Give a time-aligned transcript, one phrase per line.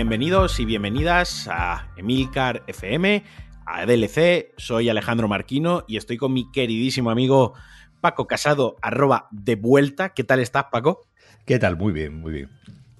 [0.00, 3.22] Bienvenidos y bienvenidas a Emilcar FM,
[3.66, 4.54] a DLC.
[4.56, 7.52] Soy Alejandro Marquino y estoy con mi queridísimo amigo
[8.00, 10.14] Paco Casado, arroba de vuelta.
[10.14, 11.02] ¿Qué tal estás, Paco?
[11.44, 11.76] ¿Qué tal?
[11.76, 12.50] Muy bien, muy bien.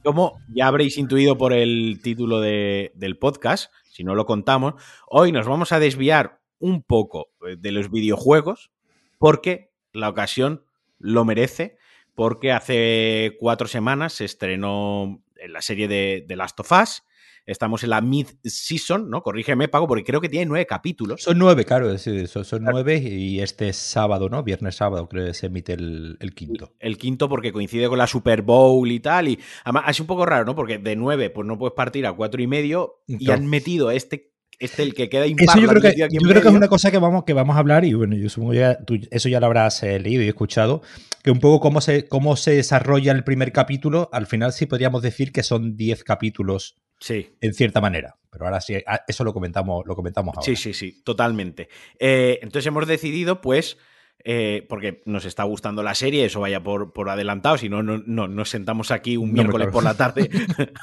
[0.04, 4.74] Como ya habréis intuido por el título de, del podcast, si no lo contamos,
[5.08, 8.72] hoy nos vamos a desviar un poco eh, de los videojuegos
[9.18, 10.66] porque la ocasión
[10.98, 11.78] lo merece,
[12.14, 17.02] porque hace cuatro semanas se estrenó en la serie de, de Last of Us.
[17.46, 19.22] Estamos en la mid-season, ¿no?
[19.22, 21.22] Corrígeme, Pago, porque creo que tiene nueve capítulos.
[21.22, 24.42] Son nueve, claro, son, son nueve y este sábado, ¿no?
[24.42, 26.74] Viernes sábado creo que se emite el, el, quinto.
[26.78, 29.28] El quinto porque coincide con la Super Bowl y tal.
[29.28, 30.54] Y además es un poco raro, ¿no?
[30.54, 34.32] Porque de nueve, pues no puedes partir a cuatro y medio y han metido este
[34.60, 35.48] este el que queda impar.
[35.48, 37.58] Eso yo creo, que, yo creo que, es una cosa que vamos, que vamos a
[37.58, 40.82] hablar y bueno, yo supongo ya tú, eso ya lo habrás eh, leído y escuchado,
[41.24, 45.02] que un poco cómo se, cómo se desarrolla el primer capítulo, al final sí podríamos
[45.02, 47.34] decir que son 10 capítulos Sí.
[47.40, 48.16] En cierta manera.
[48.30, 48.74] Pero ahora sí,
[49.08, 50.44] eso lo comentamos, lo comentamos ahora.
[50.44, 51.68] Sí, sí, sí, totalmente.
[51.98, 53.78] Eh, entonces hemos decidido, pues,
[54.22, 57.98] eh, porque nos está gustando la serie, eso vaya por, por adelantado, si no, no,
[58.06, 60.28] no, nos sentamos aquí un no miércoles por la tarde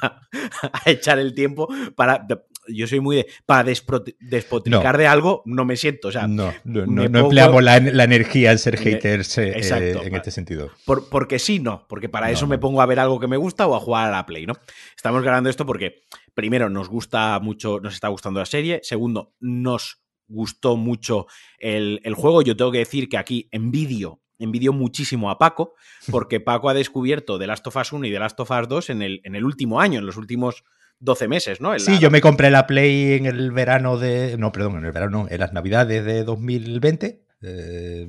[0.02, 0.22] a,
[0.73, 2.25] a, echar el tiempo para...
[2.68, 3.28] Yo soy muy de...
[3.46, 5.00] Para despotricar no.
[5.00, 6.28] de algo, no me siento, o sea...
[6.28, 10.32] No, no, no, pongo, empleamos la, la, energía en ser haters eh, exacto, en este
[10.32, 10.72] sentido.
[10.86, 13.68] Por, porque sí, no, porque para eso me pongo a ver algo que me gusta
[13.68, 14.54] o a jugar a la Play, ¿no?
[14.95, 20.02] Estamos grabando esto porque, primero, nos gusta mucho, nos está gustando la serie, segundo, nos
[20.28, 22.42] gustó mucho el, el, juego.
[22.42, 25.73] Yo tengo que decir que aquí envidio, envidio muchísimo a Paco,
[26.12, 28.90] porque Paco ha descubierto The Last of Us 1 y The Last of Us 2
[28.92, 30.64] en el, en el último año, en los últimos
[31.00, 31.73] 12 meses, ¿no?
[31.73, 32.00] En sí, la...
[32.00, 34.36] yo me compré la Play en el verano de.
[34.38, 38.08] No, perdón, en el verano, en las navidades de 2020, eh,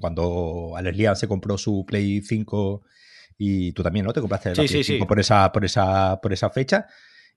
[0.00, 2.82] cuando Alex se compró su Play 5
[3.36, 4.12] y tú también, ¿no?
[4.12, 5.08] Te compraste la sí, Play sí, 5 sí.
[5.08, 6.86] Por, esa, por, esa, por esa fecha.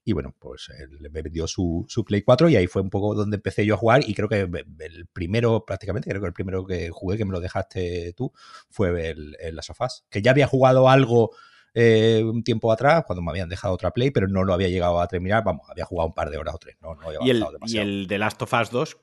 [0.06, 3.16] Y bueno, pues él me vendió su, su, Play 4 y ahí fue un poco
[3.16, 6.66] donde empecé yo a jugar y creo que el primero, prácticamente, creo que el primero
[6.66, 8.33] que jugué, que me lo dejaste tú,
[8.70, 10.04] fue el, el Last of Us.
[10.10, 11.32] Que ya había jugado algo
[11.73, 15.00] eh, un tiempo atrás, cuando me habían dejado otra Play, pero no lo había llegado
[15.00, 17.30] a terminar, vamos, había jugado un par de horas o tres, no, no había ¿Y,
[17.32, 17.67] el, demasiado.
[17.67, 18.98] y el de Last of Us 2,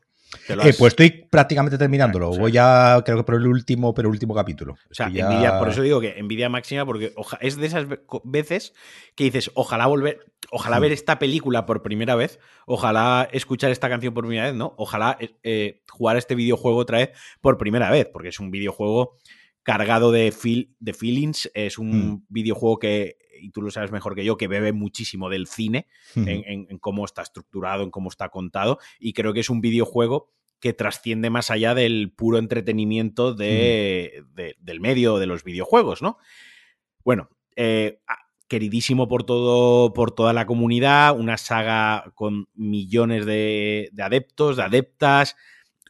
[0.49, 2.27] eh, pues estoy prácticamente terminándolo.
[2.27, 4.75] Claro, o sea, Voy ya, creo que por el último, pero último capítulo.
[4.89, 5.25] O sea, ya...
[5.25, 7.87] envidia, por eso digo que envidia máxima, porque es de esas
[8.23, 8.73] veces
[9.17, 10.21] que dices, ojalá volver,
[10.53, 10.83] ojalá Mm.
[10.83, 14.75] ver esta película por primera vez, ojalá escuchar esta canción por primera vez, ¿no?
[14.77, 17.11] Ojalá eh, jugar este videojuego otra vez
[17.41, 19.17] por primera vez, porque es un videojuego
[19.63, 22.27] cargado de, feel, de feelings, es un mm.
[22.29, 26.29] videojuego que y tú lo sabes mejor que yo, que bebe muchísimo del cine, Mm.
[26.29, 29.61] en, en, en, cómo está estructurado, en cómo está contado, y creo que es un
[29.61, 34.35] videojuego que trasciende más allá del puro entretenimiento de, mm.
[34.35, 36.19] de, del medio de los videojuegos, ¿no?
[37.03, 38.01] Bueno, eh,
[38.47, 44.65] queridísimo por todo, por toda la comunidad, una saga con millones de, de adeptos, de
[44.65, 45.37] adeptas,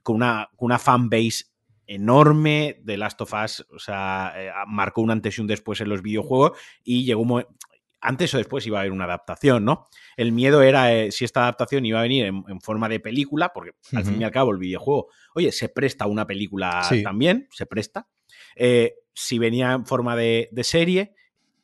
[0.03, 1.50] con una, con una fanbase
[1.91, 5.89] enorme de Last of Us, o sea, eh, marcó un antes y un después en
[5.89, 7.53] los videojuegos y llegó un momento,
[8.01, 9.89] antes o después iba a haber una adaptación, ¿no?
[10.17, 13.53] El miedo era eh, si esta adaptación iba a venir en, en forma de película,
[13.53, 13.99] porque uh -huh.
[13.99, 17.03] al fin y al cabo el videojuego, oye, se presta una película sí.
[17.03, 18.07] también, se presta.
[18.55, 21.15] Eh, si venía en forma de, de, serie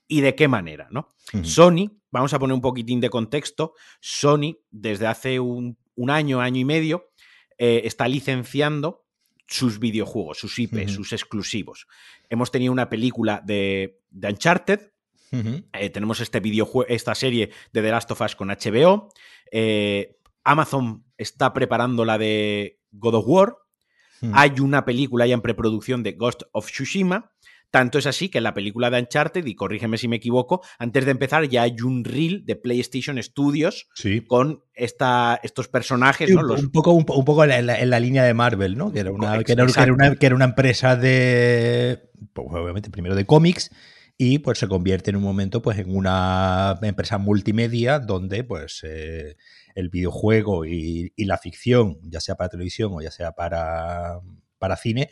[0.09, 1.15] y de qué manera, ¿no?
[1.33, 1.45] Uh -huh.
[1.45, 6.61] Sony, vamos a poner un poquitín de contexto, Sony desde hace un, un año, año
[6.61, 7.11] y medio,
[7.59, 9.06] eh, está licenciando
[9.47, 10.89] sus videojuegos, sus IP, uh -huh.
[10.89, 11.87] sus exclusivos.
[12.29, 14.93] Hemos tenido una película de, de Uncharted,
[15.33, 15.65] uh -huh.
[15.73, 19.09] eh, tenemos este videojuego, esta serie de The Last of Us con HBO,
[19.53, 24.33] eh, Amazon está preparando la de God of War, uh -huh.
[24.35, 27.33] hay una película ya en preproducción de Ghost of Tsushima,
[27.77, 31.05] tanto es así que en la película de Uncharted, y corrígeme si me equivoco, antes
[31.05, 34.23] de empezar ya hay un reel de PlayStation Studios sí.
[34.23, 36.27] con esta, estos personajes.
[36.27, 36.41] Sí, ¿no?
[36.41, 36.63] un, Los...
[36.63, 38.91] un, poco, un, un poco en, la, en, la, línea de Marvel, ¿no?
[38.91, 42.89] Que era una, que era, que era, una, que era una empresa de, pues, obviamente,
[42.89, 43.71] primero de cómics
[44.17, 49.37] y pues se convierte en un momento pues en una empresa multimedia donde pues eh,
[49.75, 54.21] el videojuego y, y, la ficción, ya sea para televisión o ya sea para,
[54.59, 55.11] para cine,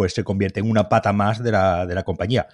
[0.00, 2.48] pues se convierte en una pata más de la, de la compañía.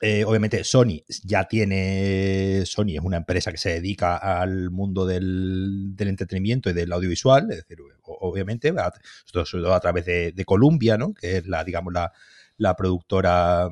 [0.00, 5.96] Eh, obviamente Sony ya tiene, Sony es una empresa que se dedica al mundo del,
[5.96, 8.72] del entretenimiento y del audiovisual, es decir, obviamente,
[9.32, 11.12] sobre todo a través de, de Columbia, ¿no?
[11.12, 12.12] que es la, digamos, la,
[12.56, 13.68] la productora,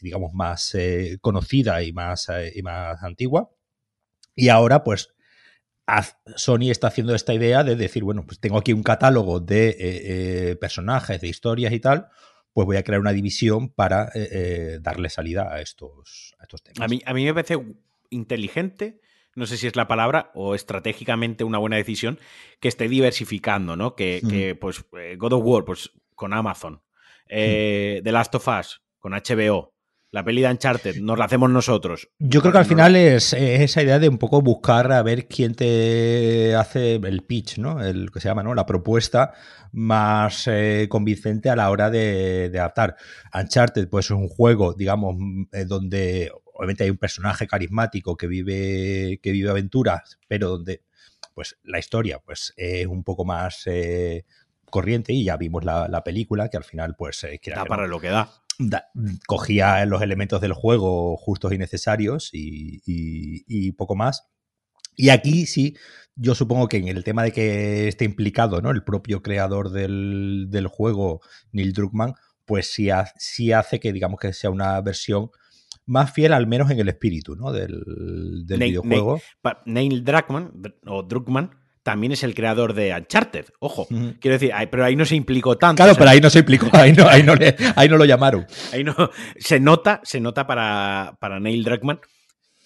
[0.00, 3.50] digamos, más eh, conocida y más, eh, y más antigua.
[4.34, 5.14] Y ahora, pues,
[6.36, 9.76] Sony está haciendo esta idea de decir, bueno, pues tengo aquí un catálogo de eh,
[10.50, 12.08] eh, personajes, de historias y tal,
[12.54, 16.62] pues voy a crear una división para eh, eh, darle salida a estos, a estos
[16.62, 16.80] temas.
[16.80, 17.58] A mí, a mí me parece
[18.10, 19.00] inteligente,
[19.34, 22.18] no sé si es la palabra, o estratégicamente una buena decisión,
[22.60, 23.96] que esté diversificando, ¿no?
[23.96, 26.80] Que, que pues, eh, God of War, pues con Amazon,
[27.28, 29.73] eh, The Last of Us, con HBO,
[30.14, 32.08] la peli de Uncharted, nos la hacemos nosotros.
[32.20, 35.56] Yo creo que al final es, esa idea de un poco buscar a ver quién
[35.56, 37.82] te hace el pitch, ¿no?
[37.82, 38.54] El que se llama, ¿no?
[38.54, 39.32] La propuesta
[39.72, 42.94] más eh, convincente a la hora de, adaptar.
[43.34, 45.16] Uncharted, pues es un juego, digamos,
[45.50, 50.82] eh, donde obviamente hay un personaje carismático que vive, que vive aventuras, pero donde
[51.34, 54.24] pues la historia pues es un poco más eh,
[54.70, 58.43] corriente y ya vimos la, película que al final pues da para lo que da
[59.26, 64.28] cogía los elementos del juego justos y necesarios y, poco más.
[64.96, 65.76] Y aquí sí,
[66.14, 68.70] yo supongo que en el tema de que esté implicado ¿no?
[68.70, 71.20] el propio creador del, juego,
[71.52, 72.14] Neil Druckmann,
[72.44, 75.30] pues sí, hace que digamos que sea una versión
[75.86, 77.52] más fiel al menos en el espíritu ¿no?
[77.52, 79.20] del, videojuego.
[79.66, 80.52] Neil Druckmann,
[80.86, 83.44] o Druckmann también es el creador de Uncharted.
[83.60, 83.86] Ojo,
[84.18, 85.82] quiero decir, pero ahí no se implicó tanto.
[85.82, 87.34] Claro, pero ahí no se implicó, ahí no, ahí no,
[87.76, 88.46] ahí no lo llamaron.
[88.72, 88.94] Ahí no,
[89.38, 92.00] se nota, se nota para, para Neil Druckmann,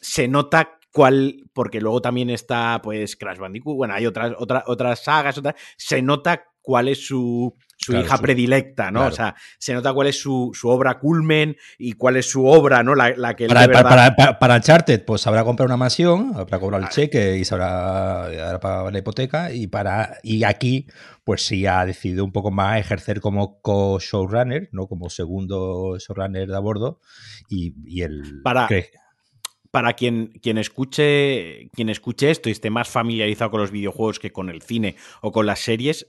[0.01, 5.03] se nota cuál, porque luego también está, pues, Crash Bandicoot, bueno, hay otras, otras, otras
[5.03, 9.07] sagas, otras, se nota cuál es su, su hija predilecta, ¿no?
[9.07, 12.95] O sea, se nota cuál es su, obra culmen y cuál es su obra, ¿no?
[12.95, 16.91] La, que para, para, para, para, Uncharted, pues habrá comprado una mansión, habrá cobrado el
[16.91, 19.53] cheque y sabrá pagar la hipoteca.
[19.53, 20.87] Y para y aquí,
[21.25, 24.87] pues sí ha decidido un poco más ejercer como co-showrunner, ¿no?
[24.87, 27.01] Como segundo showrunner de a bordo.
[27.49, 28.43] Y, el.
[28.43, 28.69] Para.
[29.71, 34.33] para quien, quien, escuche, quien escuche esto y esté más familiarizado con los videojuegos que
[34.33, 36.09] con el cine o con las series,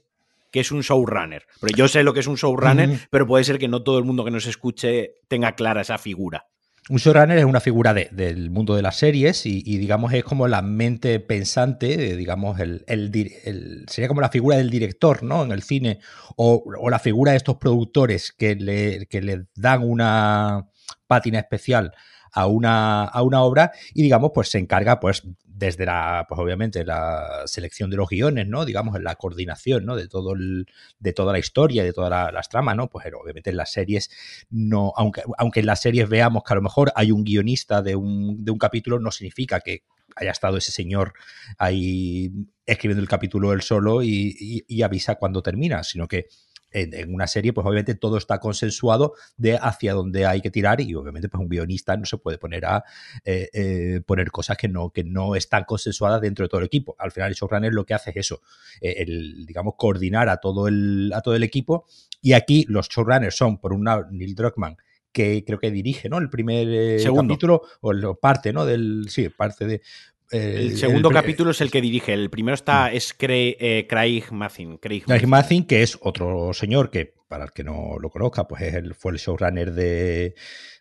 [0.50, 1.46] que es un showrunner.
[1.60, 4.04] Pero yo sé lo que es un showrunner, pero puede ser que no todo el
[4.04, 6.46] mundo que nos escuche tenga clara esa figura.
[6.88, 10.60] Un showrunner es una figura del mundo de las series y, digamos es como la
[10.60, 15.44] mente pensante, digamos, el, sería como la figura del director, ¿no?
[15.44, 16.00] En el cine,
[16.36, 20.66] o, la figura de estos productores que le, que le dan una
[21.06, 21.92] pátina especial
[22.32, 25.22] a una, a una obra y digamos pues se encarga pues
[25.60, 28.64] desde la, pues obviamente la selección de los guiones, ¿no?
[28.64, 29.94] Digamos, la coordinación, ¿no?
[29.94, 30.66] De todo el,
[30.98, 32.88] de toda la historia, de todas las tramas, ¿no?
[32.88, 34.10] Pues obviamente en las series
[34.48, 37.94] no, aunque, aunque en las series veamos que a lo mejor hay un guionista de
[37.94, 39.84] un, de un capítulo, no significa que
[40.16, 41.12] haya estado ese señor
[41.58, 42.32] ahí
[42.66, 46.26] escribiendo el capítulo él solo y avisa cuando termina, sino que
[46.72, 50.94] en, una serie, pues obviamente todo está consensuado de hacia dónde hay que tirar y
[50.94, 52.84] obviamente pues un guionista no se puede poner a
[53.24, 56.94] eh, eh, poner cosas que no, que no están consensuadas dentro de todo el equipo.
[56.98, 58.40] Al final el showrunner lo que hace es eso,
[58.80, 61.86] eh, el, digamos, coordinar a todo el, a todo el equipo
[62.22, 64.76] y aquí los showrunners son, por un lado, Neil Druckmann,
[65.12, 66.18] que creo que dirige, ¿no?
[66.18, 68.64] El primer capítulo, o parte, ¿no?
[68.64, 69.82] Del, sí, parte de,
[70.30, 72.12] el segundo capítulo es el que dirige.
[72.12, 72.96] El primero está mm.
[72.96, 74.78] es eh, Craig, Mathin.
[74.78, 78.74] Craig, Mathin, que es otro señor que, para el que no lo conozca, pues es
[78.74, 80.34] el, fue el showrunner de,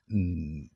[0.08, 0.68] mm,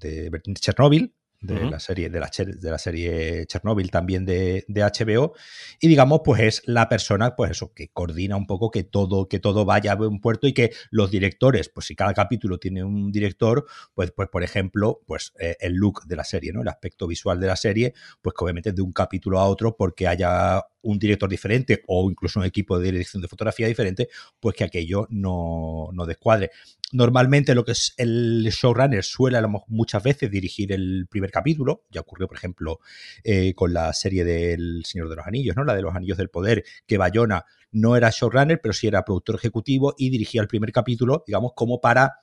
[0.00, 5.34] de Chernobyl, de, la serie, de, la, de la serie Chernobyl también de, de, HBO.
[5.80, 9.38] Y digamos, pues es la persona, pues eso, que coordina un poco que todo, que
[9.38, 13.10] todo vaya a un puerto y que los directores, pues si cada capítulo tiene un
[13.12, 16.62] director, pues, pues por ejemplo, pues eh, el look de la serie, ¿no?
[16.62, 20.06] El aspecto visual de la serie, pues que obviamente de un capítulo a otro, porque
[20.06, 24.08] haya un director diferente o incluso un equipo de dirección de fotografía diferente,
[24.40, 26.50] pues que aquello no, no descuadre.
[26.92, 31.82] Normalmente lo que es el showrunner suele muchas veces dirigir el primer capítulo.
[31.90, 32.78] Ya ocurrió, por ejemplo,
[33.24, 35.64] eh, con la serie del Señor de los Anillos, ¿no?
[35.64, 39.36] La de los Anillos del Poder, que Bayona no era showrunner, pero sí era productor
[39.36, 42.20] ejecutivo y dirigía el primer capítulo, digamos, como para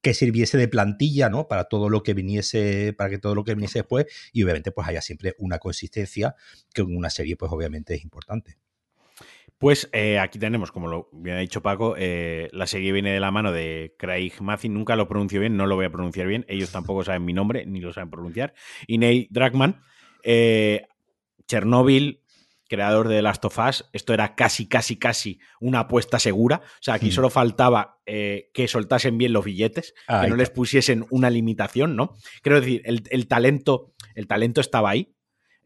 [0.00, 1.48] que sirviese de plantilla, ¿no?
[1.48, 4.88] Para todo lo que viniese, para que todo lo que viniese después, y obviamente, pues
[4.88, 6.34] haya siempre una consistencia,
[6.72, 8.58] que en una serie, pues obviamente es importante.
[9.58, 13.32] Pues eh, aquí tenemos, como lo había dicho Paco, eh, la serie viene de la
[13.32, 16.70] mano de Craig Mathin, nunca lo pronuncio bien, no lo voy a pronunciar bien, ellos
[16.70, 18.54] tampoco saben mi nombre, ni lo saben pronunciar,
[18.86, 19.80] y Neil Druckmann,
[20.22, 20.86] eh,
[21.48, 22.22] Chernobyl,
[22.68, 26.62] creador de Last of Us, esto era casi, casi, casi una apuesta segura.
[26.64, 27.12] O sea, aquí hmm.
[27.12, 32.14] solo faltaba que soltasen bien los billetes, que no les pusiesen una limitación, ¿no?
[32.42, 35.14] Quiero decir, el, talento, el talento estaba ahí.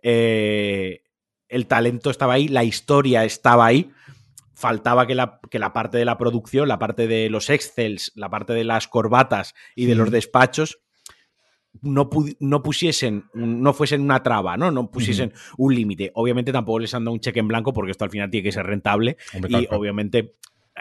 [0.02, 1.02] Eh,
[1.48, 3.90] el talento estaba ahí, la historia estaba ahí.
[4.54, 8.30] Faltaba que la, que la parte de la producción, la parte de los excels, la
[8.30, 10.81] parte de las corbatas y de los despachos
[11.80, 12.08] no,
[12.40, 14.70] no, pusiesen, no fuesen una traba, ¿no?
[14.70, 16.10] No pusiesen un límite.
[16.14, 18.52] Obviamente tampoco les han dado un cheque en blanco porque esto al final tiene que
[18.52, 19.16] ser rentable
[19.48, 20.36] y obviamente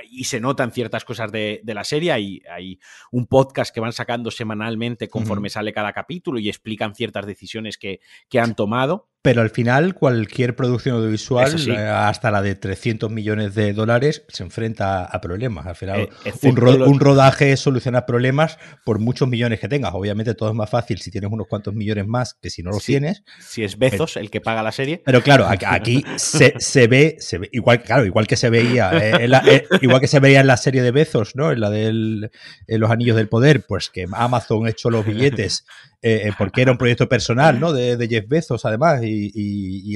[0.10, 2.12] y se notan ciertas cosas de, la serie.
[2.12, 2.80] Hay, hay,
[3.12, 8.00] un podcast que van sacando semanalmente conforme sale cada capítulo y explican ciertas decisiones que,
[8.30, 9.11] que han tomado.
[9.24, 14.42] Pero al final, cualquier producción audiovisual, eh, hasta la de 300 millones de dólares, se
[14.42, 15.68] enfrenta a problemas.
[15.68, 19.94] Al final, eh, un, rodaje soluciona problemas por muchos millones que tengas.
[19.94, 22.84] Obviamente, todo es más fácil si tienes unos cuantos millones más que si no los
[22.84, 23.24] tienes.
[23.40, 25.04] Si es Bezos el que paga la serie.
[25.06, 29.68] Pero claro, aquí se, se, ve, se ve, igual, claro, igual que se veía, eh,
[29.82, 31.52] igual que se veía en la serie de Bezos, ¿no?
[31.52, 32.32] En la de
[32.68, 35.64] Los Anillos del Poder, pues que Amazon ha hecho los billetes
[36.04, 37.74] eh, eh, porque era un proyecto personal, ¿no?
[37.74, 39.11] De, Jeff Bezos, además, y,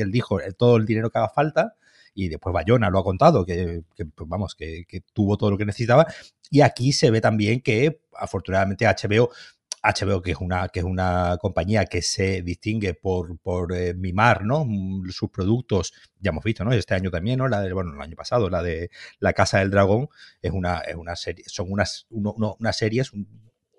[0.02, 1.76] él dijo eh, todo el dinero que haga falta.
[2.18, 6.06] Y después Bayona lo ha contado, que, pues, vamos, que, tuvo todo lo que necesitaba.
[6.50, 9.32] Y aquí se ve también que, afortunadamente, HBO
[9.94, 14.66] HBO, que es una, que es una compañía que se distingue por, por mimar ¿no?
[14.66, 16.72] Mm, sus productos, ya hemos visto, ¿no?
[16.74, 17.48] Este año también, ¿no?
[17.48, 20.10] La de, bueno, el año pasado, la de La Casa del Dragón,
[20.42, 23.12] es una, es una serie, son unas, unas series,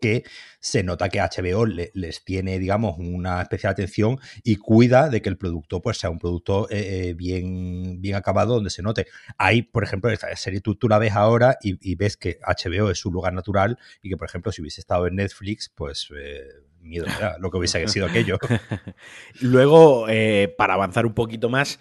[0.01, 0.25] que
[0.61, 5.39] se nota que HBO les tiene, digamos, una especial atención y cuida de que el
[5.39, 9.07] producto pues, sea un producto eh, eh, bien, bien acabado donde se note.
[9.39, 13.11] Hay, por ejemplo, esta serie tú, la ves ahora y, ves que HBO es su
[13.11, 16.09] lugar natural y que, por ejemplo, si hubiese estado en Netflix, pues...
[16.17, 16.45] Eh,
[16.81, 17.07] miedo
[17.41, 18.39] lo que hubiese sido aquello.
[19.41, 20.07] Luego,
[20.57, 21.81] para avanzar un poquito más,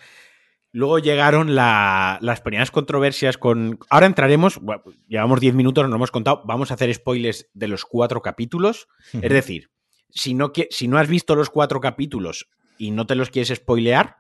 [0.76, 3.80] Luego llegaron las primeras controversias con...
[3.90, 4.60] Ahora entraremos,
[5.08, 8.90] llevamos 10 minutos, no hemos contado, vamos a hacer spoilers de los cuatro capítulos.
[9.22, 9.72] Es decir,
[10.10, 14.18] si no, si no has visto los cuatro capítulos y no te los quieres spoilear,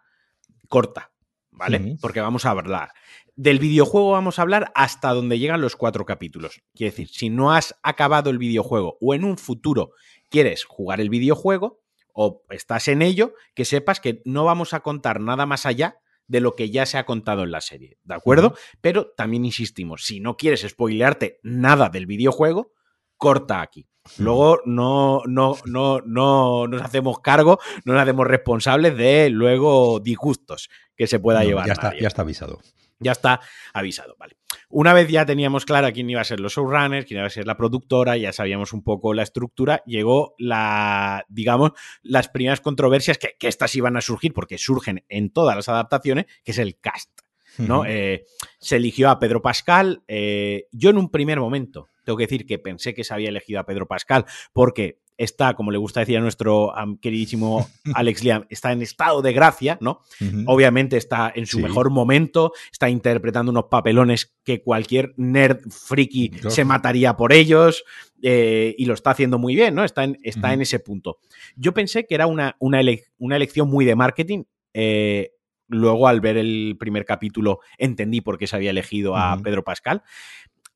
[0.69, 1.11] corta,
[1.51, 1.97] ¿vale?
[1.99, 2.93] Porque vamos a hablar.
[3.35, 6.61] Del videojuego vamos a hablar hasta donde llegan los cuatro capítulos.
[6.73, 9.91] Quiere decir, si no has acabado el videojuego o en un futuro
[10.29, 11.81] quieres jugar el videojuego
[12.13, 16.39] o estás en ello, que sepas que no vamos a contar nada más allá de
[16.39, 18.55] lo que ya se ha contado en la serie, ¿de acuerdo?
[18.81, 22.71] Pero también insistimos, si no quieres spoilearte nada del videojuego,
[23.17, 23.87] corta aquí.
[24.19, 30.69] Luego no, no, no, no nos hacemos cargo, no nos hacemos responsables de luego disgustos
[30.95, 31.65] que se pueda llevar.
[31.65, 32.59] Ya está, ya está avisado.
[32.99, 33.41] Ya está
[33.73, 34.37] avisado, vale.
[34.69, 37.45] Una vez ya teníamos clara quién iba a ser los showrunners, quién iba a ser
[37.45, 41.71] la productora, ya sabíamos un poco la estructura, llegó la, digamos,
[42.01, 46.25] las primeras controversias que, que estas iban a surgir, porque surgen en todas las adaptaciones,
[46.43, 47.25] que es el cast.
[47.57, 47.85] ¿no?
[47.85, 48.25] Eh,
[48.59, 50.03] se eligió a Pedro Pascal.
[50.07, 53.59] Eh, yo en un primer momento, tengo que decir que pensé que se había elegido
[53.59, 58.71] a Pedro Pascal, porque está, como le gusta decir a nuestro queridísimo Alex Liam, está
[58.71, 60.01] en estado de gracia, ¿no?
[60.45, 66.65] Obviamente está en su mejor momento, está interpretando unos papelones que cualquier nerd friki se
[66.65, 67.83] mataría por ellos
[68.21, 69.83] eh, y lo está haciendo muy bien, ¿no?
[69.83, 71.19] Está en, está en ese punto.
[71.55, 74.43] Yo pensé que era una, una, elección muy de marketing.
[74.73, 75.31] Eh,
[75.67, 80.01] luego, al ver el primer capítulo, entendí por qué se había elegido a Pedro Pascal.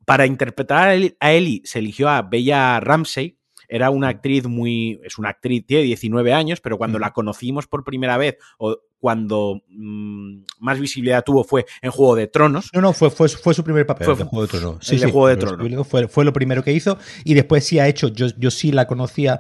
[0.05, 3.38] Para interpretar a Ellie se eligió a Bella Ramsey,
[3.69, 4.99] era una actriz muy.
[5.03, 9.61] Es una actriz, tiene 19 años, pero cuando la conocimos por primera vez, o cuando
[9.69, 12.69] mm, más visibilidad tuvo, fue en Juego de Tronos.
[12.73, 14.77] No, no, fue, fue, fue su primer papel fue, Juego de Tronos.
[14.85, 15.88] Sí, sí, Juego de Tronos.
[15.88, 16.97] Fue, fue, lo primero que hizo.
[17.23, 18.09] Y después sí ha hecho.
[18.09, 19.39] Yo, yo sí la conocía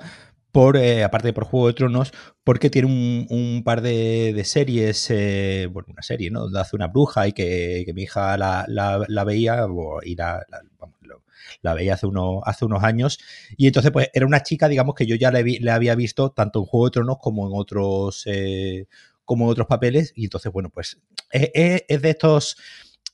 [0.51, 2.11] por, eh, aparte de por Juego de Tronos,
[2.43, 2.87] porque tiene
[3.29, 6.41] un, par de, series, eh, bueno, una serie, ¿no?
[6.41, 9.67] Donde hace una bruja y que, mi hija la, la, veía
[10.03, 10.45] y la,
[11.61, 13.19] la veía hace, uno, hace unos años.
[13.57, 16.65] Y entonces, pues era una chica, digamos, que yo ya le, había visto tanto en
[16.65, 18.87] Juego de Tronos como en otros, eh,
[19.25, 20.13] como en otros papeles.
[20.15, 20.99] Y entonces, bueno, pues
[21.31, 22.57] es, de estos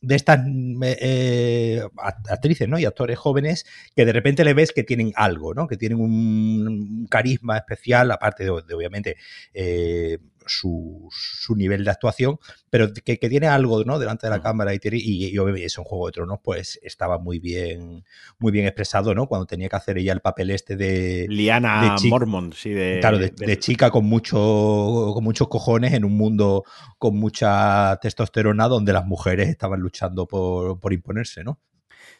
[0.06, 0.40] de estas
[0.84, 1.82] eh,
[2.30, 2.78] actrices ¿no?
[2.78, 5.68] y actores jóvenes que de repente le ves que tienen algo, ¿no?
[5.68, 9.18] que tienen un, carisma especial, aparte de, obviamente
[9.54, 11.10] eh, su,
[11.56, 14.00] nivel de actuación, pero que, tiene algo ¿no?
[14.00, 17.40] delante de la cámara y, y, y, obviamente un Juego de Tronos, pues estaba muy
[17.40, 18.04] bien,
[18.40, 19.28] muy bien expresado, ¿no?
[19.28, 21.26] Cuando tenía que hacer ella el papel este de...
[21.30, 23.00] Liana Mormont, sí, de...
[23.00, 26.64] Claro, de, chica con, mucho, con muchos cojones en un mundo
[26.98, 31.60] con mucha testosterona donde las mujeres estaban luchando por, por imponerse, ¿no?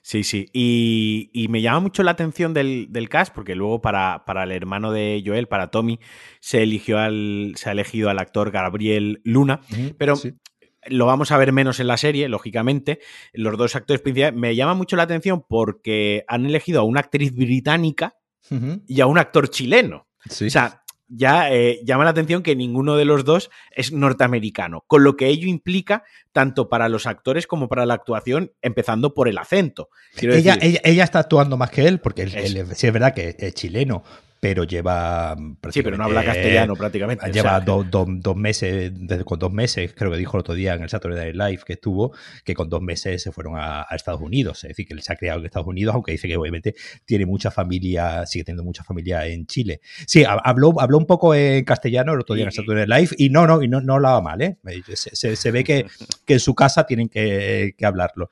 [0.06, 0.52] Sí, sí.
[0.54, 5.24] Y, me llama mucho la atención del, cast, porque luego para, para, el hermano de
[5.26, 6.00] Joel, para Tommy,
[6.40, 9.62] se eligió al, se ha elegido al actor Gabriel Luna.
[9.98, 10.14] pero
[10.86, 13.00] lo vamos a ver menos en la serie, lógicamente.
[13.34, 14.40] Los dos actores principales.
[14.40, 18.14] Me llama mucho la atención porque han elegido a una actriz británica
[18.88, 20.08] y a un actor chileno.
[20.30, 25.04] O sea, ya eh, llama la atención que ninguno de los dos es norteamericano, con
[25.04, 29.38] lo que ello implica tanto para los actores como para la actuación, empezando por el
[29.38, 29.90] acento.
[30.20, 34.04] Ella, ella, está actuando más que él, porque él, sí es verdad que es chileno,
[34.46, 35.36] pero lleva.
[35.72, 37.32] Sí, pero no habla castellano prácticamente.
[37.32, 38.92] Lleva dos meses,
[39.26, 41.74] con dos meses, creo que dijo el otro día en el Saturday Night Live que
[41.74, 44.64] estuvo, que con dos meses se fueron a, Estados Unidos.
[44.64, 46.76] Es decir, que él se ha criado en Estados Unidos, aunque dice que obviamente
[47.06, 49.82] tiene mucha familia, sigue teniendo mucha familia en Chile.
[50.06, 53.16] Sí, habló, habló un poco en castellano el otro día en el Saturday Night Live
[53.18, 54.58] y no, no, y no, no hablaba mal, ¿eh?
[54.94, 55.88] Se, ve que,
[56.24, 58.30] que, en su casa tienen que, que hablarlo.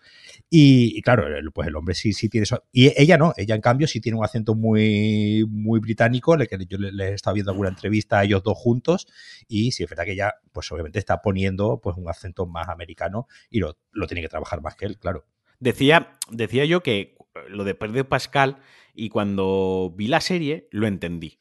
[0.56, 2.64] Y, claro, pues el hombre sí, sí tiene eso.
[2.72, 6.64] Y ella no, ella en cambio sí tiene un acento muy, muy británico, le, que
[6.68, 9.08] yo le, he estado viendo alguna entrevista a ellos dos juntos,
[9.48, 13.26] y sí es verdad que ella, pues obviamente está poniendo pues un acento más americano
[13.50, 13.76] y lo,
[14.08, 15.26] tiene que trabajar más que él, claro.
[15.60, 17.16] Decía, decía yo que
[17.50, 18.58] lo de Pedro Pascal,
[18.94, 21.40] y cuando vi la serie lo entendí.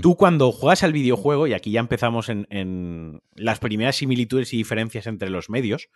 [0.00, 4.56] Tú cuando juegas al videojuego, y aquí ya empezamos en, en las primeras similitudes y
[4.56, 5.90] diferencias entre los medios,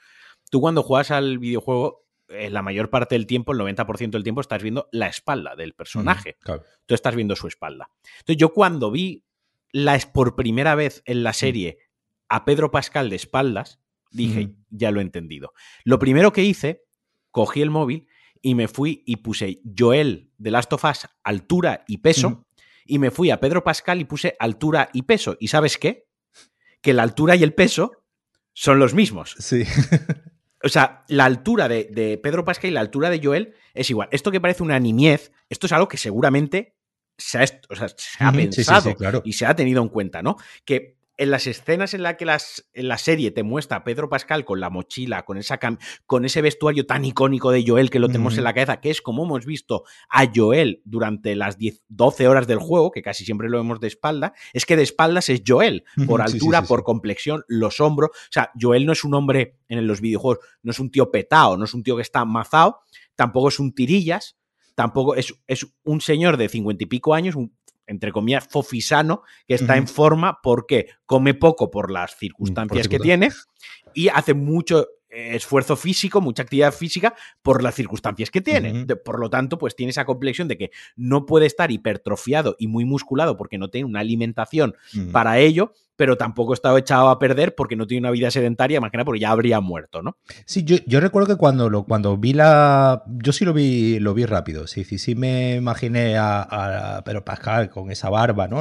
[0.50, 4.40] tú cuando juegas al videojuego en la mayor parte del tiempo, el 90% del tiempo,
[4.40, 6.36] estás viendo la espalda del personaje.
[6.86, 7.90] Tú estás viendo su espalda.
[8.20, 9.24] Entonces, yo cuando vi
[9.72, 11.78] la, por primera vez en la serie
[12.28, 13.80] a Pedro Pascal de espaldas,
[14.10, 15.52] dije, ya lo he entendido.
[15.84, 16.84] Lo primero que hice,
[17.30, 18.06] cogí el móvil
[18.40, 22.46] y me fui y puse Joel de Last of Us, altura y peso,
[22.84, 25.36] y me fui a Pedro Pascal y puse altura y peso.
[25.40, 26.06] ¿Y sabes qué?
[26.80, 27.92] Que la altura y el peso
[28.52, 29.34] son los mismos.
[29.38, 29.64] Sí.
[30.62, 34.08] O sea, la altura de, Pedro Pascal y la altura de Joel es igual.
[34.10, 36.74] Esto que parece una niñez, esto es algo que seguramente
[37.16, 40.36] se ha, pensado y se ha tenido en cuenta, ¿no?
[40.64, 44.08] Que en las escenas en las que las, en la serie te muestra a Pedro
[44.08, 45.58] Pascal con la mochila, con, esa
[46.06, 49.02] con ese vestuario tan icónico de Joel que lo tenemos en la cabeza, que es
[49.02, 53.48] como hemos visto a Joel durante las 10, 12 horas del juego, que casi siempre
[53.48, 57.80] lo vemos de espalda, es que de espaldas es Joel, por altura, por complexión, los
[57.80, 58.10] hombros.
[58.10, 61.56] O sea, Joel no es un hombre en los videojuegos, no es un tío petao,
[61.56, 62.78] no es un tío que está amazado,
[63.16, 64.36] tampoco es un tirillas,
[64.76, 67.58] tampoco es, es un señor de cincuenta y pico años, un
[67.88, 72.98] entre comillas, fofisano, que está en forma porque come poco por las mm, circunstancias que
[72.98, 73.30] tiene
[73.94, 78.86] y hace mucho esfuerzo físico, mucha actividad física por las circunstancias que tiene.
[78.96, 82.84] por lo tanto, pues tiene esa complexión de que no puede estar hipertrofiado y muy
[82.84, 84.74] musculado porque no tiene una alimentación
[85.12, 88.90] para ello, pero tampoco está echado a perder porque no tiene una vida sedentaria, más
[88.90, 90.16] que nada porque ya habría muerto, ¿no?
[90.44, 93.02] Sí, yo, recuerdo que cuando, lo, cuando vi la...
[93.06, 97.24] Yo sí lo vi, lo vi rápido, sí, sí, sí me imaginé a, a Pedro
[97.24, 98.58] Pascal con esa barba, ¿no?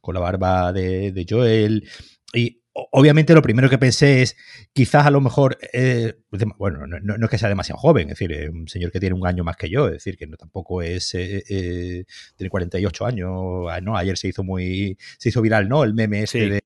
[0.00, 1.88] con, la barba de, de Joel.
[2.34, 4.36] Y obviamente lo primero que pensé es,
[4.72, 6.14] quizás a lo mejor, eh,
[6.56, 9.26] bueno, no, es que sea demasiado joven, es decir, es un señor que tiene un
[9.26, 12.04] año más que yo, es decir, que no, tampoco es, eh, eh,
[12.36, 13.30] tiene 48 años,
[13.70, 13.96] ah, ¿no?
[13.96, 15.84] Ayer se hizo muy, se hizo viral, ¿no?
[15.84, 16.62] El meme ese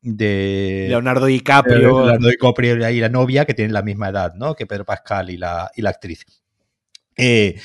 [0.00, 1.78] de, Leonardo DiCaprio.
[1.78, 4.54] Leonardo DiCaprio y la novia que tienen la misma edad, ¿no?
[4.54, 6.24] Que Pedro Pascal y la, y la actriz.
[7.16, 7.60] Eh,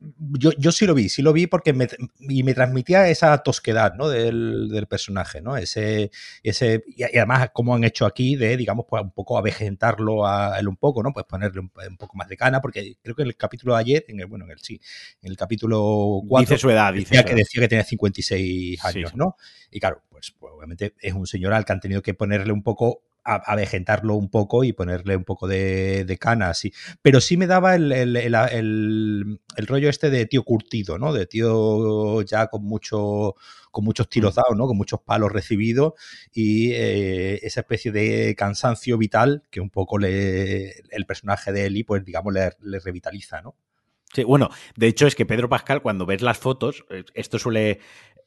[0.00, 1.86] yo, yo, sí lo vi, sí lo vi porque me,
[2.20, 4.08] y me transmitía esa tosquedad ¿no?
[4.08, 5.56] del, del personaje, ¿no?
[5.56, 6.10] Ese,
[6.42, 10.68] ese, y además, como han hecho aquí, de, digamos, pues un poco avejentarlo a él
[10.68, 11.12] un poco, ¿no?
[11.12, 14.04] Pues ponerle un, poco más de cana, porque creo que en el capítulo de ayer,
[14.08, 14.80] en el, bueno, en el sí,
[15.20, 19.36] en el capítulo 4, dice su edad, decía, que decía que tenía 56 años, ¿no?
[19.70, 22.62] Y claro, pues, pues, obviamente es un señor al que han tenido que ponerle un
[22.62, 26.72] poco avejentarlo un poco y ponerle un poco de, de cana, así.
[27.02, 28.34] Pero sí me daba el, el, el,
[29.56, 31.12] el, rollo este de tío curtido, ¿no?
[31.12, 33.34] De tío ya con mucho
[33.70, 34.36] con muchos tiros mm.
[34.36, 34.66] dados, ¿no?
[34.66, 35.94] Con muchos palos recibidos
[36.32, 41.84] y eh, esa especie de cansancio vital que un poco le, el personaje de Eli,
[41.84, 43.56] pues digamos, le, le revitaliza, ¿no?
[44.12, 47.80] Sí, bueno, de hecho es que Pedro Pascal, cuando ves las fotos, eh, esto suele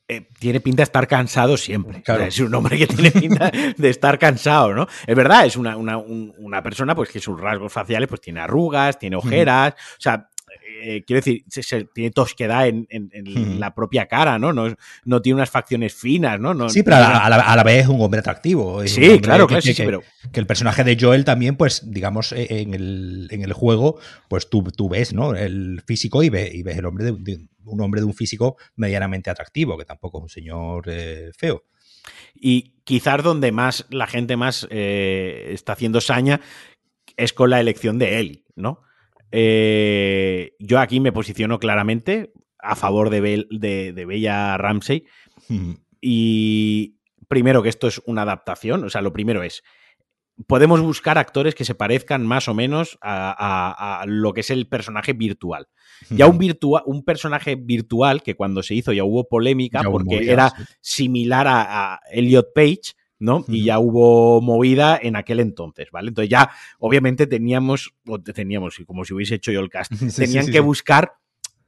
[0.08, 2.04] eh, tiene pinta de estar cansado siempre.
[2.28, 4.88] es un hombre que tiene pinta de estar cansado, ¿no?
[5.08, 9.00] Es verdad, es una, una, una, persona pues que sus rasgos faciales pues tiene arrugas,
[9.00, 10.30] tiene ojeras, o sea,
[10.84, 12.86] eh, quiero decir, se, tiene tosquedad en,
[13.60, 14.52] la propia cara, ¿no?
[14.52, 14.76] ¿no?
[15.06, 16.70] No tiene unas facciones finas, ¿no?
[16.70, 18.86] sí, pero a la, vez es un hombre atractivo.
[18.86, 20.04] sí, claro, claro, sí, pero...
[20.32, 24.50] Que el personaje de Joel también, pues, digamos, e, en el, en el juego, pues
[24.50, 25.36] tú, tú ves, ¿no?
[25.36, 29.30] El físico y, ves, y ves el hombre de, un hombre de un físico medianamente
[29.30, 31.64] atractivo, que tampoco es un señor eh, feo.
[32.36, 36.42] Y quizás donde más la gente más eh, está haciendo saña
[37.16, 38.82] es con la elección de él, ¿no?
[39.36, 45.06] Eh, yo aquí me posiciono claramente a favor de, de, Bella Ramsey.
[46.00, 49.64] Y primero que esto es una adaptación, o sea, lo primero es,
[50.46, 55.14] podemos buscar actores que se parezcan más o menos a, lo que es el personaje
[55.14, 55.68] virtual.
[56.12, 56.40] Ya un,
[56.86, 62.54] un personaje virtual que cuando se hizo ya hubo polémica porque era similar a, Elliot
[62.54, 63.46] Page, ¿no?
[63.48, 66.10] Y ya hubo movida en aquel entonces, ¿vale?
[66.10, 70.60] Entonces ya, obviamente, teníamos, o teníamos, como si hubiese hecho yo el cast, tenían que
[70.60, 71.14] buscar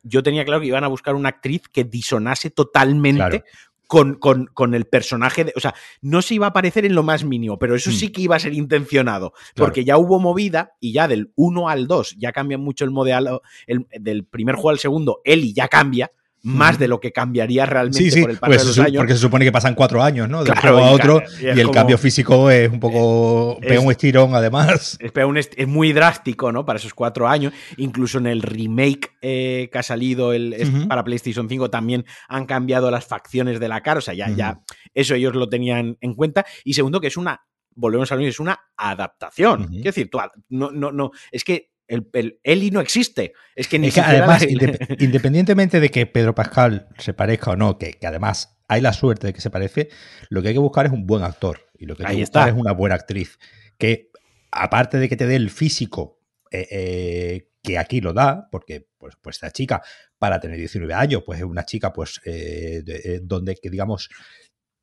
[0.07, 3.43] yo tenía claro que iban a buscar una actriz que disonase totalmente
[3.87, 5.45] con, con, el personaje.
[5.45, 8.09] De, o sea, no se iba a aparecer en lo más mínimo, pero eso sí
[8.09, 8.11] mm.
[8.11, 12.17] que iba a ser intencionado, porque ya hubo movida y ya del 1 al 2
[12.19, 16.11] ya cambia mucho el modelo, el, del primer juego al segundo, Eli ya cambia
[16.45, 18.97] más de lo que cambiaría realmente por el paso pues de los años.
[18.97, 20.43] Porque se supone que pasan cuatro años, ¿no?
[20.43, 23.57] De un juego a otro y, el cambio físico es un poco.
[23.59, 24.97] pega un estirón, además.
[24.99, 26.63] Es, muy drástico, ¿no?
[26.63, 27.51] Para esos cuatro años.
[27.77, 32.91] Incluso en el remake eh, que ha salido el, para PlayStation 5 también han cambiado
[32.91, 33.97] las facciones de la cara.
[33.97, 34.61] O sea, ya, ya
[34.93, 36.45] eso ellos lo tenían en cuenta.
[36.63, 37.41] Y segundo, que es una.
[37.77, 39.67] Volvemos a lo es una adaptación.
[39.67, 41.11] Quiero decir, tú, no, no, no.
[41.31, 43.33] Es que el, Eli no existe.
[43.55, 44.45] Es que ni además,
[44.99, 49.33] independientemente de que Pedro Pascal se parezca o no, que, además hay la suerte de
[49.33, 49.89] que se parece,
[50.29, 51.61] lo que hay que buscar es un buen actor.
[51.77, 53.37] Y lo que hay que buscar es una buena actriz.
[53.77, 54.09] Que
[54.51, 56.19] aparte de que te dé el físico
[56.51, 59.81] eh, eh, que aquí lo da, porque pues, pues esta chica,
[60.17, 64.09] para tener 19 años, pues es una chica, pues, eh, donde que digamos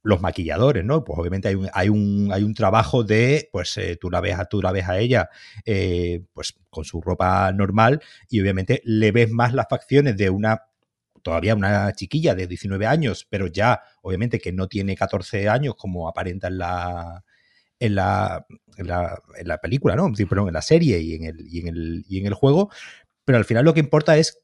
[0.03, 1.05] los maquilladores, ¿no?
[1.05, 4.39] Pues obviamente hay un, hay un, hay un trabajo de, pues eh, tú, la ves
[4.39, 5.31] a, tú la ves a ella,
[5.65, 10.63] eh, pues con su ropa normal y obviamente le ves más las facciones de una,
[11.23, 16.09] todavía una chiquilla de 19 años, pero ya obviamente que no tiene 14 años como
[16.09, 17.25] aparenta en la,
[17.79, 18.45] en la,
[18.77, 20.07] en la, en la película, ¿no?
[20.07, 22.71] En la serie y en, el, y, en el, y en el juego,
[23.25, 24.42] pero al final lo que importa es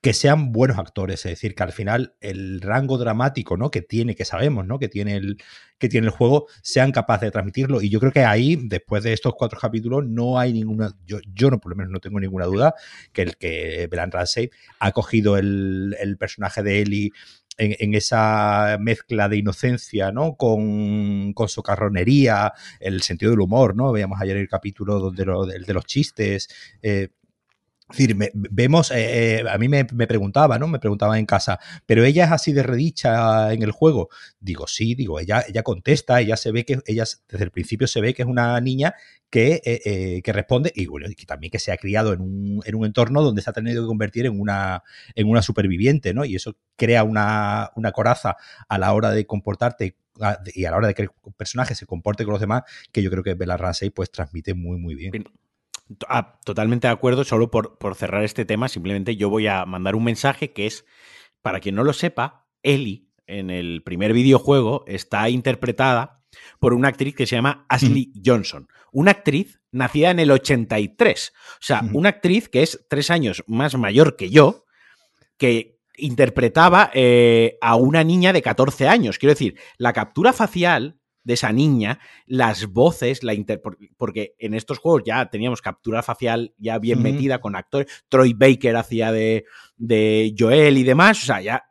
[0.00, 3.70] que sean buenos actores, es decir, que al final el rango dramático ¿no?
[3.70, 4.78] que tiene, que sabemos, ¿no?
[4.78, 5.42] que, tiene el,
[5.78, 7.82] que tiene el juego, sean capaces de transmitirlo.
[7.82, 11.50] Y yo creo que ahí, después de estos cuatro capítulos, no hay ninguna, yo, yo
[11.50, 12.74] no, por lo menos no tengo ninguna duda
[13.12, 17.10] que el que Belan Ramsey ha cogido el, personaje de Ellie
[17.56, 20.36] en, esa mezcla de inocencia, ¿no?
[20.36, 23.90] Con, con socarronería, el sentido del humor, ¿no?
[23.90, 26.48] Veíamos ayer el capítulo donde lo, de, los chistes.
[26.82, 27.08] Eh,
[27.90, 30.68] es decir, vemos, eh, eh, a mí me, preguntaba, ¿no?
[30.68, 34.10] Me preguntaba en casa, ¿pero ella es así de redicha en el juego?
[34.40, 38.02] Digo, sí, digo, ella, ella contesta, ella se ve que, ella desde el principio se
[38.02, 38.94] ve que es una niña
[39.30, 42.74] que, eh, que responde y bueno, que también que se ha criado en un, en
[42.74, 44.82] un, entorno donde se ha tenido que convertir en una,
[45.14, 46.26] en una superviviente, ¿no?
[46.26, 48.36] Y eso crea una, una coraza
[48.68, 49.96] a la hora de comportarte
[50.54, 53.10] y a la hora de que el personaje se comporte con los demás, que yo
[53.10, 55.24] creo que Bella Ramsey pues transmite muy, muy bien.
[56.08, 59.96] Ah, totalmente de acuerdo, solo por, por, cerrar este tema, simplemente yo voy a mandar
[59.96, 60.84] un mensaje que es,
[61.40, 66.22] para quien no lo sepa, Ellie en el primer videojuego está interpretada
[66.58, 71.56] por una actriz que se llama Ashley Johnson, una actriz nacida en el 83, o
[71.60, 74.64] sea, una actriz que es tres años más mayor que yo,
[75.36, 79.18] que interpretaba eh, a una niña de 14 años.
[79.18, 80.97] Quiero decir, la captura facial
[81.28, 83.34] de esa niña, las voces, la
[83.98, 88.74] porque en estos juegos ya teníamos captura facial ya bien metida con actores, Troy Baker
[88.76, 89.44] hacía de,
[89.76, 91.67] de Joel y demás, o sea, ya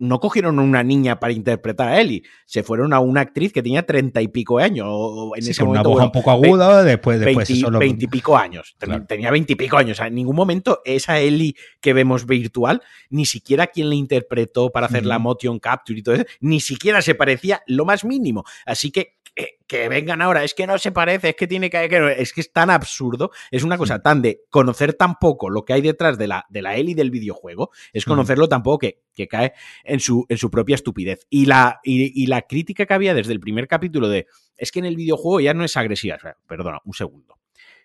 [0.00, 3.62] no cogieron a una niña para interpretar a Ellie, se fueron a una actriz que
[3.62, 4.88] tenía treinta y pico años.
[5.36, 8.76] En ese con una voz un poco aguda, después, después veintipico años.
[9.06, 9.98] Tenía veintipico años.
[9.98, 14.70] O sea, en ningún momento esa Ellie que vemos virtual, ni siquiera quien le interpretó
[14.70, 18.44] para hacer la motion capture y todo eso, ni siquiera se parecía lo más mínimo.
[18.64, 19.19] Así que
[19.66, 22.52] que, vengan ahora, es que no se parece, es que tiene que, es que es
[22.52, 26.26] tan absurdo, es una cosa tan de conocer tan poco lo que hay detrás de
[26.26, 29.52] la, de la Eli del videojuego, es conocerlo tan poco que, que, cae
[29.84, 31.26] en su, en su propia estupidez.
[31.30, 34.86] Y la, y, la crítica que había desde el primer capítulo de, es que en
[34.86, 37.38] el videojuego ya no es agresiva, perdona, un segundo.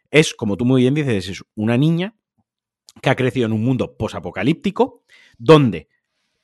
[0.09, 2.15] Es, como tú muy bien dices, es una niña
[3.01, 5.03] que ha crecido en un mundo posapocalíptico,
[5.37, 5.89] donde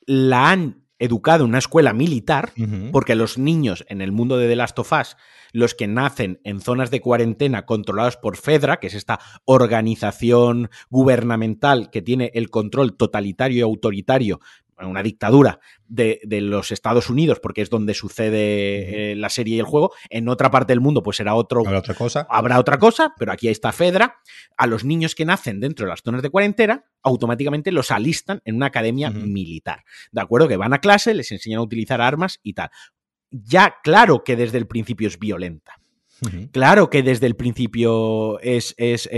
[0.06, 2.54] la han educado en una escuela militar,
[2.92, 5.18] porque los niños en el mundo de The Last of Us,
[5.52, 11.90] los que nacen en zonas de cuarentena controlados por FEDRA, que es esta organización gubernamental
[11.90, 14.40] que tiene el control totalitario y autoritario
[14.88, 19.66] una dictadura de, los Estados Unidos, porque es donde sucede eh, la serie y el
[19.66, 19.92] juego.
[20.10, 21.62] En otra parte del mundo, pues será otro.
[21.66, 22.28] Habrá otra cosa.
[22.30, 24.18] Habrá otra cosa, pero aquí está Fedra.
[24.58, 28.56] A los niños que nacen dentro de las zonas de cuarentena, automáticamente los alistan en
[28.56, 29.84] una academia militar.
[30.12, 30.48] ¿De acuerdo?
[30.48, 32.70] Que van a clase, les enseñan a utilizar armas y tal.
[33.30, 35.74] Ya, claro que desde el principio es violenta.
[36.52, 39.10] Claro que desde el principio es, es,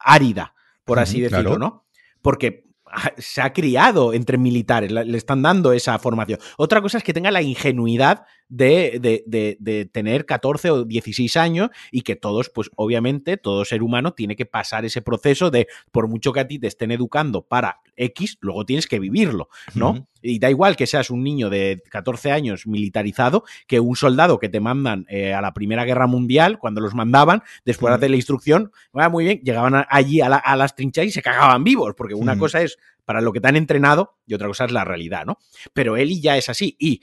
[0.00, 1.86] árida, por así decirlo, ¿no?
[2.22, 2.71] Porque
[3.18, 6.38] se ha criado entre militares, le están dando esa formación.
[6.56, 12.16] Otra cosa es que tenga la ingenuidad de, tener 14 o 16 años y que
[12.16, 16.40] todos, pues obviamente, todo ser humano tiene que pasar ese proceso de, por mucho que
[16.40, 20.06] a ti te estén educando para X, luego tienes que vivirlo, ¿no?
[20.22, 24.48] Y da igual que seas un niño de 14 años militarizado que un soldado que
[24.48, 28.16] te mandan eh, a la Primera Guerra Mundial, cuando los mandaban, después de hacer la
[28.16, 32.38] instrucción, va muy bien, llegaban allí a, las trincheras y se cagaban vivos, porque una
[32.38, 35.38] cosa es para lo que te han entrenado y otra cosa es la realidad, ¿no?
[35.72, 37.00] Pero Eli ya es así y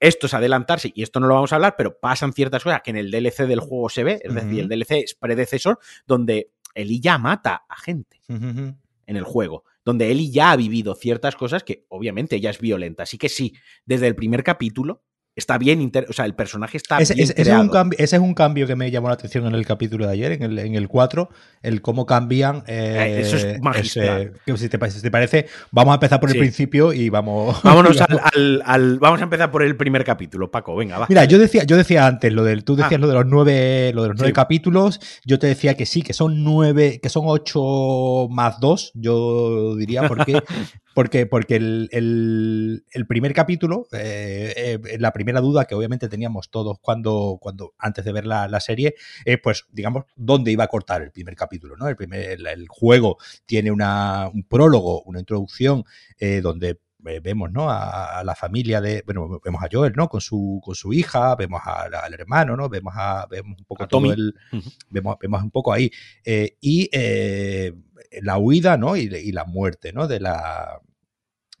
[0.00, 2.90] esto es adelantarse, y esto no lo vamos a hablar, pero pasan ciertas cosas que
[2.90, 7.00] en el DLC del juego se ve, es decir, el DLC es predecesor, donde Eli
[7.00, 11.84] ya mata a gente en el juego, donde Eli ya ha vivido ciertas cosas que
[11.88, 13.02] obviamente ella es violenta.
[13.02, 15.02] Así que sí, desde el primer capítulo
[15.40, 18.22] está bien, o sea, el personaje está ese, bien ese, es un cambio, ese es
[18.22, 20.74] un cambio que me llamó la atención en el capítulo de ayer, en el, en
[20.76, 21.28] el 4,
[21.62, 22.62] el cómo cambian.
[22.66, 24.34] Eh, eso es magistral.
[24.56, 24.78] si, te,
[25.10, 27.60] parece, vamos a empezar por el principio y vamos.
[27.64, 31.06] Vámonos al, Vamos a empezar por el primer capítulo, Paco, venga, va.
[31.08, 33.00] Mira, yo decía, yo decía antes, lo del, tú decías ah.
[33.00, 36.12] lo de los nueve, lo de los nueve capítulos, yo te decía que sí, que
[36.12, 40.42] son nueve, que son ocho más dos, yo diría, porque
[40.94, 47.38] Porque, porque el, primer capítulo, eh, eh, la primera duda que obviamente teníamos todos cuando,
[47.40, 51.36] cuando antes de ver la, serie, es pues, digamos, dónde iba a cortar el primer
[51.36, 51.88] capítulo, ¿no?
[51.88, 55.84] El, primer, el, juego tiene una, un prólogo, una introducción,
[56.18, 57.70] eh, donde vemos ¿no?
[57.70, 61.60] A, la familia de bueno vemos a Joel no con su con su hija vemos
[61.64, 64.34] al hermano no vemos a vemos un poco todo el
[64.90, 65.90] vemos, vemos un poco ahí
[66.24, 66.90] y
[68.22, 70.80] la huida no y, y, la muerte no de la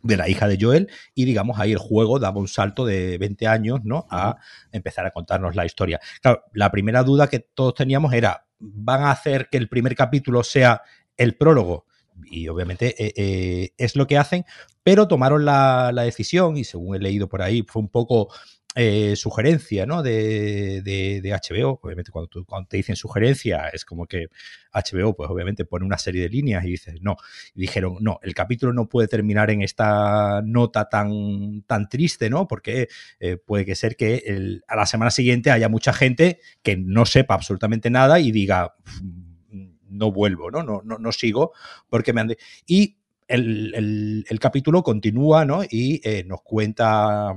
[0.02, 3.46] de la hija de Joel y digamos ahí el juego daba un salto de 20
[3.46, 4.06] años, ¿no?
[4.10, 4.36] A
[4.72, 6.00] empezar a contarnos la historia.
[6.22, 10.42] Claro, la primera duda que todos teníamos era, ¿van a hacer que el primer capítulo
[10.42, 10.82] sea
[11.16, 11.86] el prólogo?
[12.26, 14.44] Y obviamente eh, eh, es lo que hacen,
[14.82, 18.28] pero tomaron la, la, decisión, y según he leído por ahí, fue un poco
[18.76, 20.00] eh, sugerencia ¿no?
[20.04, 21.80] de, de, HBO.
[21.82, 22.30] Obviamente, cuando,
[22.68, 24.28] te dicen sugerencia, es como que
[24.72, 27.16] HBO, pues obviamente pone una serie de líneas y dices, no.
[27.52, 32.46] Y dijeron, no, el capítulo no puede terminar en esta nota tan, tan triste, ¿no?
[32.46, 32.86] Porque
[33.18, 37.34] eh, puede que ser que a la semana siguiente haya mucha gente que no sepa
[37.34, 38.76] absolutamente nada y diga,
[39.90, 40.62] no vuelvo, ¿no?
[40.62, 41.52] No, no, no sigo
[41.88, 42.36] porque me han.
[42.66, 42.96] Y
[43.28, 45.62] el, el, capítulo continúa, ¿no?
[45.68, 47.36] Y eh, nos cuenta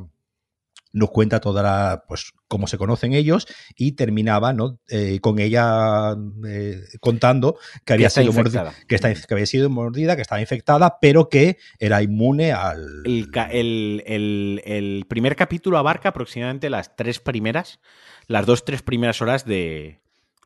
[0.93, 4.79] nos cuenta toda la, pues, cómo se conocen ellos y terminaba ¿no?
[4.87, 6.15] Eh, con ella
[6.47, 11.29] eh, contando que había, sido mordida, que, que, había sido mordida, que estaba infectada, pero
[11.29, 13.03] que era inmune al...
[13.05, 17.79] El, el, primer capítulo abarca aproximadamente las tres primeras,
[18.27, 20.02] las dos, tres primeras horas de,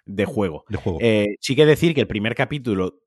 [0.07, 0.65] de juego.
[0.69, 0.99] De juego.
[1.01, 3.01] Eh, sí que decir que el primer capítulo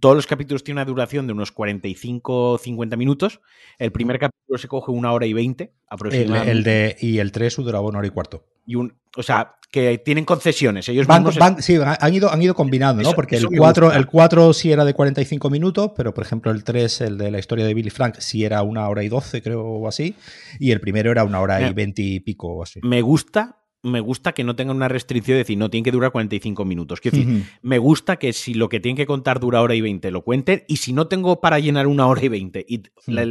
[0.00, 3.40] todos los capítulos tienen una duración de unos 45-50 minutos.
[3.78, 6.50] El primer capítulo se coge una hora y 20 aproximadamente.
[6.50, 8.44] El, de, y el 3 duraba una hora y cuarto.
[8.64, 10.88] Y un, o sea, que tienen concesiones.
[10.88, 13.12] Ellos van, Sí, han ido, han ido combinando, ¿no?
[13.12, 17.02] Porque el 4, el 4 sí era de 45 minutos, pero por ejemplo el 3,
[17.02, 19.88] el de la historia de Billy Frank, sí era una hora y 12, creo, o
[19.88, 20.14] así.
[20.58, 22.80] Y el primero era una hora y 20 y pico o así.
[22.82, 26.10] Me gusta me gusta que no tengan una restricción de decir, no, tiene que durar
[26.10, 27.00] 45 minutos.
[27.00, 30.10] Quiero decir, me gusta que si lo que tienen que contar dura hora y 20,
[30.10, 30.64] lo cuenten.
[30.66, 32.82] Y si no tengo para llenar una hora y 20 y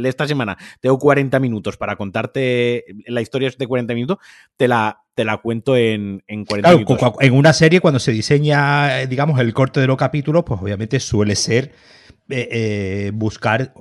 [0.04, 4.18] esta semana tengo 40 minutos para contarte la historia de 40 minutos,
[4.56, 7.12] te la, te la cuento en, en 40 minutos.
[7.20, 11.00] En una serie, cuando se diseña, eh, digamos, el corte de los capítulos, pues obviamente
[11.00, 11.72] suele ser
[12.28, 13.74] eh, eh, buscar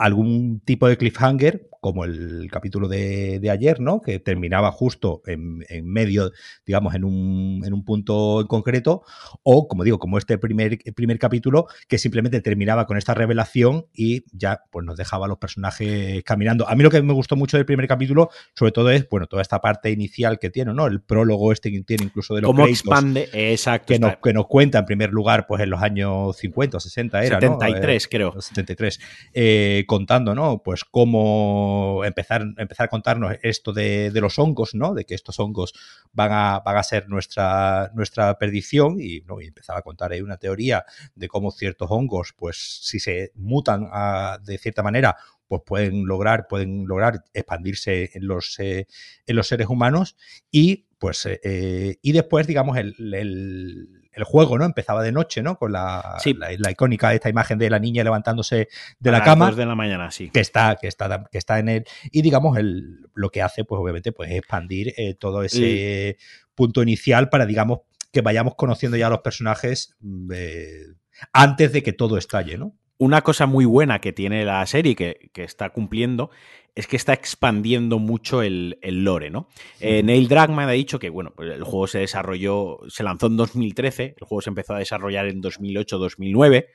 [0.00, 4.00] algún tipo de cliffhanger como el capítulo de, ayer, ¿no?
[4.00, 6.30] Que terminaba justo en, medio,
[6.66, 9.02] digamos, en un, en un, punto en concreto,
[9.42, 14.24] o, como digo, como este primer, primer capítulo, que simplemente terminaba con esta revelación y
[14.36, 16.68] ya pues nos dejaba a los personajes caminando.
[16.68, 19.40] A mí lo que me gustó mucho del primer capítulo, sobre todo, es, bueno, toda
[19.40, 20.86] esta parte inicial que tiene, ¿no?
[20.86, 23.94] El prólogo este que tiene incluso de los Cómo expande, exacto.
[23.94, 27.24] Que nos, que nos cuenta, en primer lugar, pues en los años 50 o 60
[27.24, 28.38] era, 73, creo.
[28.38, 29.00] 73.
[29.32, 30.62] Eh, contando, ¿no?
[30.62, 34.94] Pues cómo empezar, empezar a contarnos esto de, los hongos, ¿no?
[34.94, 35.74] De que estos hongos
[36.12, 39.40] van a, van a ser nuestra, nuestra perdición y, ¿no?
[39.40, 40.84] empezaba a contar ahí una teoría
[41.16, 43.88] de cómo ciertos hongos, pues si se mutan
[44.44, 45.16] de cierta manera,
[45.48, 48.86] pues pueden lograr, pueden lograr expandirse en los, eh,
[49.26, 50.16] en los seres humanos
[50.52, 54.64] y pues eh, eh, y después digamos el juego, ¿no?
[54.64, 55.56] Empezaba de noche, ¿no?
[55.56, 56.18] Con la,
[56.58, 58.68] la, icónica esta imagen de la niña levantándose
[58.98, 59.50] de la cama.
[59.52, 60.30] de la mañana, sí.
[60.30, 61.84] Que está, que está, que está en él.
[62.10, 66.16] Y digamos, el, lo que hace, pues obviamente, pues expandir eh, todo ese
[66.54, 67.80] punto inicial para, digamos,
[68.12, 70.86] que vayamos conociendo ya a los personajes mm, eh,
[71.32, 72.76] antes de que todo estalle, ¿no?
[72.98, 76.30] Una cosa muy buena que tiene la serie, que, que está cumpliendo,
[76.74, 79.48] es que está expandiendo mucho el, lore, ¿no?
[79.80, 83.36] Eh, Neil Druckmann ha dicho que, bueno, pues el juego se desarrolló, se lanzó en
[83.36, 86.66] 2013, el juego se empezó a desarrollar en 2008-2009,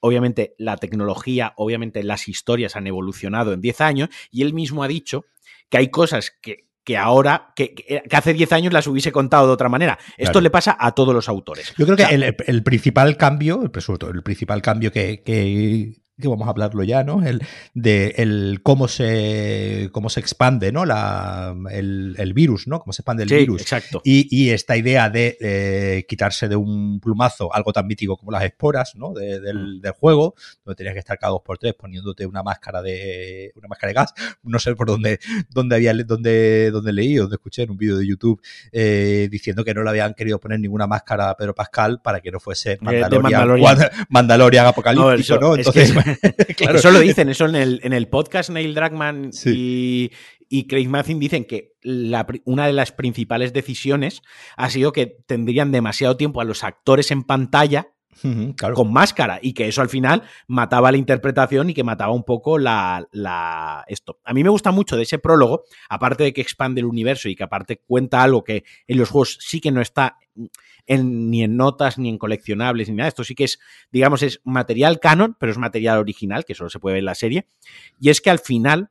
[0.00, 4.88] obviamente la tecnología, obviamente las historias han evolucionado en 10 años y él mismo ha
[4.88, 5.24] dicho
[5.70, 9.54] que hay cosas que, que ahora, que, que, hace 10 años las hubiese contado de
[9.54, 9.98] otra manera.
[10.18, 10.40] Esto claro.
[10.42, 11.72] le pasa a todos los autores.
[11.78, 13.70] Yo creo que o sea, el, el, principal cambio, el,
[14.14, 17.26] el principal cambio que, que, que vamos a hablarlo ya, ¿no?
[17.26, 17.42] El
[17.74, 20.84] de el cómo se cómo se expande, ¿no?
[20.84, 22.78] La, el, el virus, ¿no?
[22.78, 23.62] Cómo se expande el sí, virus.
[23.62, 24.00] Exacto.
[24.04, 28.44] Y, y, esta idea de eh, quitarse de un plumazo algo tan mítico como las
[28.44, 29.12] esporas, ¿no?
[29.12, 32.80] De, del, del, juego, donde tenías que estar cada dos por tres poniéndote una máscara
[32.80, 34.14] de una máscara de gas.
[34.44, 35.18] No sé por dónde,
[35.50, 38.40] dónde había dónde, dónde leí o dónde escuché en un vídeo de YouTube
[38.72, 42.30] eh, diciendo que no le habían querido poner ninguna máscara a Pedro Pascal para que
[42.30, 43.78] no fuese Mandalorian, Mandalorian.
[44.10, 45.56] Mandalorian apocalíptico, no.
[45.56, 45.92] Entonces,
[46.56, 46.78] claro.
[46.78, 48.76] Eso lo dicen, eso en el, en el podcast Neil
[49.32, 50.10] sí.
[50.50, 54.22] y, y, Craig Mazin dicen que la, una de las principales decisiones
[54.56, 57.93] ha sido que tendrían demasiado tiempo a los actores en pantalla
[58.56, 58.74] claro.
[58.74, 62.58] con máscara y que eso al final mataba la interpretación y que mataba un poco
[62.58, 64.20] la, la, esto.
[64.24, 67.36] A mí me gusta mucho de ese prólogo, aparte de que expande el universo y
[67.36, 70.18] que aparte cuenta algo que en los juegos sí que no está
[70.86, 73.08] en, ni en notas ni en coleccionables ni nada.
[73.08, 73.58] Esto sí que es,
[73.90, 77.14] digamos, es material canon, pero es material original que solo se puede ver en la
[77.14, 77.48] serie.
[78.00, 78.90] Y es que al final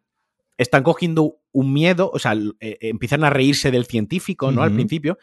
[0.58, 4.62] están cogiendo un miedo, o sea, eh, empiezan a reírse del científico, ¿no?
[4.62, 4.68] Uh -huh.
[4.68, 5.18] Al principio,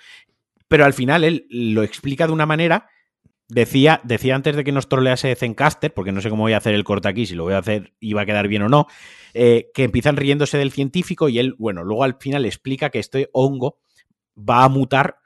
[0.69, 2.89] pero al final él lo explica de una manera
[3.51, 6.75] Decía, decía antes de que nos trolease Zencaster, porque no sé cómo voy a hacer
[6.75, 8.87] el corte aquí, si lo voy a hacer y va a quedar bien o no,
[9.35, 13.29] eh, que empiezan riéndose del científico y él, bueno, luego al final explica que este
[13.33, 13.81] hongo
[14.37, 15.17] va a mutar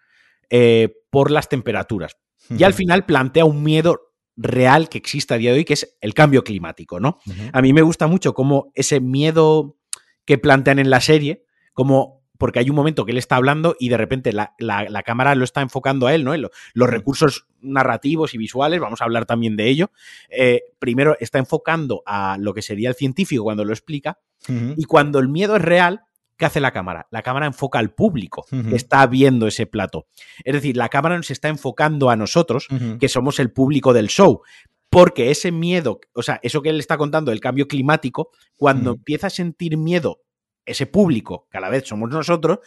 [0.48, 2.16] eh, por las temperaturas.
[2.48, 2.60] Uh -huh.
[2.60, 4.00] Y al final plantea un miedo
[4.36, 7.18] real que existe a día de hoy, que es el cambio climático, ¿no?
[7.26, 7.50] Uh -huh.
[7.52, 9.76] A mí me gusta mucho cómo ese miedo
[10.24, 13.88] que plantean en la serie, como porque hay un momento que él está hablando y
[13.88, 16.36] de repente la, la, la cámara lo está enfocando a él, ¿no?
[16.36, 19.92] Los, los, recursos narrativos y visuales, vamos a hablar también de ello.
[20.28, 24.74] Eh, primero está enfocando a lo que sería el científico cuando lo explica, uh -huh.
[24.76, 26.02] y cuando el miedo es real,
[26.36, 27.06] ¿qué hace la cámara?
[27.10, 28.68] La cámara enfoca al público uh -huh.
[28.68, 30.06] que está viendo ese plato.
[30.44, 32.98] Es decir, la cámara nos está enfocando a nosotros, uh -huh.
[32.98, 34.42] que somos el público del show
[34.90, 38.96] porque ese miedo, o sea, eso que él está contando del cambio climático, cuando mm.
[38.98, 40.20] empieza a sentir miedo
[40.66, 42.60] ese público, que a la vez somos nosotros,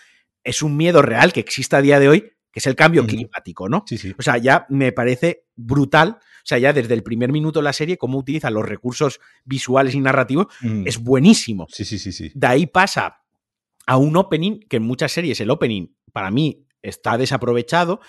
[0.44, 3.70] es un miedo real que existe a día de hoy, que es el cambio climático,
[3.70, 3.84] ¿no?
[3.88, 4.16] Sí, sí.
[4.18, 7.74] O sea, ya me parece brutal, o sea, ya desde el primer minuto de la
[7.74, 10.88] serie, cómo utiliza los recursos visuales y narrativos, mm.
[10.88, 11.68] es buenísimo.
[11.70, 12.32] Sí, sí, sí, sí.
[12.34, 13.22] De ahí pasa
[13.86, 18.00] a un opening, que en muchas series el opening, para mí, está desaprovechado,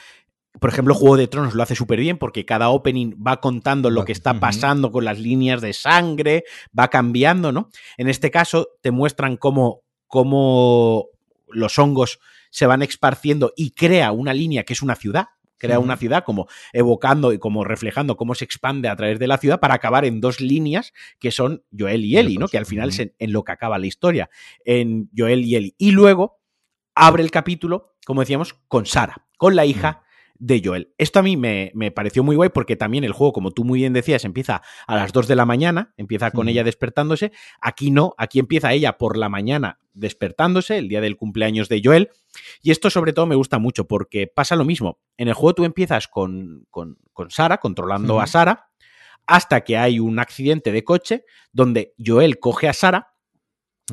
[0.61, 4.05] por ejemplo, Juego de Tronos lo hace súper bien porque cada opening va contando lo
[4.05, 6.45] que está pasando con las líneas de sangre,
[6.79, 7.71] va cambiando, ¿no?
[7.97, 11.07] En este caso te muestran cómo, cómo
[11.49, 12.19] los hongos
[12.51, 15.27] se van esparciendo y crea una línea que es una ciudad,
[15.59, 19.39] crea una ciudad como evocando y como reflejando cómo se expande a través de la
[19.39, 22.49] ciudad para acabar en dos líneas que son Joel y Eli, ¿no?
[22.49, 24.31] Que al final es en, en lo que acaba la historia,
[24.65, 25.75] en Joel y Eli.
[25.79, 26.41] Y luego
[26.95, 30.03] abre el capítulo, como decíamos, con Sara, con la hija.
[30.41, 30.95] De Joel.
[30.99, 33.81] Esto a mí me, me, pareció muy guay porque también el juego, como tú muy
[33.81, 37.33] bien decías, empieza a las 2 de la mañana, empieza con ella despertándose.
[37.61, 42.11] Aquí no, aquí empieza ella por la mañana despertándose, el día del cumpleaños de Joel.
[42.63, 45.01] Y esto sobre todo me gusta mucho porque pasa lo mismo.
[45.17, 48.71] En el juego tú empiezas con, con, con Sara, controlando a Sara,
[49.27, 53.15] hasta que hay un accidente de coche donde Joel coge a Sara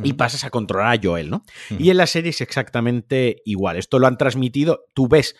[0.03, 1.43] y pasas a controlar a Joel, ¿no?
[1.79, 3.77] Y en la serie es exactamente igual.
[3.77, 5.35] Esto lo han transmitido, tú ves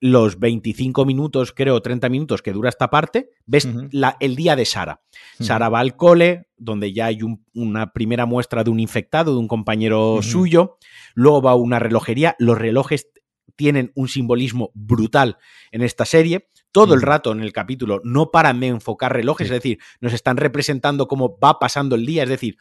[0.00, 3.88] los 25 minutos, creo, 30 minutos que dura esta parte, ves uh -huh.
[3.92, 5.00] la, el día de Sara.
[5.02, 5.46] Uh -huh.
[5.46, 9.38] Sara va al cole, donde ya hay un, una primera muestra de un infectado, de
[9.38, 10.22] un compañero uh -huh.
[10.22, 10.78] suyo,
[11.14, 13.10] luego va a una relojería, los relojes
[13.56, 15.38] tienen un simbolismo brutal
[15.72, 16.48] en esta serie.
[16.70, 19.54] Todo el rato en el capítulo no paran de enfocar relojes, sí.
[19.54, 22.56] es decir, nos están representando cómo va pasando el día, es decir,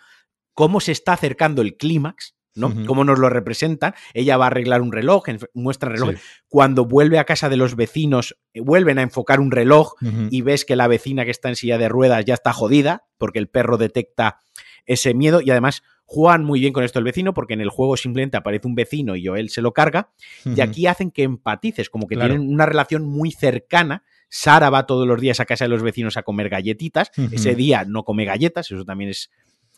[0.54, 2.68] cómo se está acercando el clímax ¿no?
[2.68, 2.86] Uh -huh.
[2.86, 3.94] Cómo nos lo representan.
[4.14, 6.12] Ella va a arreglar un reloj, muestra reloj.
[6.12, 6.22] Sí.
[6.48, 10.28] Cuando vuelve a casa de los vecinos, eh, vuelven a enfocar un reloj uh -huh.
[10.32, 13.40] y ves que la vecina que está en silla de ruedas ya está jodida porque
[13.40, 14.40] el perro detecta
[14.86, 17.98] ese miedo y además juegan muy bien con esto el vecino porque en el juego
[17.98, 20.10] simplemente aparece un vecino y Joel se lo carga
[20.46, 20.58] uh -huh.
[20.58, 22.34] y aquí hacen que empatices, como que claro.
[22.34, 24.04] tienen una relación muy cercana.
[24.30, 27.12] Sara va todos los días a casa de los vecinos a comer galletitas.
[27.32, 29.32] Ese día no come galletas, eso también es,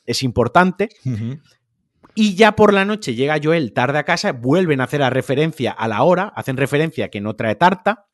[0.06, 0.90] es importante.
[2.16, 5.72] Y ya por la noche llega Joel tarde a casa, vuelven a hacer a referencia
[5.72, 8.08] a la hora, hacen referencia a que no trae tarta,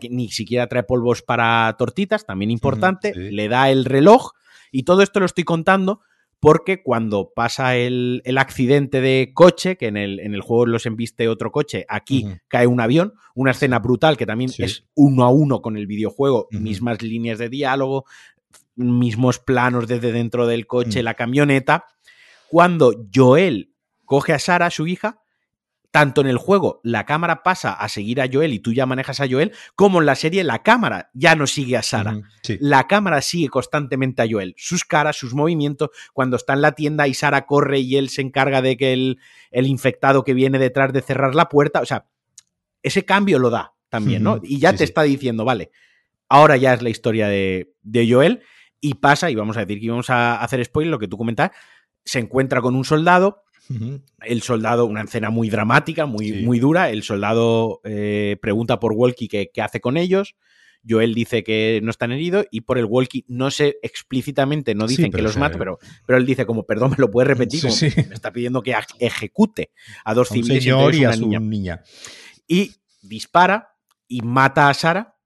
[0.00, 3.30] que ni siquiera trae polvos para tortitas, también importante, sí.
[3.30, 4.32] le da el reloj
[4.72, 6.00] y todo esto lo estoy contando
[6.40, 10.84] porque cuando pasa el, el accidente de coche, que en el, en el, juego los
[10.84, 12.40] embiste otro coche, aquí uh -huh.
[12.48, 14.62] cae un avión, una escena brutal que también sí.
[14.62, 16.60] es uno a uno con el videojuego, uh -huh.
[16.60, 18.04] mismas líneas de diálogo,
[18.76, 21.86] mismos planos desde dentro del coche, la camioneta.
[22.54, 23.74] Cuando Joel
[24.04, 25.18] coge a Sara, su hija,
[25.90, 29.18] tanto en el juego la cámara pasa a seguir a Joel y tú ya manejas
[29.18, 32.20] a Joel, como en la serie la cámara ya no sigue a Sara.
[32.60, 37.08] La cámara sigue constantemente a Joel, sus caras, sus movimientos, cuando está en la tienda
[37.08, 39.18] y Sara corre y él se encarga de que el,
[39.50, 42.06] el infectado que viene detrás de cerrar la puerta, o sea,
[42.84, 44.38] ese cambio lo da también, ¿no?
[44.44, 45.72] Y ya te está diciendo, vale,
[46.28, 48.42] ahora ya es la historia de, de Joel
[48.80, 51.50] y pasa, y vamos a decir que íbamos a hacer spoiler, lo que tú comentas,
[52.04, 53.44] se encuentra con un soldado,
[54.20, 56.90] el soldado, una escena muy dramática, muy, muy dura.
[56.90, 60.34] El soldado eh, pregunta por Walkie qué, hace con ellos.
[60.86, 65.10] Joel dice que no están heridos y por el walkie no sé explícitamente, no dicen
[65.10, 67.64] que los mata, pero, pero él dice como, perdón, me lo puedes repetir,
[68.06, 69.70] me está pidiendo que ejecute
[70.04, 71.82] a dos civiles y a una niña.
[72.46, 75.16] Y dispara y mata a Sara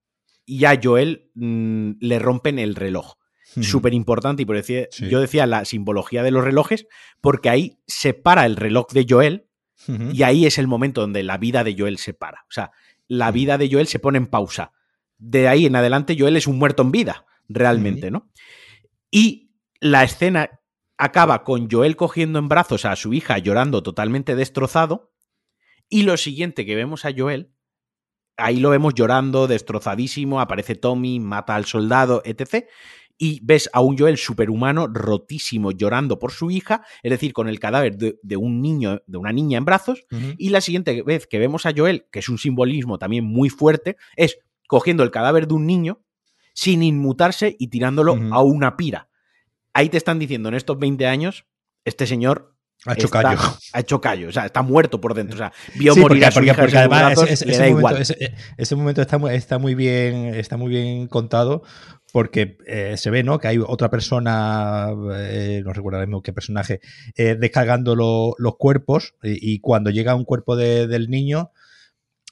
[0.46, 3.16] y a Joel mm, le rompen el reloj
[3.62, 4.42] súper importante.
[4.42, 6.86] Y por decir, yo decía la simbología de los relojes,
[7.20, 9.48] porque ahí se para el reloj de Joel
[9.86, 12.42] y ahí es el momento donde la vida de Joel se para.
[12.42, 12.72] O sea,
[13.06, 14.72] la vida de Joel se pone en pausa.
[15.18, 18.30] De ahí en adelante, Joel es un muerto en vida, realmente, ¿no?
[19.10, 20.60] Y la escena
[20.96, 25.12] acaba con Joel cogiendo en brazos a su hija llorando totalmente destrozado.
[25.88, 27.52] Y lo siguiente que vemos a Joel,
[28.36, 32.66] ahí lo vemos llorando, destrozadísimo, aparece Tommy, mata al soldado, etc
[33.18, 37.58] y ves a un Joel superhumano rotísimo llorando por su hija, es decir, con el
[37.58, 40.06] cadáver de, un niño, de una niña en brazos,
[40.38, 43.96] y la siguiente vez que vemos a Joel, que es un simbolismo también muy fuerte,
[44.16, 44.38] es
[44.68, 46.00] cogiendo el cadáver de un niño
[46.54, 49.08] sin inmutarse y tirándolo a una pira.
[49.72, 51.46] Ahí te están diciendo en estos 20 años,
[51.84, 52.54] este señor
[52.86, 53.38] ha hecho callo.
[53.72, 55.34] Ha hecho callo, o sea, está muerto por dentro.
[55.34, 58.02] O sea, vio morir a su hija además ese, momento, igual.
[58.56, 61.62] Ese, momento está, está, muy bien, está muy bien contado
[62.12, 63.38] porque eh, se ve ¿no?
[63.38, 66.80] que hay otra persona, eh, no recuerdo mismo qué personaje,
[67.16, 71.50] eh, descargando los cuerpos y, cuando llega un cuerpo del niño,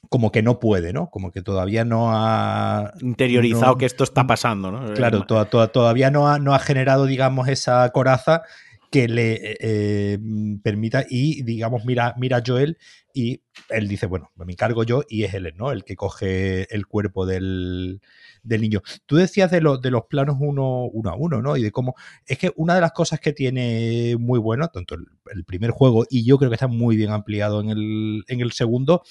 [0.09, 1.09] como que no puede, ¿no?
[1.09, 2.93] Como que todavía no ha...
[3.01, 4.93] Interiorizado que esto está pasando, ¿no?
[4.93, 8.43] Claro, todavía no ha, no ha generado, digamos, esa coraza
[8.89, 10.19] que le
[10.63, 12.77] permita y digamos mira mira a Joel
[13.13, 16.87] y él dice bueno me encargo yo y es él no el que coge el
[16.87, 17.99] cuerpo del,
[18.47, 18.81] del niño.
[19.05, 21.57] Tú decías de, de los planos uno, uno, a uno, ¿no?
[21.57, 21.95] Y de cómo.
[22.25, 26.25] Es que una de las cosas que tiene muy bueno, tanto el, primer juego, y
[26.25, 29.03] yo creo que está muy bien ampliado en el, en el segundo,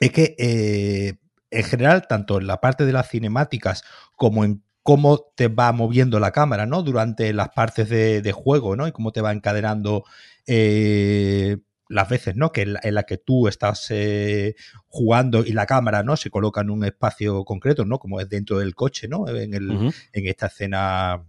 [0.00, 1.14] es que eh,
[1.50, 3.84] en general, tanto en la parte de las cinemáticas
[4.16, 6.82] como en cómo te va moviendo la cámara, ¿no?
[6.82, 8.88] Durante las partes de, juego, ¿no?
[8.88, 10.04] Y cómo te va encadenando.
[10.46, 11.58] Eh,
[11.92, 12.52] las veces, ¿no?
[12.52, 14.54] Que en la, que tú estás eh,
[14.88, 16.16] jugando y la cámara, ¿no?
[16.16, 17.98] Se coloca en un espacio concreto, ¿no?
[17.98, 19.28] Como es dentro del coche, ¿no?
[19.28, 19.70] En, el,
[20.12, 21.24] en esta escena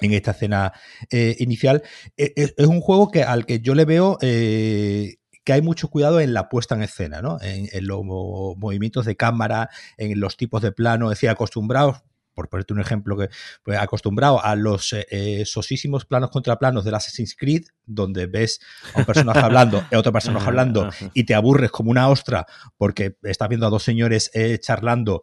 [0.00, 0.72] en esta escena
[1.10, 1.82] eh, inicial.
[2.16, 5.88] E, e, es, un juego que al que yo le veo eh, que hay mucho
[5.88, 7.38] cuidado en la puesta en escena, ¿no?
[7.40, 12.02] En, en, los movimientos de cámara, en los tipos de plano, es decir, acostumbrados
[12.36, 13.30] por ponerte un ejemplo, que
[13.64, 18.60] pues, acostumbrado a los eh, eh, sosísimos planos contra planos del Assassin's Creed, donde ves
[18.94, 22.46] a un personaje hablando y a otro personaje hablando y te aburres como una ostra
[22.76, 25.22] porque estás viendo a dos señores eh, charlando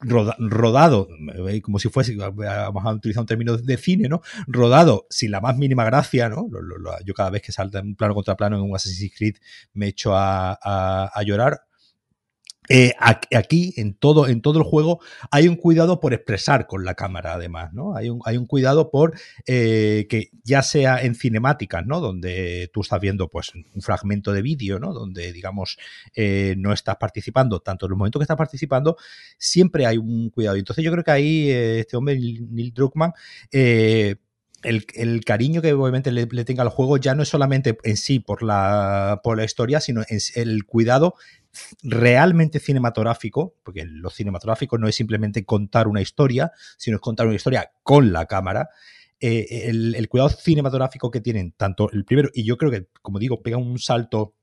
[0.00, 1.08] rodado,
[1.62, 4.20] como si fuese, vamos a utilizar un término de cine, ¿no?
[4.46, 6.46] Rodado sin la más mínima gracia, ¿no?
[7.06, 9.36] yo cada vez que salta un plano contra plano en un Assassin's Creed
[9.72, 11.62] me echo a llorar
[12.68, 15.00] eh, aquí, en todo, en todo el juego,
[15.30, 17.94] hay un cuidado por expresar con la cámara, además, ¿no?
[17.94, 19.14] Hay un, cuidado por
[19.46, 22.00] eh, que ya sea en cinemáticas, ¿no?
[22.00, 24.94] Donde tú estás viendo, pues, un fragmento de vídeo, ¿no?
[24.94, 25.76] Donde, digamos,
[26.14, 28.96] eh, no estás participando, tanto en los momentos que estás participando,
[29.36, 30.56] siempre hay un cuidado.
[30.56, 33.12] Entonces, yo creo que ahí este hombre, Neil Druckmann,
[33.52, 38.42] el, cariño que obviamente le, tenga al juego ya no es solamente en sí por
[38.42, 41.16] la, por la historia, sino en el cuidado
[41.82, 47.36] realmente cinematográfico, porque lo cinematográfico no es simplemente contar una historia, sino es contar una
[47.36, 48.70] historia con la cámara.
[49.20, 53.42] Eh, el, cuidado cinematográfico que tienen, tanto el primero, y yo creo que, como digo,
[53.42, 54.34] pega un salto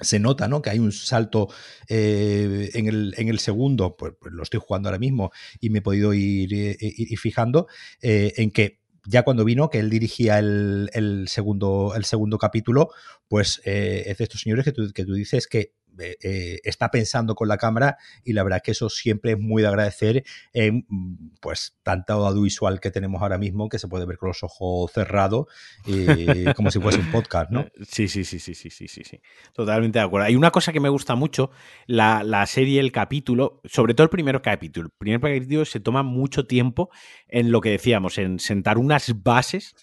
[0.00, 0.60] se nota, ¿no?
[0.60, 1.48] Que hay un salto
[1.88, 5.30] eh, en, el, segundo, pues, pues, lo estoy jugando ahora mismo
[5.60, 7.68] y me he podido ir, eh, fijando
[8.02, 12.90] en que ya cuando vino, que él dirigía el, segundo, el segundo capítulo,
[13.28, 17.34] pues es de estos señores que tú, que tú dices que eh, eh, está pensando
[17.34, 20.86] con la cámara y la verdad es que eso siempre es muy de agradecer en
[21.40, 25.46] pues tanto audiovisual que tenemos ahora mismo que se puede ver con los ojos cerrados
[26.56, 27.66] como si fuese un podcast, ¿no?
[27.88, 29.20] Sí, sí, sí, sí, sí, sí, sí, sí.
[29.52, 30.26] Totalmente de acuerdo.
[30.26, 31.50] Hay una cosa que me gusta mucho,
[31.86, 34.86] la, la serie, el capítulo, sobre todo el primer capítulo.
[34.86, 36.90] El primer capítulo se toma mucho tiempo
[37.28, 39.74] en lo que decíamos, en sentar unas bases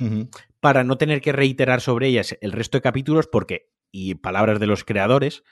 [0.59, 4.68] para no tener que reiterar sobre ellas el resto de capítulos, porque, y palabras de
[4.68, 5.43] los creadores,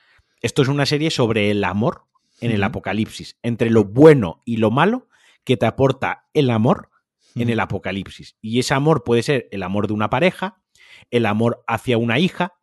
[0.41, 2.05] esto es una serie sobre el amor
[2.41, 5.07] en el apocalipsis, entre lo bueno y lo malo
[5.43, 6.89] que te aporta el amor
[7.35, 8.35] en el apocalipsis.
[8.41, 10.61] Y ese amor puede ser el amor de una pareja,
[11.11, 12.53] el amor hacia una hija,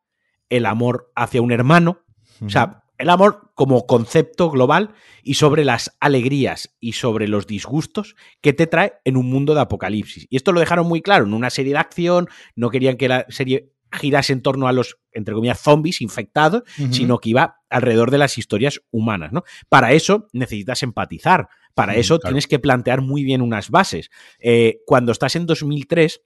[0.48, 2.02] el amor hacia un hermano.
[2.44, 8.16] O sea, el amor como concepto global y sobre las alegrías y sobre los disgustos
[8.40, 10.26] que te trae en un mundo de apocalipsis.
[10.30, 13.26] Y esto lo dejaron muy claro en una serie de acción, no querían que la
[13.28, 18.18] serie girase en torno a los, entre comillas, zombies infectados, sino que iba alrededor de
[18.18, 19.32] las historias humanas.
[19.32, 19.44] ¿no?
[19.68, 24.10] Para eso necesitas empatizar, para eso tienes que plantear muy bien unas bases.
[24.38, 26.22] Eh, cuando estás en 2003,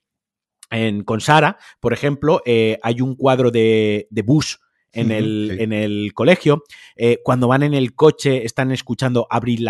[0.70, 4.54] en, con Sara, por ejemplo, eh, hay un cuadro de, de Bush
[4.92, 6.64] en, el, en el colegio.
[6.96, 9.64] Eh, cuando van en el coche están escuchando Abril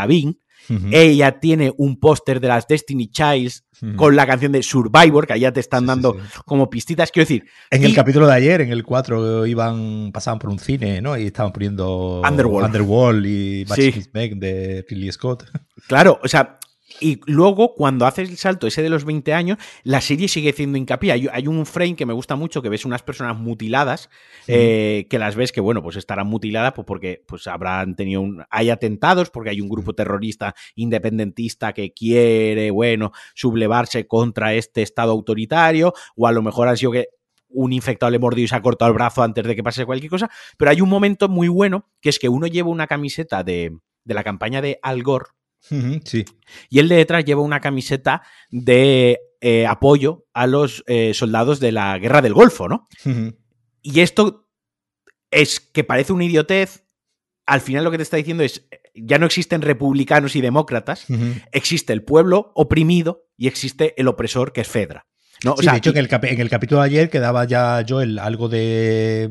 [0.93, 3.65] Ella tiene un póster de las Destiny Childs
[3.97, 7.11] con la canción de Survivor, que allá te están dando como pistitas.
[7.11, 7.45] Quiero decir.
[7.71, 11.17] En el capítulo de ayer, en el 4, iban, pasaban por un cine, ¿no?
[11.17, 15.51] Y estaban poniendo Underworld, Underworld y Match de Ridley Scott.
[15.89, 16.60] Claro, o sea,
[16.99, 20.77] y luego, cuando haces el salto ese de los 20 años, la serie sigue haciendo
[20.77, 21.13] hincapié.
[21.13, 24.11] Hay, un frame que me gusta mucho, que ves unas personas mutiladas,
[24.47, 28.45] eh, que las ves que, bueno, pues estarán mutiladas pues porque pues habrán tenido un...
[28.51, 35.13] Hay atentados, porque hay un grupo terrorista independentista que quiere, bueno, sublevarse contra este Estado
[35.13, 37.09] autoritario, o a lo mejor han sido que
[37.49, 40.11] un infectado le mordió y se ha cortado el brazo antes de que pase cualquier
[40.11, 40.31] cosa.
[40.57, 44.15] Pero hay un momento muy bueno, que es que uno lleva una camiseta de, de
[44.15, 45.27] la campaña de Al Gore,
[45.61, 46.25] Sí.
[46.69, 51.73] Y él de detrás lleva una camiseta de eh, apoyo a los eh, soldados de
[51.73, 52.89] la guerra del Golfo, ¿no?
[53.83, 54.49] Y esto
[55.31, 56.85] es que parece una idiotez.
[57.47, 61.07] Al final lo que te está diciendo es, ya no existen republicanos y demócratas,
[61.53, 65.07] existe el pueblo oprimido y existe el opresor que es Fedra.
[65.45, 69.31] No, sí, de hecho, que en el capítulo de ayer quedaba ya Joel algo de.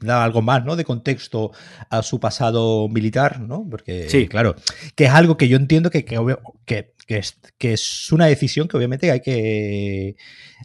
[0.00, 0.74] daba algo más, ¿no?
[0.74, 1.52] De contexto
[1.88, 3.66] a su pasado militar, ¿no?
[3.68, 4.26] Porque, sí.
[4.26, 4.56] claro,
[4.96, 6.18] que es algo que yo entiendo que, que,
[6.66, 10.16] que, es, que es una decisión que obviamente hay que,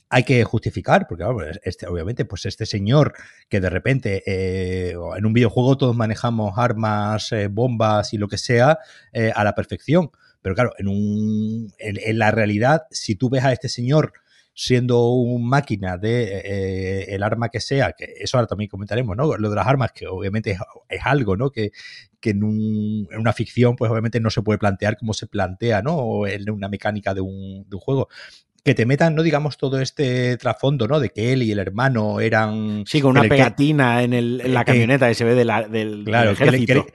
[0.09, 1.25] hay que justificar, porque
[1.63, 3.13] este, obviamente, pues este señor
[3.49, 8.39] que de repente eh, en un videojuego todos manejamos armas, eh, bombas y lo que
[8.39, 8.79] sea
[9.13, 10.09] eh, a la perfección.
[10.41, 14.13] Pero claro, en, un, en la realidad, si tú ves a este señor
[14.53, 19.37] siendo un máquina de eh, el arma que sea, que eso ahora también comentaremos, ¿no?
[19.37, 20.57] Lo de las armas, que obviamente
[20.89, 21.51] es, algo, ¿no?
[21.51, 21.71] Que,
[22.19, 22.43] que en,
[23.09, 26.27] en, una ficción, pues obviamente no se puede plantear como se plantea, ¿no?
[26.27, 28.09] En una mecánica un, de un juego
[28.63, 30.99] que te metan, no digamos, todo este trasfondo, ¿no?
[30.99, 32.83] De que él y el hermano eran.
[32.85, 36.85] Sí, con una pegatina en, el, en, la camioneta que, se ve del, claro, ejército.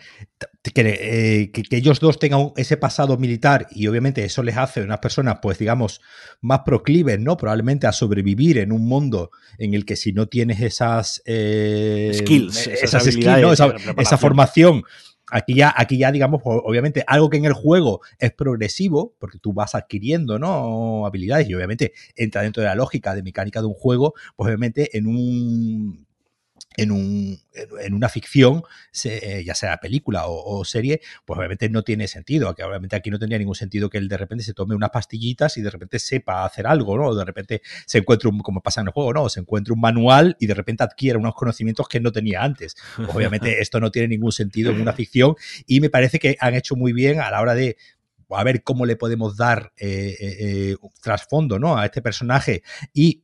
[0.74, 4.98] Eh, que, que, ellos dos tengan ese pasado militar y obviamente eso les hace unas
[4.98, 6.00] personas, pues digamos,
[6.40, 7.36] más proclives, ¿no?
[7.36, 12.66] Probablemente a sobrevivir en un mundo en el que si no tienes esas eh, skills,
[12.66, 13.52] esas, skills, ¿no?
[13.52, 14.84] esa, esa formación
[15.30, 19.52] Aquí ya, aquí ya, digamos, obviamente, algo que en el juego es progresivo, porque tú
[19.52, 21.04] vas adquiriendo, ¿no?
[21.06, 24.96] Habilidades y obviamente entra dentro de la lógica de mecánica de un juego, pues obviamente
[24.96, 26.05] en un
[26.76, 27.40] en, un,
[27.80, 28.62] en una ficción,
[29.04, 32.54] eh, ya sea película o, serie, pues obviamente no tiene sentido.
[32.54, 35.56] Que obviamente aquí no tendría ningún sentido que él de repente se tome unas pastillitas
[35.56, 37.08] y de repente sepa hacer algo, ¿no?
[37.08, 39.28] O de repente se encuentre, un, como pasa en el juego, ¿no?
[39.28, 42.76] se encuentre un manual y de repente adquiere unos conocimientos que no tenía antes.
[43.08, 45.34] obviamente esto no tiene ningún sentido en una ficción
[45.66, 47.76] y me parece que han hecho muy bien a la hora de
[48.30, 51.78] a ver cómo le podemos dar eh, eh, trasfondo ¿no?
[51.78, 52.62] a este personaje
[52.92, 53.22] y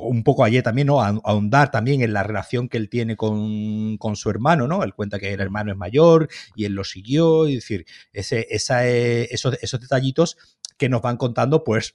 [0.00, 1.00] un poco ayer también, ¿no?
[1.00, 4.82] ahondar también en la relación que él tiene con, su hermano, ¿no?
[4.82, 8.86] Él cuenta que el hermano es mayor y él lo siguió, y decir, ese, esa,
[8.86, 10.36] eh, esos, esos detallitos
[10.76, 11.94] que nos van contando, pues,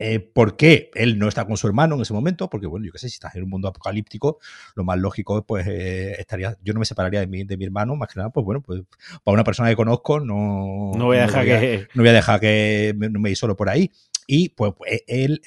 [0.00, 2.92] eh, por qué él no está con su hermano en ese momento, porque bueno, yo
[2.92, 4.38] qué sé, si estás en un mundo apocalíptico,
[4.76, 7.96] lo más lógico pues eh, estaría, yo no me separaría de mi, de mi hermano,
[7.96, 8.82] más que nada, pues bueno, pues
[9.24, 12.38] para una persona que conozco no, no voy a dejar que no voy a dejar
[12.38, 13.90] que me, me solo por ahí.
[14.28, 15.40] Y pues, pues él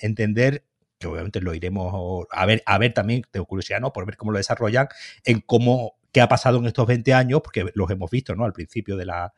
[0.00, 0.64] entender
[0.98, 3.92] que obviamente lo iremos a ver, a ver también, tengo curiosidad, ¿no?
[3.92, 4.88] Por ver cómo lo desarrollan,
[5.24, 8.44] en cómo, qué ha pasado en estos 20 años, porque los hemos visto, ¿no?
[8.44, 9.34] Al principio de la,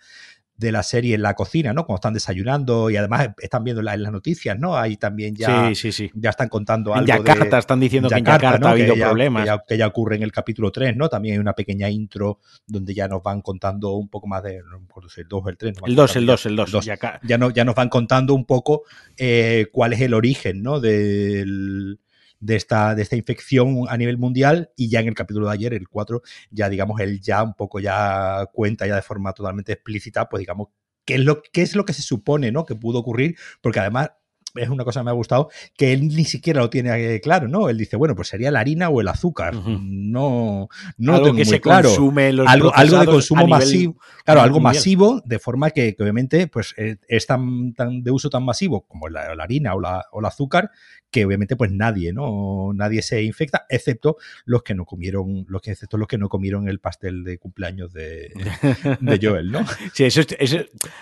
[0.58, 1.86] de la serie en la cocina, ¿no?
[1.86, 4.76] Cuando están desayunando y además están viendo en las noticias, ¿no?
[4.76, 7.12] Ahí también ya, sí, sí, ya están contando algo.
[7.12, 9.48] En Yakarta están diciendo que en Yakarta ha habido problemas.
[9.66, 11.08] Que ya, ocurre en el capítulo 3, ¿no?
[11.08, 14.80] También hay una pequeña intro donde ya nos van contando un poco más de, no
[14.80, 15.76] recuerdo si el 2 o el 3.
[15.86, 16.90] el 2, el 2, el 2.
[17.22, 18.82] Ya, no, ya nos van contando un poco
[19.16, 20.80] eh, cuál es el origen, ¿no?
[20.80, 22.00] Del
[22.40, 25.74] de esta, de esta infección a nivel mundial y ya en el capítulo de ayer,
[25.74, 30.28] el 4, ya digamos, él ya un poco ya cuenta ya de forma totalmente explícita,
[30.28, 30.68] pues digamos,
[31.04, 32.64] qué es lo, qué es lo que se supone, ¿no?
[32.64, 34.10] Que pudo ocurrir, porque además
[34.54, 37.48] es una cosa que me ha gustado, que él ni siquiera lo tiene eh, claro,
[37.48, 37.68] ¿no?
[37.68, 39.54] Él dice, bueno, pues sería la harina o el azúcar.
[39.54, 41.88] No, no algo que se claro.
[41.88, 43.96] Consume los algo, algo de consumo masivo.
[44.24, 48.44] Claro, algo masivo, de forma que, obviamente pues, eh, es tan, tan, de uso tan
[48.44, 50.70] masivo como la, harina o, la, o el azúcar,
[51.10, 52.72] que obviamente pues nadie, ¿no?
[52.74, 56.68] Nadie se infecta, excepto los que no comieron, los que, excepto los que no comieron
[56.68, 58.30] el pastel de cumpleaños de,
[59.00, 59.64] de Joel, ¿no?
[59.92, 60.58] Sí, eso, eso,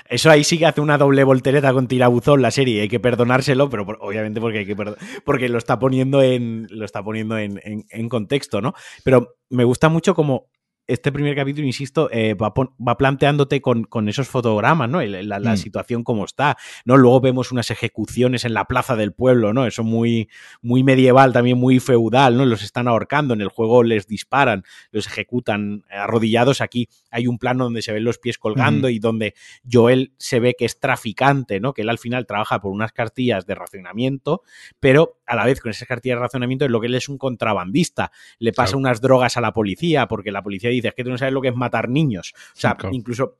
[0.08, 3.00] eso, ahí sí que hace una doble voltereta con tirabuzón la serie, hay que
[3.36, 4.76] perdonárselo, pero obviamente porque hay que
[5.24, 6.66] porque lo está poniendo en.
[6.70, 8.74] lo está poniendo en, en contexto, ¿no?
[9.04, 10.48] Pero me gusta mucho como
[10.86, 15.02] este primer capítulo, insisto, eh, va, va, planteándote con, con, esos fotogramas, ¿no?
[15.02, 15.56] La, la mm.
[15.56, 16.96] situación como está, ¿no?
[16.96, 19.66] Luego vemos unas ejecuciones en la plaza del pueblo, ¿no?
[19.66, 20.28] Eso muy,
[20.62, 22.44] muy medieval, también muy feudal, ¿no?
[22.44, 26.60] Los están ahorcando, en el juego les disparan, los ejecutan arrodillados.
[26.60, 29.34] Aquí hay un plano donde se ven los pies colgando y donde
[29.70, 31.72] Joel se ve que es traficante, ¿no?
[31.72, 34.42] Que él al final trabaja por unas cartillas de racionamiento,
[34.78, 37.18] pero a la vez con esas cartillas de racionamiento es lo que él es un
[37.18, 38.12] contrabandista.
[38.38, 41.34] Le pasa unas drogas a la policía porque la policía dices que tú no sabes
[41.34, 42.34] lo que es matar niños.
[42.36, 43.36] O sea, incluso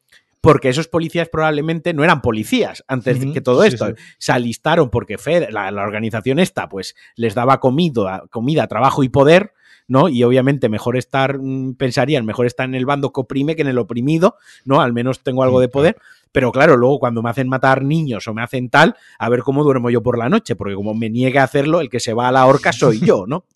[0.47, 3.95] porque esos policías probablemente no eran policías antes de que todo esto.
[4.19, 9.55] Se alistaron porque Fed, la, organización esta, pues les daba comida, comida, trabajo y poder,
[9.89, 10.09] ¿no?
[10.09, 13.69] Y obviamente mejor estar, mm, pensarían, mejor estar en el bando que oprime que en
[13.69, 14.81] el oprimido, ¿no?
[14.81, 15.97] Al menos tengo algo de poder.
[16.31, 19.65] Pero claro, luego cuando me hacen matar niños o me hacen tal, a ver cómo
[19.65, 22.29] duermo yo por la noche, porque como me niegue a hacerlo, el que se va
[22.29, 23.47] a la horca soy yo, ¿no?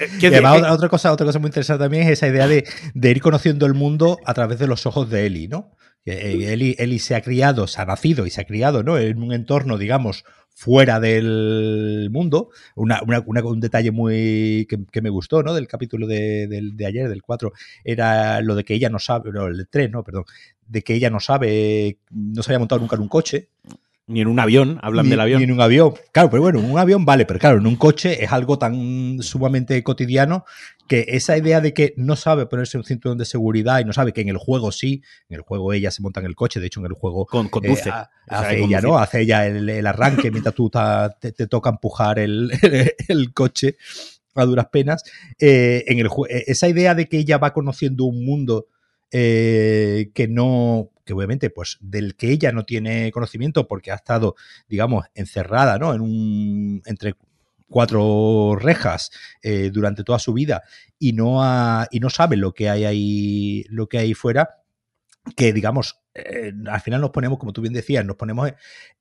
[0.00, 2.64] Eh, otra, cosa, otra cosa muy interesante también es esa idea de,
[2.94, 5.72] ir conociendo el mundo a través de los ojos de Eli, ¿no?
[6.04, 8.98] Eh, Eli, Eli, se ha criado, se ha nacido y se ha criado, ¿no?
[8.98, 10.24] En un entorno, digamos,
[10.58, 12.50] fuera del mundo.
[12.74, 15.54] un detalle muy que, me gustó, ¿no?
[15.54, 17.52] Del capítulo de, ayer, del 4,
[17.84, 20.24] era lo de que ella no sabe, no, el 3, no, perdón,
[20.66, 23.50] de que ella no sabe, no se había montado nunca en un coche.
[24.08, 25.38] Ni en un avión, hablan del avión.
[25.38, 25.92] Ni en un avión.
[26.12, 29.82] Claro, pero bueno, un avión vale, pero claro, en un coche es algo tan sumamente
[29.82, 30.46] cotidiano
[30.88, 34.14] que esa idea de que no sabe ponerse un cinturón de seguridad y no sabe
[34.14, 36.66] que en el juego sí, en el juego ella se monta en el coche, de
[36.66, 37.90] hecho en el juego Con, conduce.
[37.90, 37.92] Eh,
[38.28, 38.98] hace ella, ¿no?
[38.98, 42.50] Hace ella el, arranque mientras tú te, toca empujar el,
[43.34, 43.76] coche
[44.34, 45.04] a duras penas.
[45.38, 48.66] Eh, en el, eh, esa idea de que ella va conociendo un mundo
[49.10, 54.36] que no que obviamente, pues del que ella no tiene conocimiento porque ha estado,
[54.68, 55.94] digamos, encerrada, ¿no?
[55.94, 57.14] En un, entre
[57.66, 59.10] cuatro rejas
[59.42, 60.64] eh, durante toda su vida
[60.98, 61.40] y no,
[61.90, 64.58] y no sabe lo que hay ahí, lo que hay fuera,
[65.34, 68.52] que digamos, eh, al final nos ponemos, como tú bien decías, nos ponemos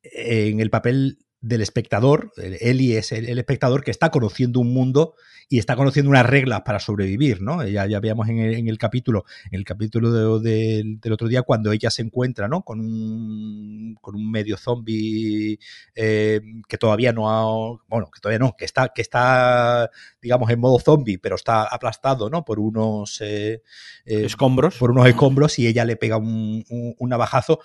[0.02, 5.14] en el papel del espectador, Eli es el, espectador que está conociendo un mundo
[5.50, 7.66] y está conociendo unas reglas para sobrevivir, ¿no?
[7.66, 12.02] Ya, ya veíamos en el, capítulo, en el capítulo del otro día, cuando ella se
[12.02, 12.64] encuentra, ¿no?
[12.64, 15.60] Con un, con un medio zombie
[15.96, 19.90] eh, que todavía no ha, bueno, que todavía no, que está, que está,
[20.22, 22.44] digamos, en modo zombie, pero está aplastado, ¿no?
[22.44, 23.62] Por unos eh,
[24.06, 24.76] eh, escombros.
[24.78, 27.60] Por unos escombros y ella le pega un, un navajazo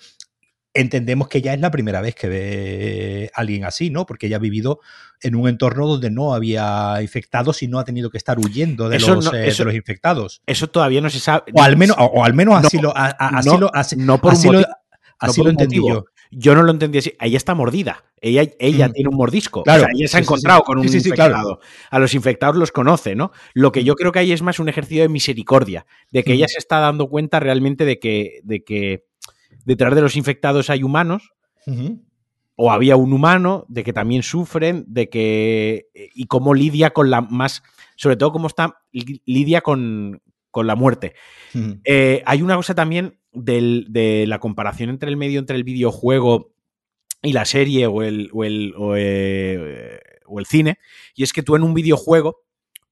[0.73, 4.05] entendemos que ya es la primera vez que ve a alguien así, ¿no?
[4.05, 4.79] Porque ella ha vivido
[5.21, 8.99] en un entorno donde no había infectados y no ha tenido que estar huyendo de,
[8.99, 10.41] los, eh, los infectados.
[10.45, 11.43] Eso todavía no se sabe.
[11.53, 14.61] O al menos, o, al menos así lo, así no, lo, no por así lo,
[15.19, 16.05] así lo entendí yo.
[16.35, 17.13] Yo no lo entendí así.
[17.21, 18.05] Ella está mordida.
[18.19, 18.91] Ella, ella mm.
[18.93, 19.63] tiene un mordisco.
[19.63, 21.59] Claro, o sea, ella se ha encontrado con un infectado.
[21.91, 23.31] A los infectados los conoce, ¿no?
[23.53, 23.97] Lo que yo mm.
[23.97, 27.07] creo que hay es más un ejercicio de misericordia, de que ella se está dando
[27.07, 29.05] cuenta realmente de que, de que
[29.65, 31.31] detrás de los infectados hay humanos,
[32.55, 35.87] o había un humano, de que también sufren, de que.
[35.93, 37.63] y cómo lidia con la más.
[37.95, 38.79] Sobre todo cómo está.
[38.91, 41.15] lidia con, con la muerte.
[41.83, 46.53] Eh, hay una cosa también de la comparación entre el medio, entre el videojuego
[47.23, 49.99] y la serie o el, o el, o eh,
[50.37, 50.77] el cine,
[51.15, 52.41] y es que tú en un videojuego,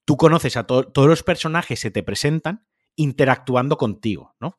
[0.06, 4.56] tú conoces a todos los personajes, se te presentan interactuando contigo, ¿no?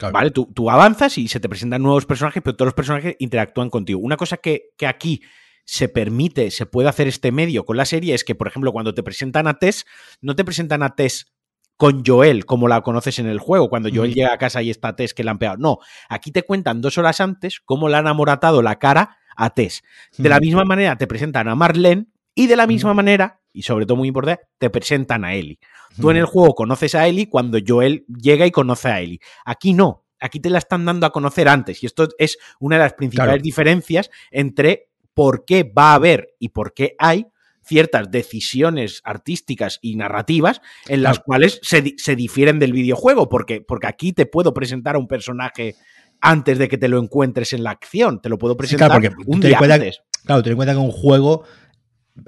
[0.00, 0.30] ¿Vale?
[0.30, 3.98] Tú, avanzas y se te presentan nuevos personajes, pero todos los personajes interactúan contigo.
[4.00, 5.22] Una cosa que, aquí
[5.64, 8.94] se permite, se puede hacer este medio con la serie es que, por ejemplo, cuando
[8.94, 9.84] te presentan a Tess,
[10.20, 11.32] no te presentan a Tess
[11.76, 14.96] con Joel, como la conoces en el juego, cuando Joel llega a casa y está
[14.96, 15.58] Tess que la han pegado.
[15.58, 15.78] No,
[16.08, 19.82] aquí te cuentan dos horas antes cómo le han amoratado la cara a Tess.
[20.16, 23.86] De la misma manera te presentan a Marlene y de la misma manera, y sobre
[23.86, 25.58] todo muy importante, te presentan a Ellie.
[26.00, 29.18] Tú en el juego conoces a Ellie cuando Joel llega y conoce a Ellie.
[29.44, 31.82] Aquí no, aquí te la están dando a conocer antes.
[31.82, 36.50] Y esto es una de las principales diferencias entre por qué va a haber y
[36.50, 37.26] por qué hay
[37.64, 41.82] ciertas decisiones artísticas y narrativas en las cuales se,
[42.14, 45.74] difieren del videojuego, porque, porque aquí te puedo presentar a un personaje
[46.20, 49.58] antes de que te lo encuentres en la acción, te lo puedo presentar un día
[49.58, 50.00] antes.
[50.24, 51.42] Claro, ten en cuenta que un juego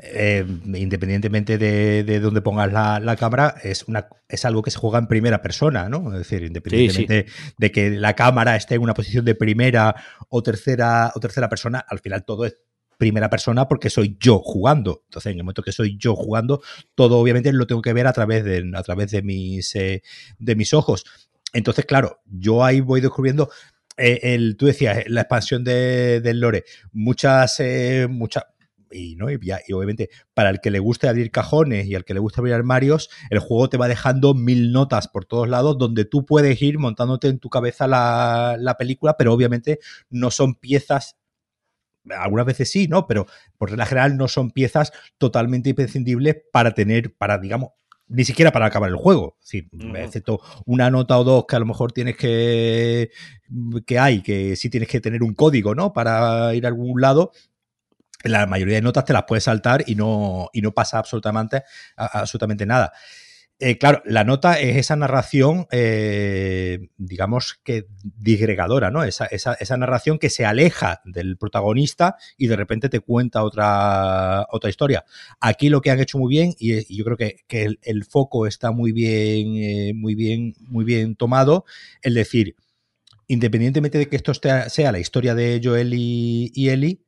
[0.02, 4.98] eh, independientemente de, de dónde pongas la, cámara, es, una, es algo que se juega
[4.98, 6.12] en primera persona, ¿no?
[6.12, 7.26] Es decir, independientemente
[7.58, 9.94] de que la cámara esté en una posición de primera
[10.28, 12.56] o tercera, o tercera persona, al final todo es
[12.98, 15.02] primera persona porque soy yo jugando.
[15.06, 16.62] Entonces, en el momento que soy yo jugando,
[16.94, 20.02] todo obviamente lo tengo que ver a través de, a través de, mis, eh,
[20.38, 21.04] de mis ojos.
[21.52, 23.50] Entonces, claro, yo ahí voy descubriendo
[23.96, 27.60] eh, el, tú decías, la expansión de, del lore, muchas,
[28.08, 28.44] muchas,
[28.90, 29.30] y, ¿no?
[29.30, 29.36] Y,
[29.72, 33.10] obviamente para el que le guste abrir cajones y al que le guste abrir armarios,
[33.30, 37.28] el juego te va dejando mil notas por todos lados donde tú puedes ir montándote
[37.28, 39.78] en tu cabeza la, la película, pero obviamente
[40.08, 41.16] no son piezas
[42.08, 43.06] algunas veces sí, ¿no?
[43.06, 43.26] Pero
[43.58, 47.70] por regla general no son piezas totalmente imprescindibles para tener, para, digamos,
[48.10, 49.36] ni siquiera para acabar el juego.
[49.40, 53.10] Sí, excepto una nota o dos que a lo mejor tienes que.
[53.86, 55.92] que hay, que sí tienes que tener un código, ¿no?
[55.92, 57.30] Para ir a algún lado
[58.24, 61.64] la mayoría de notas te las puedes saltar y no, y no pasa absolutamente,
[61.96, 62.92] absolutamente nada.
[63.62, 69.04] Eh, claro, la nota es esa narración, eh, digamos que disgregadora, ¿no?
[69.04, 69.28] Esa,
[69.76, 75.04] narración que se aleja del protagonista y de repente te cuenta otra, otra historia.
[75.40, 78.92] Aquí lo que han hecho muy bien, y, yo creo que, el, foco está muy
[78.92, 81.66] bien, eh, muy bien, muy bien tomado,
[82.00, 82.56] es decir,
[83.26, 87.02] independientemente de que esto sea la historia de Joel y, y Ellie,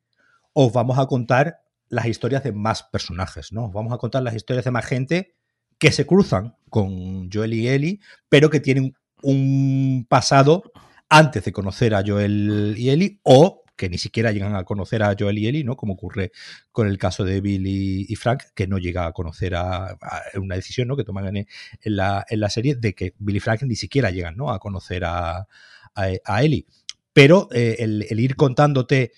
[0.53, 3.67] os vamos a contar las historias de más personajes, ¿no?
[3.67, 5.35] Os vamos a contar las historias de más gente
[5.79, 10.73] que se cruzan con Joel y Ellie, pero que tienen un pasado
[11.09, 15.15] antes de conocer a Joel y Ellie o que ni siquiera llegan a conocer a
[15.19, 15.77] Joel y Ellie, ¿no?
[15.77, 16.31] Como ocurre
[16.71, 19.99] con el caso de Bill y, Frank, que no llega a conocer a,
[20.37, 20.97] una decisión, ¿no?
[20.97, 21.47] Que toman en,
[21.85, 24.51] la, serie de que Bill y Frank ni siquiera llegan, ¿no?
[24.51, 25.49] A conocer a,
[25.95, 26.67] a, Ellie.
[27.13, 29.13] Pero eh, el, ir contándote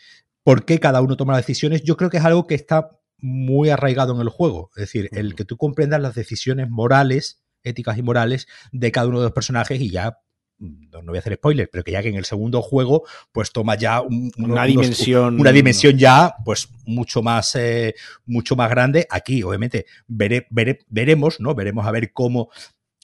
[0.45, 3.70] por qué cada uno toma las decisiones, yo creo que es algo que está muy
[3.70, 4.70] arraigado en el juego.
[4.76, 9.18] Es decir, el que tú comprendas las decisiones morales, éticas y morales de cada uno
[9.18, 10.18] de los personajes y ya
[10.59, 13.74] no, voy a hacer spoiler, pero que ya que en el segundo juego pues toma
[13.76, 19.07] ya una dimensión una dimensión ya pues mucho más eh, mucho más grande.
[19.11, 22.51] Aquí obviamente veremos no veremos a ver cómo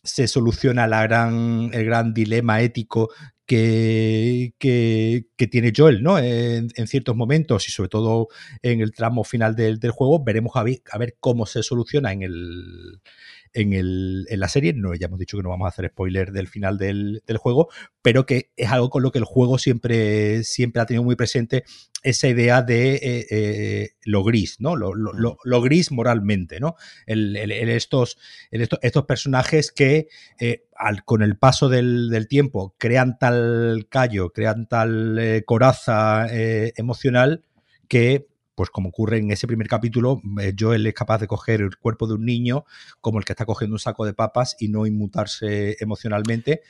[0.03, 3.11] se soluciona la gran, el gran dilema ético
[3.51, 6.19] que, que, tiene Joel, ¿no?
[6.19, 8.29] En, ciertos momentos y sobre todo
[8.63, 12.13] en el tramo final del, del juego, veremos a ver, a ver cómo se soluciona
[12.13, 13.01] en el,
[13.53, 14.73] en, el, en la serie.
[14.73, 17.69] No, ya hemos dicho que no vamos a hacer spoiler del final del, juego,
[18.03, 21.65] pero que es algo con lo que el juego siempre, siempre ha tenido muy presente
[22.03, 24.77] esa idea de eh, eh, lo gris, ¿no?
[24.77, 26.77] Lo, lo, gris moralmente, ¿no?
[27.07, 28.19] El, estos,
[28.51, 35.43] estos, personajes que eh, al, con el paso del, tiempo crean tal callo, crean tal
[35.47, 37.45] coraza emocional
[37.89, 41.77] que pues como ocurre en ese primer capítulo, eh, Joel es capaz de coger el
[41.77, 42.65] cuerpo de un niño
[43.01, 46.63] como el que está cogiendo un saco de papas y no inmutarse emocionalmente.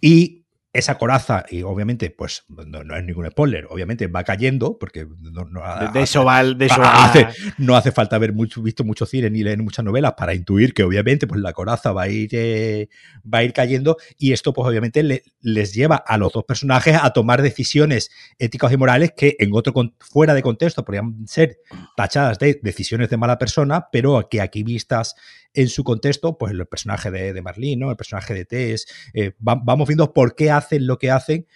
[0.00, 5.44] Y esa coraza, y obviamente, pues no, es ningún spoiler, obviamente va cayendo, porque no,
[5.92, 7.26] de, eso va, de eso hace,
[7.58, 10.84] no hace falta haber mucho, visto mucho cine ni leer muchas novelas para intuir que
[10.84, 12.88] obviamente pues la coraza va a ir, eh,
[13.22, 17.10] va a ir cayendo y esto pues obviamente les lleva a los dos personajes a
[17.10, 21.58] tomar decisiones éticas y morales que en otro fuera de contexto podrían ser
[21.96, 25.16] tachadas de decisiones de mala persona, pero que aquí vistas
[25.54, 27.90] en su contexto, pues el personaje de, de Marlene, ¿no?
[27.90, 31.46] el personaje de Tess, eh, vamos viendo por qué hacen lo que hacen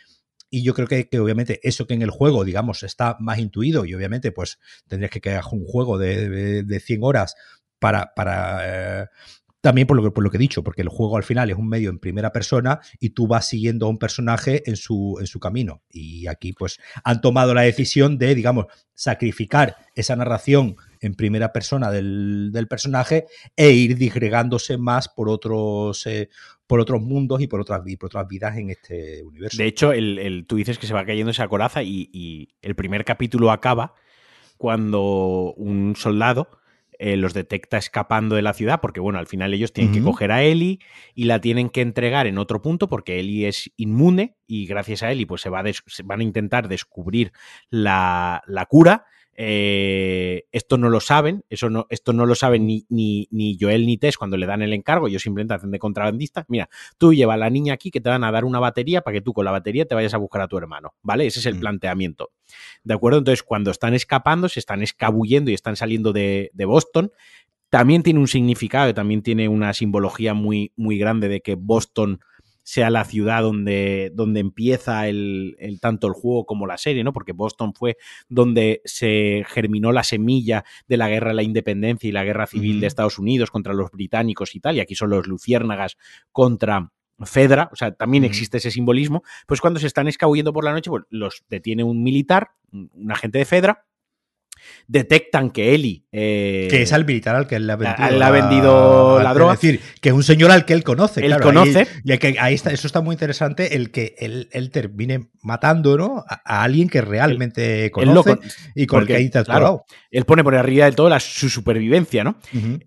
[0.55, 3.95] y yo creo que, obviamente eso que en el juego, digamos, está más intuido y
[3.95, 7.35] obviamente pues tendrías que crear un juego de, de, 100 horas
[7.81, 9.09] para, para eh,
[9.65, 11.57] también por lo, que, por lo que he dicho, porque el juego al final es
[11.57, 15.27] un medio en primera persona y tú vas siguiendo a un personaje en su, en
[15.27, 15.81] su camino.
[15.91, 21.91] Y aquí pues han tomado la decisión de, digamos, sacrificar esa narración en primera persona
[21.91, 23.25] del, personaje
[23.57, 26.29] e ir disgregándose más por otros, eh,
[26.67, 29.57] por otros mundos y por otras, por otras vidas en este universo.
[29.57, 33.07] De hecho, el, tú dices que se va cayendo esa coraza y, y el primer
[33.07, 33.95] capítulo acaba
[34.59, 36.51] cuando un soldado
[36.99, 40.33] eh, los detecta escapando de la ciudad, porque bueno, al final ellos tienen que coger
[40.33, 40.79] a Ellie
[41.15, 45.11] y la tienen que entregar en otro punto, porque Ellie es inmune y gracias a
[45.11, 45.63] Ellie pues se, va
[46.05, 47.33] van a intentar descubrir
[47.71, 52.87] la, la cura eh, esto no lo saben, eso no, esto no lo saben ni,
[52.89, 56.45] ni, ni, Joel ni Tess cuando le dan el encargo, ellos simplemente hacen de contrabandista.
[56.49, 56.69] Mira,
[56.99, 59.21] tú lleva a la niña aquí que te van a dar una batería para que
[59.21, 61.27] tú con la batería te vayas a buscar a tu hermano, ¿vale?
[61.27, 61.61] Ese es el mm.
[61.61, 62.31] planteamiento.
[62.83, 63.19] ¿De acuerdo?
[63.19, 67.13] Entonces, cuando están escapando, se están escabullendo y están saliendo de, de Boston,
[67.71, 72.21] también tiene un significado, también tiene una simbología muy, muy grande de que Boston
[72.65, 77.13] sea la ciudad donde, donde empieza el, tanto el juego como la serie, ¿no?
[77.13, 77.97] Porque Boston fue
[78.29, 82.81] donde se germinó la semilla de la guerra de la independencia y la guerra civil
[82.81, 85.97] de Estados Unidos contra los británicos y tal, y aquí son los luciérnagas
[86.33, 86.91] contra
[87.21, 90.91] Fedra, o sea, también existe ese simbolismo, pues cuando se están escabullendo por la noche,
[90.91, 93.85] pues los detiene un militar, un agente de Fedra,
[94.87, 96.07] detectan que Eli.
[96.13, 99.35] Eh, que es al militar al que él le ha vendido, la, ha vendido la,
[99.35, 99.55] droga.
[99.55, 101.25] Es decir, que es un señor al que él conoce.
[101.25, 101.87] Él conoce.
[102.05, 106.25] y que ahí está, eso está muy interesante, el que él, termine matando ¿no?
[106.29, 108.39] a, alguien que realmente conoce
[108.75, 109.85] y con el que ha interactuado.
[110.11, 112.37] él pone por arriba de todo su supervivencia, ¿no?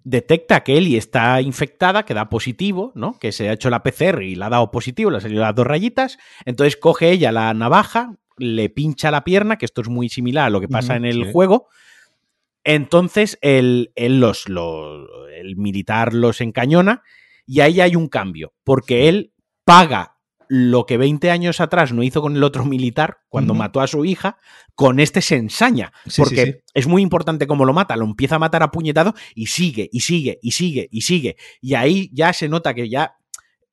[0.03, 3.17] Detecta que Eli está infectada, que da positivo, ¿no?
[3.19, 5.55] Que se ha hecho la PCR y le ha dado positivo, le han salido las
[5.55, 6.17] dos rayitas.
[6.45, 10.49] Entonces coge ella la navaja, le pincha la pierna, que esto es muy similar a
[10.49, 11.67] lo que pasa en el juego.
[12.63, 17.03] Entonces el, los, el militar los encañona
[17.45, 19.33] y ahí hay un cambio, porque él
[19.63, 20.17] paga
[20.49, 24.05] lo que 20 años atrás no hizo con el otro militar cuando mató a su
[24.05, 24.37] hija,
[24.75, 25.91] con este se ensaña.
[26.15, 27.95] porque es muy importante cómo lo mata.
[27.95, 31.35] Lo empieza a matar a puñetado y sigue, y sigue, y sigue, y sigue.
[31.61, 33.16] Y ahí ya se nota que ya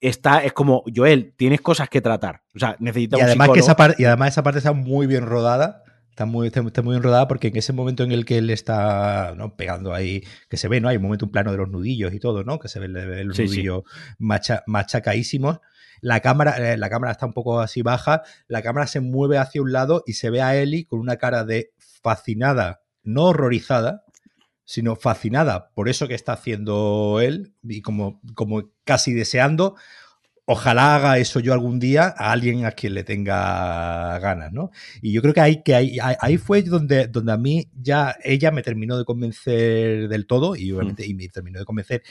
[0.01, 2.42] está, es como, Joel, tienes cosas que tratar.
[2.55, 5.24] O sea, necesitas y además que esa parte Y además esa parte está muy bien
[5.24, 5.82] rodada.
[6.11, 9.34] Está muy, está, muy bien rodada porque en ese momento en el que él está
[9.36, 9.57] ¿no?
[9.57, 10.88] pegando ahí, que se ve, ¿no?
[10.88, 12.61] Hay un momento, un plano de los nudillos y todo, ¿no?
[12.61, 13.82] Que se ve el, nudillo
[14.18, 15.59] machacaísimos.
[16.01, 19.61] La cámara, eh, la cámara está un poco así baja, la cámara se mueve hacia
[19.61, 21.72] un lado y se ve a Ellie con una cara de
[22.03, 24.03] fascinada, no horrorizada,
[24.64, 29.76] sino fascinada por eso que está haciendo él y como, como casi deseando,
[30.46, 34.70] ojalá haga eso yo algún día a alguien a quien le tenga ganas, ¿no?
[35.00, 38.50] Y yo creo que ahí, que ahí, ahí fue donde, donde a mí ya ella
[38.50, 42.02] me terminó de convencer del todo y obviamente y me terminó de convencer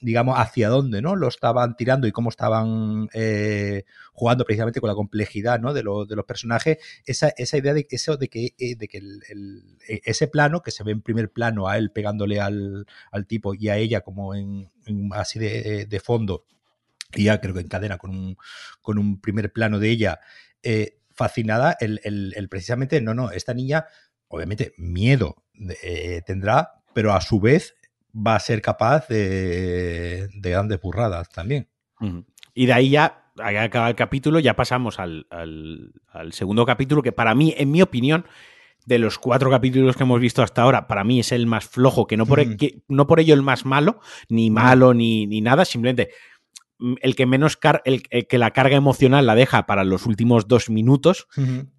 [0.00, 1.16] digamos, hacia dónde ¿no?
[1.16, 5.72] lo estaban tirando y cómo estaban eh, jugando precisamente con la complejidad ¿no?
[5.72, 10.00] de, de, los personajes, esa, esa, idea de eso de que, eh, de que e,
[10.04, 12.86] ese plano, que se ve en primer plano a él pegándole al,
[13.26, 14.70] tipo y a ella como en,
[15.12, 16.44] así de, fondo,
[17.14, 18.36] y ya creo que encadena con un,
[18.82, 20.20] con un primer plano de ella,
[20.62, 23.86] eh, fascinada, el, el, precisamente, no, no, esta niña,
[24.28, 25.42] obviamente, miedo
[26.26, 27.75] tendrá, pero a su vez
[28.16, 31.68] va a ser capaz de, grandes burradas también.
[32.54, 35.26] Y de ahí ya, acaba el capítulo, ya pasamos al,
[36.30, 38.26] segundo capítulo, que para mí, en mi opinión,
[38.86, 42.06] de los cuatro capítulos que hemos visto hasta ahora, para mí es el más flojo,
[42.06, 45.64] que no por, e, no por ello el más malo, ni malo, ni, ni nada,
[45.64, 46.10] simplemente
[46.78, 50.70] mm, el que menos el, que la carga emocional la deja para los últimos dos
[50.70, 51.26] minutos,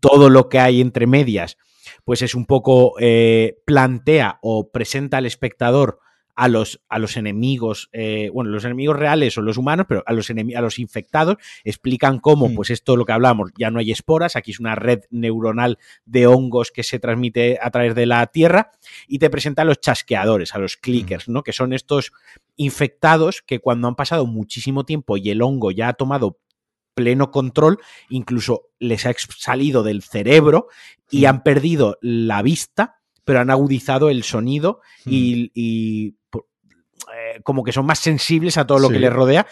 [0.01, 1.57] todo lo que hay entre medias,
[2.03, 5.99] pues es un poco eh, plantea o presenta al espectador
[6.37, 10.13] a los, a los enemigos, eh, bueno, los enemigos reales son los humanos, pero a
[10.13, 12.53] los, a los infectados explican cómo, mm.
[12.53, 16.27] pues esto lo que hablamos, ya no hay esporas, aquí es una red neuronal de
[16.27, 18.69] hongos que se transmite a través de la Tierra
[19.07, 21.33] y te presenta a los chasqueadores, a los clickers, mm.
[21.33, 21.41] ¿no?
[21.41, 22.11] Que son estos
[22.55, 26.37] infectados que cuando han pasado muchísimo tiempo y el hongo ya ha tomado
[26.93, 27.79] pleno control,
[28.09, 30.67] incluso les ha salido del cerebro
[31.09, 31.29] y mm.
[31.29, 36.15] han perdido la vista, pero han agudizado el sonido y,
[37.15, 39.45] eh, como que son más sensibles a todo lo que les rodea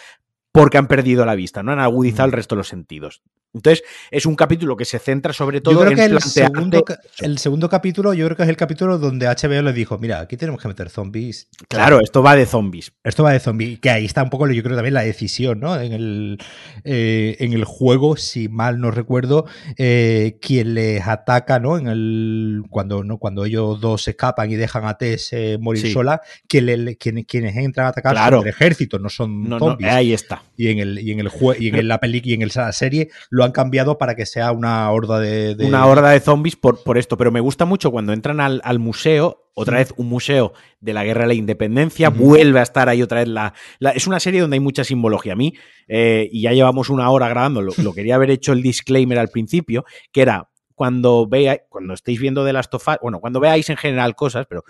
[0.56, 3.22] porque han perdido la vista, no han agudizado el resto de los sentidos.
[3.56, 6.84] Entonces, es un capítulo que se centra sobre todo en el segundo,
[7.20, 10.36] el segundo capítulo, yo creo que es el capítulo donde HBO le dijo, mira, aquí
[10.36, 11.48] tenemos que meter zombies.
[11.70, 12.92] Claro, esto va de zombies.
[13.04, 15.80] Esto va de zombies, que ahí está un poco, yo creo también la decisión, ¿no?
[15.80, 16.38] En el,
[16.84, 19.46] eh, en el juego, si mal no recuerdo,
[19.78, 21.78] eh, quien les ataca, ¿no?
[21.78, 23.20] En el, cuando, ¿no?
[23.20, 28.18] cuando ellos dos escapan y dejan a Tess eh, morir sola, quienes, entran a atacar
[28.18, 29.90] son el ejército, no son zombies.
[29.90, 30.44] ahí está.
[30.58, 31.30] Y en el, y en el
[31.60, 34.90] y en la película y en la serie lo han cambiado para que sea una
[34.92, 35.56] horda de.
[35.60, 37.18] Una horda de zombies por, por esto.
[37.18, 41.22] Pero me gusta mucho cuando entran al, museo, otra vez un museo de la guerra
[41.22, 43.54] de la independencia, vuelve a estar ahí otra vez la,
[43.94, 45.34] Es una serie donde hay mucha simbología.
[45.34, 45.54] A mí,
[45.88, 49.86] eh, y ya llevamos una hora grabando, lo, quería haber hecho el disclaimer al principio,
[50.12, 54.16] que era cuando veáis, cuando estéis viendo de las tofas, bueno, cuando veáis en general
[54.16, 54.64] cosas, pero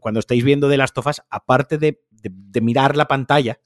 [0.00, 2.00] cuando estéis viendo de las tofas, aparte de,
[2.60, 3.60] mirar la pantalla,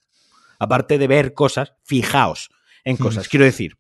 [0.59, 2.51] aparte de ver cosas, fijaos
[2.85, 3.29] en cosas.
[3.29, 3.77] Quiero decir,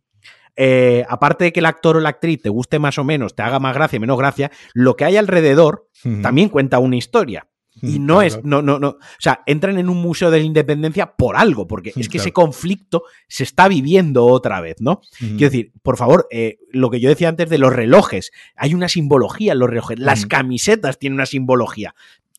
[0.56, 3.42] eh, aparte de que el actor o la actriz te guste más o menos, te
[3.42, 5.88] haga más gracia, menos gracia, lo que hay alrededor
[6.22, 7.46] también cuenta una historia.
[7.82, 8.88] Y no es, no, no, no.
[8.88, 12.32] O sea, entran en un museo de la independencia por algo, porque es que ese
[12.32, 15.02] conflicto se está viviendo otra vez, ¿no?
[15.18, 18.88] Quiero decir, por favor, eh, lo que yo decía antes de los relojes, hay una
[18.88, 21.94] simbología en los relojes, las camisetas tienen una simbología.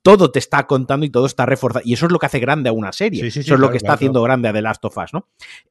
[0.08, 1.84] Todo te está contando y todo está reforzado.
[1.86, 3.28] Y eso es lo que hace grande a una serie.
[3.28, 5.28] eso es lo que está haciendo grande a The Last of Us, ¿no?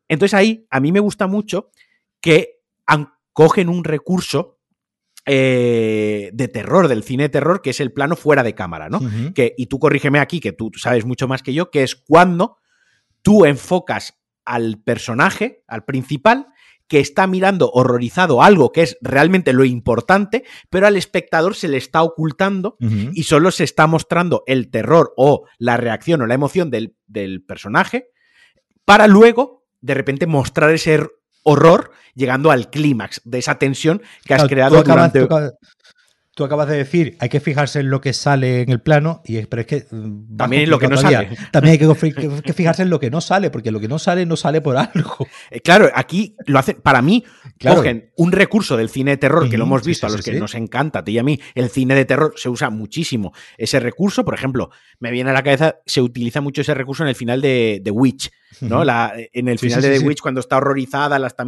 [0.08, 1.70] Entonces ahí, a mí me gusta mucho
[2.20, 2.60] que
[3.32, 4.58] cogen un recurso
[5.26, 9.00] eh, de terror, del cine de terror, que es el plano fuera de cámara, ¿no?
[9.34, 12.58] que, y tú corrígeme aquí, que tú sabes mucho más que yo, que es cuando
[13.22, 16.46] tú enfocas al personaje, al principal,
[16.88, 21.76] que está mirando horrorizado algo que es realmente lo importante, pero al espectador se le
[21.76, 26.70] está ocultando y solo se está mostrando el terror o la reacción o la emoción
[26.70, 28.10] del, del personaje
[28.84, 31.08] para luego de repente mostrar ese
[31.42, 35.54] horror llegando al clímax de esa tensión que has creado durante tú acabas
[36.36, 39.66] de decir, hay que fijarse en lo que sale en el plano, y pero es
[39.66, 39.86] que.
[39.90, 41.30] Mm, también en lo que no sale.
[41.50, 44.36] También hay que, fijarse en lo que no sale, porque lo que no sale no
[44.36, 45.26] sale por algo.
[45.48, 46.76] Eh, claro, aquí lo hacen.
[46.82, 47.24] Para mí,
[47.62, 50.54] cogen un recurso del cine de terror, que lo hemos visto a los que nos
[50.54, 51.38] encanta, a ti y a mí.
[51.54, 54.24] El cine de terror se usa muchísimo ese recurso.
[54.24, 57.40] Por ejemplo, me viene a la cabeza, se utiliza mucho ese recurso en el final
[57.40, 58.30] de, The Witch.
[58.60, 58.84] ¿No?
[58.84, 61.46] La, en el final de The Witch, cuando está horrorizada, la está,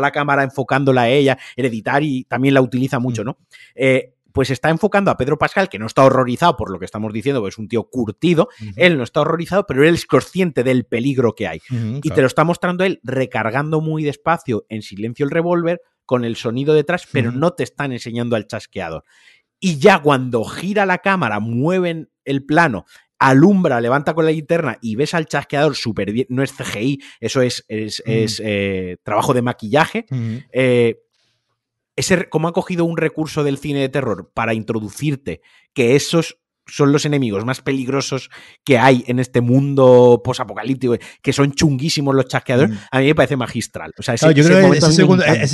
[0.00, 3.38] la, cámara enfocándola a ella, Hereditary también la utiliza mucho, ¿no?
[3.74, 7.12] Eh, pues está enfocando a Pedro Pascal, que no está horrorizado por lo que estamos
[7.12, 10.84] diciendo, porque es un tío curtido, él no está horrorizado, pero él es consciente del
[10.84, 11.60] peligro que hay.
[11.70, 16.36] y te lo está mostrando él recargando muy despacio en silencio el revólver, con el
[16.36, 19.04] sonido detrás, pero no te están enseñando al chasqueador.
[19.60, 22.84] Y ya cuando gira la cámara, mueven el plano,
[23.28, 27.42] alumbra, levanta con la linterna y ves al chasqueador súper bien, no es CGI, eso
[27.42, 30.06] es, es, eh, trabajo de maquillaje,
[31.94, 35.42] ese, cómo ha cogido un recurso del cine de terror para introducirte
[35.74, 38.30] que esos son los enemigos más peligrosos
[38.64, 42.78] que hay en este mundo posapocalíptico, que son chunguísimos los chasqueadores, mm.
[42.90, 43.92] a mí me parece magistral.
[43.98, 44.92] O sea, ese, yo creo que ese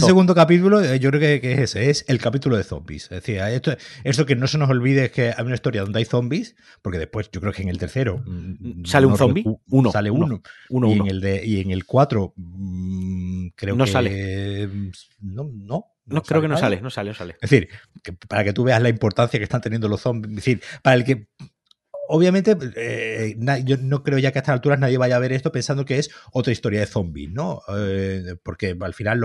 [0.02, 3.04] segundo, capítulo, eh, yo creo que, es ese, es el capítulo de zombies.
[3.04, 5.98] Es decir, esto, esto, que no se nos olvide es que hay una historia donde
[5.98, 8.22] hay zombies, porque después yo creo que en el tercero...
[8.26, 9.44] Mm, ¿Sale un zombie?
[9.70, 9.90] Uno.
[9.90, 10.40] Sale uno.
[10.68, 13.90] uno, y, En el de, y en el cuatro mm, creo no que...
[13.90, 14.68] sale.
[15.20, 17.36] No, no, no, creo que no sale, no sale, no sale.
[17.40, 17.68] Es decir,
[18.28, 20.30] para que tú veas la importancia que están teniendo los zombies.
[20.30, 21.28] Es decir, para el que.
[22.11, 25.52] Obviamente, eh, yo no creo ya que a estas alturas nadie vaya a ver esto
[25.52, 27.61] pensando que es otra historia de zombies, ¿no?
[27.76, 29.20] Eh, porque al final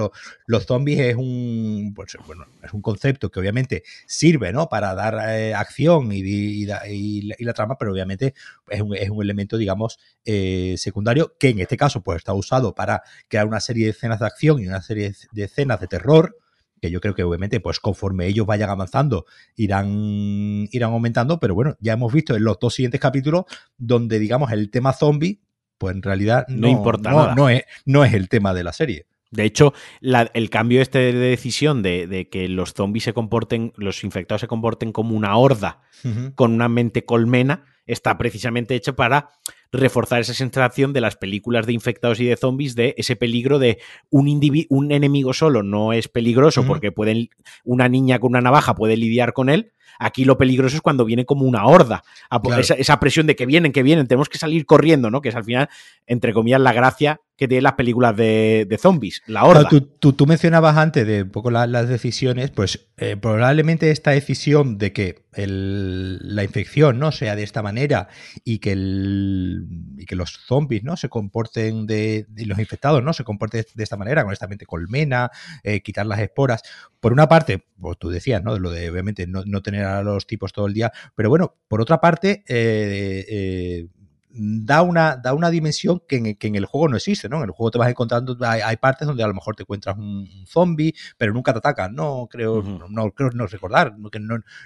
[0.47, 4.67] los zombies es un, pues, bueno, es un concepto que obviamente sirve, ¿no?
[4.67, 8.33] Para dar eh, acción y, la, trama, pero obviamente
[8.67, 9.97] es un, es un elemento, digamos,
[10.75, 14.25] secundario que en este caso pues está usado para crear una serie de escenas de
[14.25, 16.35] acción y una serie de escenas de terror
[16.83, 19.25] que yo creo que obviamente, pues conforme ellos vayan avanzando,
[19.55, 23.45] irán, irán aumentando, pero bueno, ya hemos visto en los dos siguientes capítulos
[23.77, 25.39] donde, digamos, el tema zombie,
[25.77, 27.35] pues en realidad no, importa nada.
[27.35, 29.05] No, es, no es el tema de la serie.
[29.31, 34.41] De hecho, el cambio este de decisión de, que los zombies se comporten, los infectados
[34.41, 35.83] se comporten como una horda
[36.35, 39.29] con una mente colmena, está precisamente hecho para
[39.71, 43.79] reforzar esa sensación de las películas de infectados y de zombies de ese peligro de
[44.09, 44.33] un
[44.69, 47.29] un enemigo solo no es peligroso porque pueden
[47.63, 49.71] una niña con una navaja puede lidiar con él.
[49.99, 52.03] Aquí lo peligroso es cuando viene como una horda.
[52.57, 55.21] Esa, presión de que vienen, que vienen, tenemos que salir corriendo, ¿no?
[55.21, 55.69] Que es al final,
[56.07, 59.69] entre comillas, la gracia que tienen las películas de, zombies, la horda.
[59.69, 65.22] tú, mencionabas antes de un poco las decisiones, pues eh, probablemente esta decisión de que
[65.35, 68.07] la infección no sea de esta manera
[68.43, 73.65] y que, y que los zombies no se comporten de, los infectados no se comporten
[73.73, 75.31] de esta manera, con esta mente colmena,
[75.63, 76.63] eh, quitar las esporas.
[76.99, 78.57] Por una parte, pues tú decías, ¿no?
[78.57, 81.81] Lo de obviamente no, no, tener a los tipos todo el día, pero bueno, por
[81.81, 83.87] otra parte, eh,
[84.35, 87.37] da una, da una dimensión que en, el juego no existe, ¿no?
[87.37, 90.27] En el juego te vas encontrando, hay, partes donde a lo mejor te encuentras un,
[90.47, 94.09] zombie, pero nunca te atacan, no creo, no, creo no recordar, no,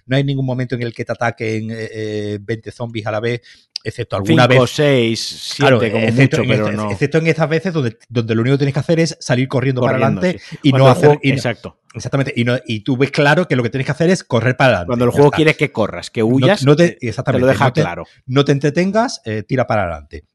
[0.05, 3.19] no, hay ningún momento en el que te ataquen 20 eh, eh, zombies a la
[3.19, 3.41] vez,
[3.87, 4.59] excepto alguna vez.
[4.69, 6.91] 6, 7 como excepto, mucho, pero no.
[6.91, 9.81] Excepto en esas veces donde, donde lo único que tienes que hacer es salir corriendo,
[9.81, 11.19] para adelante y no hacer...
[11.23, 11.79] exacto.
[11.93, 14.55] Exactamente, y, no, y, tú ves claro que lo que tienes que hacer es correr
[14.55, 14.87] para adelante.
[14.87, 18.03] Cuando el juego quiere que corras, que huyas, no, te, exactamente, lo deja claro.
[18.27, 20.25] No te entretengas, eh, tira para adelante.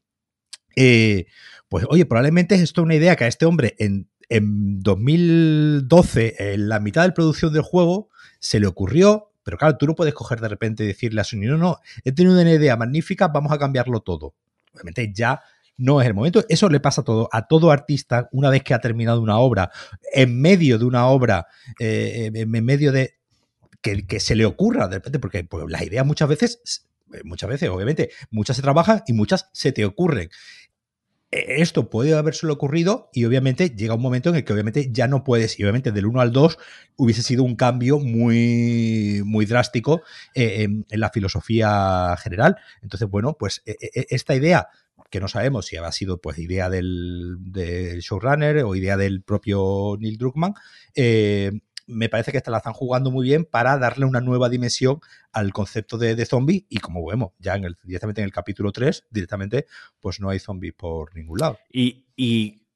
[0.75, 1.25] Eh,
[1.69, 6.67] pues oye, probablemente es esto una idea que a este hombre en, en 2012, en
[6.67, 10.13] la mitad de la producción del juego, se le ocurrió, pero claro, tú no puedes
[10.13, 13.51] coger de repente y decirle a Sony, no, no, he tenido una idea magnífica, vamos
[13.51, 14.33] a cambiarlo todo.
[14.73, 15.41] Obviamente ya
[15.77, 16.43] no es el momento.
[16.49, 19.71] Eso le pasa a todo, a todo artista una vez que ha terminado una obra,
[20.13, 21.47] en medio de una obra,
[21.79, 23.15] eh, en medio de
[23.81, 26.87] que, se le ocurra de repente, porque pues, las ideas muchas veces,
[27.23, 30.29] muchas veces, obviamente, muchas se trabajan y muchas se te ocurren.
[31.33, 35.07] E, esto puede habérselo ocurrido y obviamente llega un momento en el que obviamente ya
[35.07, 36.57] no puedes, y obviamente del 1 al 2
[36.97, 40.03] hubiese sido un cambio muy, muy drástico
[40.35, 42.57] eh, en, la filosofía general.
[42.81, 44.69] Entonces, bueno, pues e, e, esta idea
[45.09, 47.37] que no sabemos si ha sido pues idea del,
[48.01, 50.55] showrunner o idea del propio Neil Druckmann,
[50.95, 51.51] eh,
[51.85, 54.99] me parece que esta la están jugando muy bien para darle una nueva dimensión
[55.31, 59.05] al concepto de, zombie y como vemos, ya en el, directamente en el capítulo 3,
[59.09, 59.65] directamente
[59.99, 61.59] pues no hay zombies por ningún lado.
[61.71, 62.05] Y,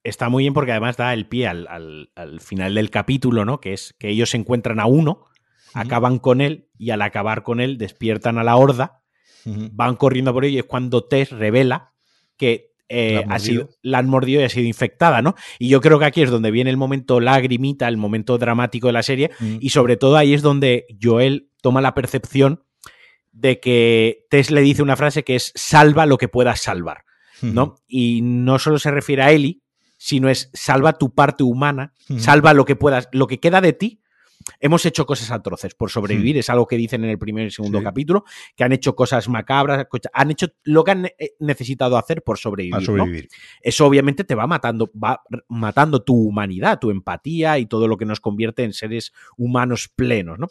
[0.04, 3.60] está muy bien porque además da el pie al, final del capítulo, ¿no?
[3.60, 5.26] Que es que ellos se encuentran a uno,
[5.74, 9.04] acaban con él y al acabar con él despiertan a la horda,
[9.46, 11.94] van corriendo por ello y es cuando Tess revela
[12.38, 15.36] que eh, ha sido, la han mordido y ha sido infectada, ¿no?
[15.60, 18.94] Y yo creo que aquí es donde viene el momento lagrimita, el momento dramático de
[18.94, 19.58] la serie, mm.
[19.60, 22.64] y sobre todo ahí es donde Joel toma la percepción
[23.32, 27.04] de que Tess le dice una frase que es salva lo que puedas salvar,
[27.42, 27.76] ¿no?
[27.88, 29.62] Y no solo se refiere a Eli,
[29.98, 34.02] sino es salva tu parte humana, salva lo que puedas, lo que queda de ti,
[34.60, 36.40] hemos hecho cosas atroces por sobrevivir, hmm.
[36.40, 38.24] es algo que dicen en el primer y segundo capítulo,
[38.56, 43.30] que han hecho cosas macabras, han hecho lo que han eh, necesitado hacer por sobrevivir.
[43.62, 48.06] Eso obviamente te va matando, va matando tu humanidad, tu empatía y todo lo que
[48.06, 50.48] nos convierte en seres humanos plenos, ¿no?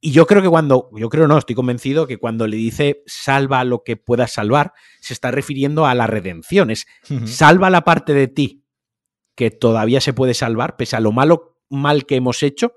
[0.00, 3.64] Y yo creo que cuando, yo creo no, estoy convencido que cuando le dice salva
[3.64, 6.86] lo que puedas salvar, se está refiriendo a la redención, es
[7.24, 8.64] salva la parte de ti
[9.34, 12.74] que todavía se puede salvar, pese a lo malo mal que hemos hecho,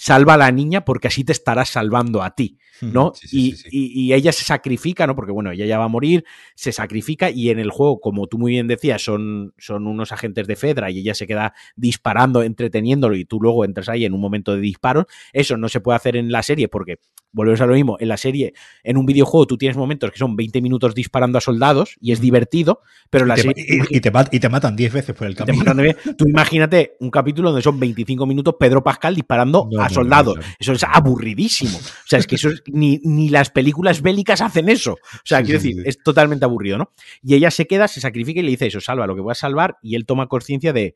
[0.00, 3.12] salva a la niña porque así te estarás salvando a ti, ¿no?
[3.30, 5.14] y, ella se sacrifica, ¿no?
[5.14, 6.24] Porque bueno, ella ya va a morir,
[6.54, 10.46] se sacrifica y en el juego, como tú muy bien decías, son, son unos agentes
[10.46, 14.22] de Fedra y ella se queda disparando, entreteniéndolo y tú luego entras ahí en un
[14.22, 15.04] momento de disparos.
[15.34, 17.00] Eso no se puede hacer en la serie porque
[17.32, 20.34] volvemos a lo mismo, en la serie, en un videojuego tú tienes momentos que son
[20.34, 22.80] 20 minutos disparando a soldados y es divertido,
[23.10, 23.52] pero la serie...
[23.90, 25.74] Y, te, y te matan 10 veces por el camino.
[26.16, 30.38] tú imagínate un capítulo donde son 25 minutos Pedro Pascal disparando a soldados.
[30.58, 31.76] eso es aburridísimo.
[31.78, 34.92] O sea, es que eso ni, ni, las películas bélicas hacen eso.
[34.92, 36.92] O sea, quiero decir, es totalmente aburrido, ¿no?
[37.22, 39.34] Y ella se queda, se sacrifica y le dice eso, salva lo que voy a
[39.34, 40.94] salvar y él toma conciencia de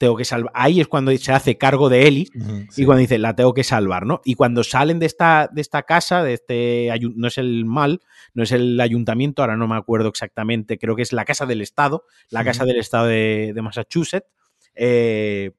[0.00, 0.50] tengo que salvar.
[0.54, 2.30] Ahí es cuando se hace cargo de Eli
[2.74, 4.22] y cuando dice, la tengo que salvar, ¿no?
[4.24, 8.00] Y cuando salen de esta, de esta casa, de este, no es el mal,
[8.32, 11.60] no es el ayuntamiento, ahora no me acuerdo exactamente, creo que es la casa del
[11.60, 14.26] Estado, la casa del Estado de, Massachusetts,
[14.74, 15.50] eh,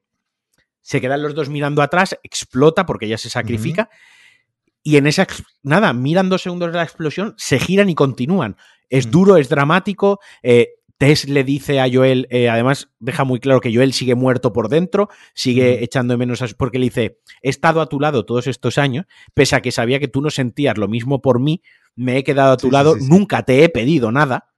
[0.82, 3.88] se quedan los dos mirando atrás, explota porque ella se sacrifica.
[4.82, 5.26] Y en esa,
[5.62, 8.56] nada, miran dos segundos de la explosión, se giran y continúan.
[8.90, 10.18] Es duro, es dramático.
[10.42, 14.52] Eh, Tess le dice a Joel, eh, además deja muy claro que Joel sigue muerto
[14.52, 18.24] por dentro, sigue echando de menos a, porque le dice, he estado a tu lado
[18.24, 21.60] todos estos años, pese a que sabía que tú no sentías lo mismo por mí,
[21.96, 24.51] me he quedado a tu lado, nunca te he pedido nada.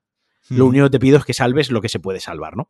[0.51, 2.69] Lo único que te pido es que salves lo que se puede salvar, ¿no?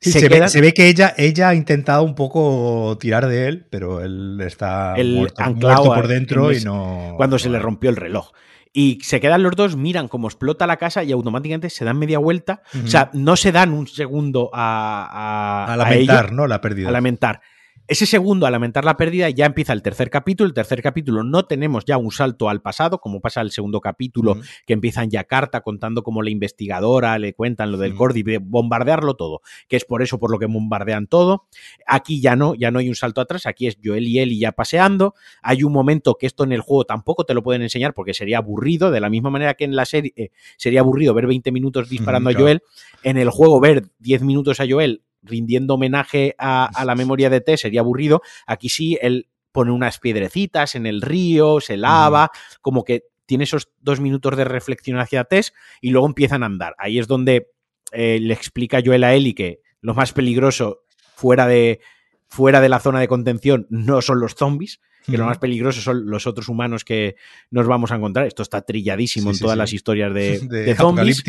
[0.00, 4.94] Se, ve, que ella, ella ha intentado un poco tirar de él, pero él está
[4.96, 5.44] muerto,
[5.84, 7.14] por dentro y no.
[7.16, 8.32] Cuando se le rompió el reloj.
[8.76, 12.18] Y se quedan los dos, miran cómo explota la casa y automáticamente se dan media
[12.18, 12.62] vuelta.
[12.84, 16.48] O sea, no se dan un segundo a, a, lamentar, ¿no?
[16.48, 16.88] La pérdida.
[16.88, 17.40] A lamentar.
[17.86, 20.48] Ese segundo, a lamentar la pérdida, ya empieza el tercer capítulo.
[20.48, 24.38] El tercer capítulo no tenemos ya un salto al pasado, como pasa el segundo capítulo,
[24.66, 29.42] que empieza en Yakarta contando como la investigadora le cuentan lo del Cordy, bombardearlo todo,
[29.68, 31.46] que es por eso por lo que bombardean todo.
[31.86, 34.52] Aquí ya no, ya no hay un salto atrás, aquí es Joel y Eli ya
[34.52, 35.14] paseando.
[35.42, 38.38] Hay un momento que esto en el juego tampoco te lo pueden enseñar porque sería
[38.38, 41.90] aburrido, de la misma manera que en la serie eh, sería aburrido ver 20 minutos
[41.90, 42.62] disparando a Joel,
[43.02, 47.56] en el juego ver 10 minutos a Joel rindiendo homenaje a, la memoria de T
[47.56, 48.22] sería aburrido.
[48.46, 53.68] Aquí sí, él pone unas piedrecitas en el río, se lava, como que tiene esos
[53.80, 56.74] dos minutos de reflexión hacia Tess y luego empiezan a andar.
[56.78, 57.50] Ahí es donde
[57.92, 60.82] eh, le explica Joel a Eli que lo más peligroso
[61.14, 61.80] fuera de,
[62.28, 66.06] fuera de la zona de contención no son los zombies, que lo más peligroso son
[66.06, 67.16] los otros humanos que
[67.50, 68.26] nos vamos a encontrar.
[68.26, 71.22] Esto está trilladísimo en todas las historias de, de, zombies.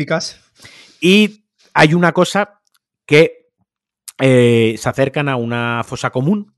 [1.00, 1.44] Y
[1.74, 2.62] hay una cosa
[3.04, 3.45] que
[4.18, 6.52] eh, se acercan a una fosa común.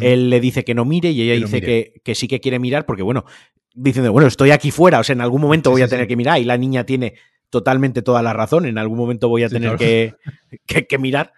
[0.00, 3.02] Él le dice que no mire y ella dice que, sí que quiere mirar porque,
[3.02, 3.26] bueno,
[3.74, 6.40] diciendo, bueno, estoy aquí fuera, o sea, en algún momento voy a tener que mirar
[6.40, 7.14] y la niña tiene
[7.50, 11.32] totalmente toda la razón, en algún momento voy a tener que, mirar.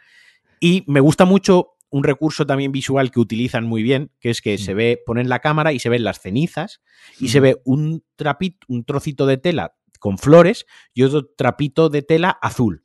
[0.61, 4.59] Y me gusta mucho un recurso también visual que utilizan muy bien, que es que
[4.59, 6.81] se ve, ponen la cámara y se ven las cenizas
[7.19, 12.03] y se ve un trapito, un trocito de tela con flores y otro trapito de
[12.03, 12.85] tela azul.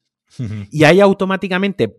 [0.72, 1.98] Y ahí automáticamente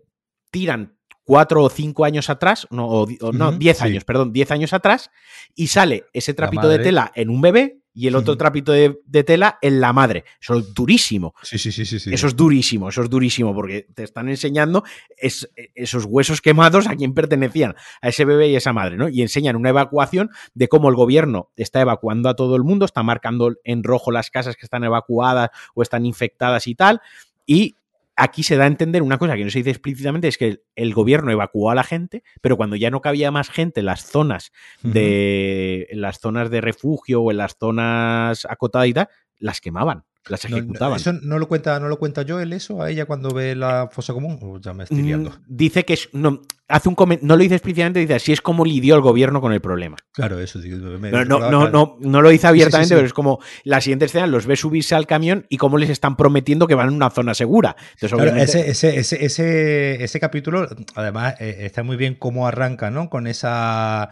[0.51, 5.11] tiran cuatro o cinco años atrás, no, no diez años, perdón, diez años atrás,
[5.55, 9.57] y sale ese trapito de tela en un bebé y el otro trapito de, tela
[9.61, 10.23] en la madre.
[10.41, 11.33] Eso es durísimo.
[11.41, 14.83] Sí, sí, sí, sí, Eso es durísimo, eso es durísimo, porque te están enseñando
[15.17, 19.09] esos huesos quemados a quién pertenecían, a ese bebé y esa madre, ¿no?
[19.09, 23.03] Y enseñan una evacuación de cómo el gobierno está evacuando a todo el mundo, está
[23.03, 27.01] marcando en rojo las casas que están evacuadas o están infectadas y tal.
[27.45, 27.75] Y
[28.21, 30.93] aquí se da a entender una cosa que no se dice explícitamente, es que el
[30.93, 34.51] gobierno evacuó a la gente, pero cuando ya no cabía más gente en las zonas
[34.83, 39.09] de, en las zonas de refugio o en las zonas acotadas y tal,
[39.41, 40.91] las quemaban las ejecutaban.
[40.91, 43.89] No, eso no lo cuenta, no lo cuenta Joel eso a ella cuando ve la
[43.91, 44.61] fosa común.
[44.61, 48.15] ya me estoy mm, Dice que es, no, hace un no lo dice explícitamente, dice
[48.15, 49.97] así es como lidió el gobierno con el problema.
[50.11, 54.27] Claro, eso no, no, no, no, lo dice abiertamente, pero es como la siguiente escena
[54.27, 57.33] los ve subirse al camión y cómo les están prometiendo que van a una zona
[57.33, 57.75] segura.
[57.99, 63.09] ese, ese, ese, ese, capítulo, además, eh, está muy bien cómo arranca, ¿no?
[63.09, 64.11] Con esa.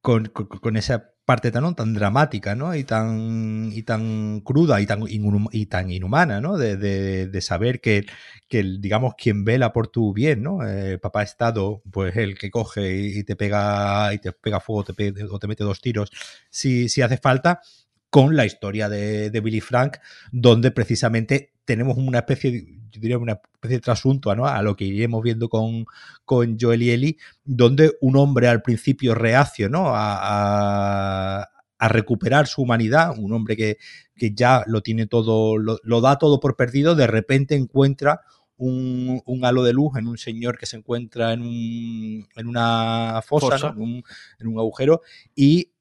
[0.00, 2.74] con, con esa parte tan, tan dramática, ¿no?
[2.74, 6.56] Y tan, y tan cruda y tan, inhumana, ¿no?
[6.56, 8.06] De, saber que,
[8.48, 10.66] que, digamos, quien vela por tu bien, ¿no?
[10.66, 14.86] Eh, papá Estado, pues el que coge y, te pega y te pega fuego
[15.30, 16.10] o te mete dos tiros
[16.48, 17.60] si, si hace falta,
[18.08, 19.98] con la historia de, de Billy Frank,
[20.32, 24.46] donde precisamente tenemos una especie de, yo diría una especie de trasunto ¿no?
[24.46, 25.84] a lo que iremos viendo con,
[26.24, 29.88] con Joel y Eli, donde un hombre al principio reacio ¿no?
[29.88, 31.42] a,
[31.78, 33.76] a, recuperar su humanidad, un hombre que,
[34.16, 38.22] que ya lo tiene todo, lo, da todo por perdido, de repente encuentra
[38.56, 43.20] un, un, halo de luz en un señor que se encuentra en, un, en una
[43.26, 44.02] fosa, en, un,
[44.40, 45.02] en, un, agujero,
[45.36, 45.72] y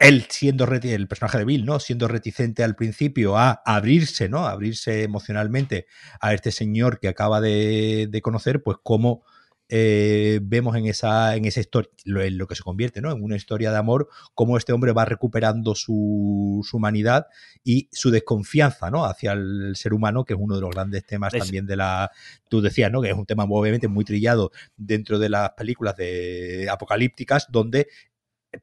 [0.00, 1.78] él siendo el personaje de Bill, ¿no?
[1.78, 4.46] Siendo reticente al principio a abrirse, ¿no?
[4.46, 5.86] abrirse emocionalmente
[6.20, 9.22] a este señor que acaba de, conocer, pues cómo
[9.68, 13.12] eh, vemos en esa, en esa historia, lo, en lo que se convierte, ¿no?
[13.12, 17.26] En una historia de amor, cómo este hombre va recuperando su, humanidad
[17.62, 19.04] y su desconfianza, ¿no?
[19.04, 22.10] Hacia el ser humano, que es uno de los grandes temas también de la.
[22.48, 23.00] Tú decías, ¿no?
[23.02, 27.86] Que es un tema obviamente muy trillado dentro de las películas de apocalípticas, donde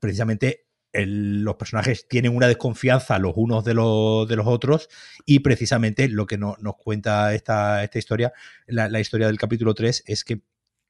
[0.01, 0.66] precisamente
[1.05, 4.89] los personajes tienen una desconfianza los unos de los, de los otros
[5.25, 8.33] y precisamente lo que nos cuenta esta, esta historia,
[8.67, 10.41] la, historia del capítulo 3, es que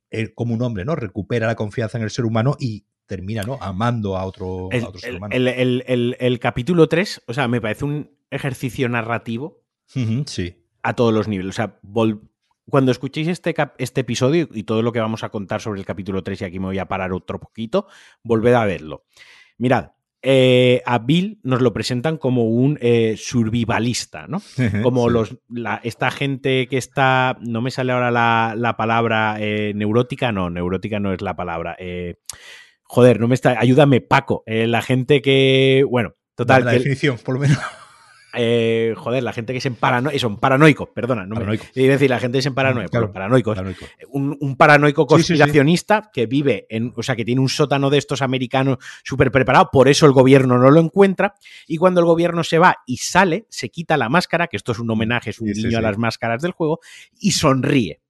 [0.10, 0.96] él, como un hombre, ¿no?
[0.96, 3.58] Recupera la confianza en el ser humano y termina, ¿no?
[3.62, 5.34] Amando a otro, ser humano.
[5.34, 10.64] El, capítulo 3, o sea, me parece un ejercicio narrativo sí.
[10.84, 11.56] a todos los niveles.
[11.56, 11.80] O sea,
[12.70, 16.24] cuando escuchéis este, este episodio y todo lo que vamos a contar sobre el capítulo
[16.24, 17.88] 3, y aquí me voy a parar otro poquito,
[18.24, 19.06] volved a verlo.
[19.58, 24.42] Mirad, eh, a Bill nos lo presentan como un eh, survivalista, ¿no?
[24.84, 25.38] Como los,
[25.84, 31.14] esta gente que está, no me sale ahora la, palabra eh, neurótica, no, neurótica no
[31.14, 31.78] es la palabra.
[32.84, 36.66] joder, no me está, ayúdame Paco, la gente que, bueno, total.
[36.66, 37.60] La definición, por lo menos.
[38.40, 41.66] Eh, joder, la gente que es en paranoico, son paranoicos, perdona, no paranoico.
[41.76, 43.58] me decir la gente que es en paranoia, paranoicos.
[44.12, 48.78] Un, paranoico conspiracionista que vive en, o sea, que tiene un sótano de estos americanos
[49.04, 51.34] súper preparado, por eso el gobierno no lo encuentra,
[51.68, 54.78] y cuando el gobierno se va y sale, se quita la máscara, que esto es
[54.78, 56.80] un homenaje, es un guiño a las máscaras del juego,
[57.20, 58.02] y sonríe.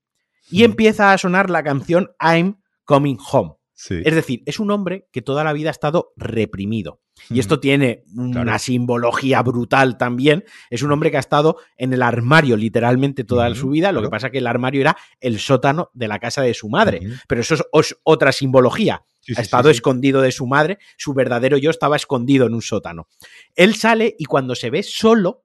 [0.52, 3.57] Y empieza a sonar la canción I'm Coming Home.
[3.80, 7.00] Es decir, es un hombre que toda la vida ha estado reprimido.
[7.30, 10.44] Y esto tiene una simbología brutal también.
[10.70, 13.92] Es un hombre que ha estado en el armario literalmente toda su vida.
[13.92, 16.70] Lo que pasa es que el armario era el sótano de la casa de su
[16.70, 17.02] madre.
[17.28, 19.04] Pero eso es otra simbología.
[19.36, 20.80] ha estado escondido de su madre.
[20.98, 23.08] Su verdadero yo estaba escondido en un sótano.
[23.56, 25.44] Él sale y cuando se ve solo,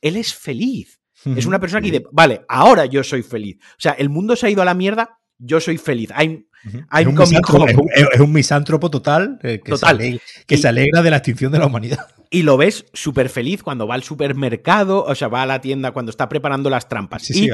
[0.00, 1.00] él es feliz.
[1.24, 3.58] Es una persona que dice, vale, ahora yo soy feliz.
[3.62, 6.10] O sea, el mundo se ha ido a la mierda, yo soy feliz.
[6.14, 6.46] Hay,
[6.92, 11.66] es, un misántropo, total, eh, que, Se, que se alegra de la extinción de la
[11.66, 12.06] humanidad.
[12.30, 15.90] Y lo ves súper feliz cuando va al supermercado, o sea, va a la tienda
[15.90, 17.24] cuando está preparando las trampas.
[17.24, 17.50] Sí, y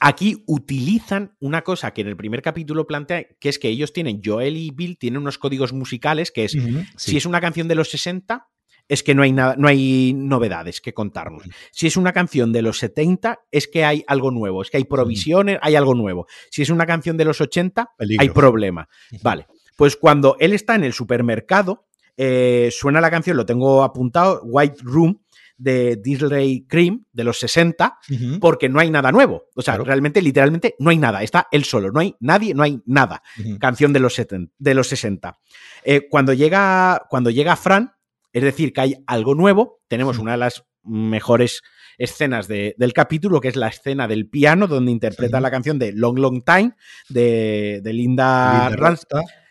[0.00, 4.20] Aquí utilizan una cosa que en el primer capítulo plantea, que es que ellos tienen,
[4.22, 6.56] Joel y Bill tienen unos códigos musicales, que es,
[6.96, 8.48] si es una canción de los 60,
[8.90, 11.44] es que no hay, nada, no hay novedades que contarnos.
[11.70, 14.84] Si es una canción de los 70, es que hay algo nuevo, es que hay
[14.84, 16.26] provisiones, hay algo nuevo.
[16.50, 18.88] Si es una canción de los 80, hay problema.
[19.22, 19.46] Vale,
[19.76, 21.86] pues cuando él está en el supermercado,
[22.16, 25.20] eh, suena la canción, lo tengo apuntado, White Room,
[25.56, 27.98] de Disney Cream de los 60
[28.40, 29.44] porque no hay nada nuevo.
[29.54, 31.22] O sea, realmente, literalmente, no hay nada.
[31.22, 33.22] Está él solo, no hay nadie, no hay nada.
[33.60, 34.20] Canción de los,
[34.58, 35.38] de los 60.
[35.84, 37.92] Eh, cuando, llega, cuando llega Fran,
[38.32, 41.62] es decir, que hay algo nuevo, tenemos una de las mejores
[41.98, 46.18] escenas del capítulo, que es la escena del piano, donde interpreta la canción de Long
[46.18, 46.72] Long Time
[47.08, 49.00] de, Linda, Linda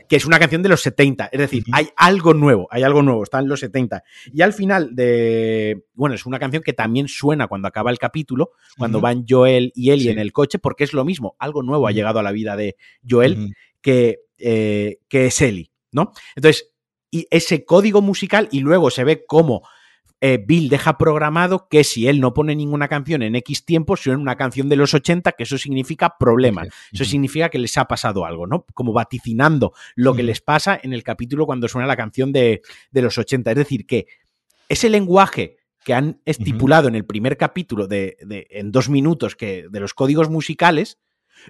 [0.10, 1.30] que es una canción de los 70.
[1.31, 4.03] Es decir, hay algo nuevo, hay algo nuevo, está en los 70.
[4.34, 5.85] Y al final de.
[5.93, 9.91] Bueno, es una canción que también suena cuando acaba el capítulo, cuando van Joel y
[9.91, 12.56] Ellie en el coche, porque es lo mismo, algo nuevo ha llegado a la vida
[12.56, 12.76] de
[13.07, 16.11] Joel que, eh, que es Ellie, ¿no?
[16.35, 16.69] Entonces,
[17.11, 19.64] y ese código musical, y luego se ve cómo
[20.22, 24.19] eh, Bill deja programado que si él no pone ninguna canción en X tiempo, suena
[24.19, 26.64] una canción de los 80, que eso significa problema.
[26.91, 28.65] Eso significa que les ha pasado algo, ¿no?
[28.73, 32.61] Como vaticinando lo que les pasa en el capítulo cuando suena la canción de,
[32.91, 33.52] los 80.
[33.52, 34.07] Es decir, que
[34.68, 38.18] ese lenguaje que han estipulado en el primer capítulo de,
[38.49, 40.99] en dos minutos que, de los códigos musicales,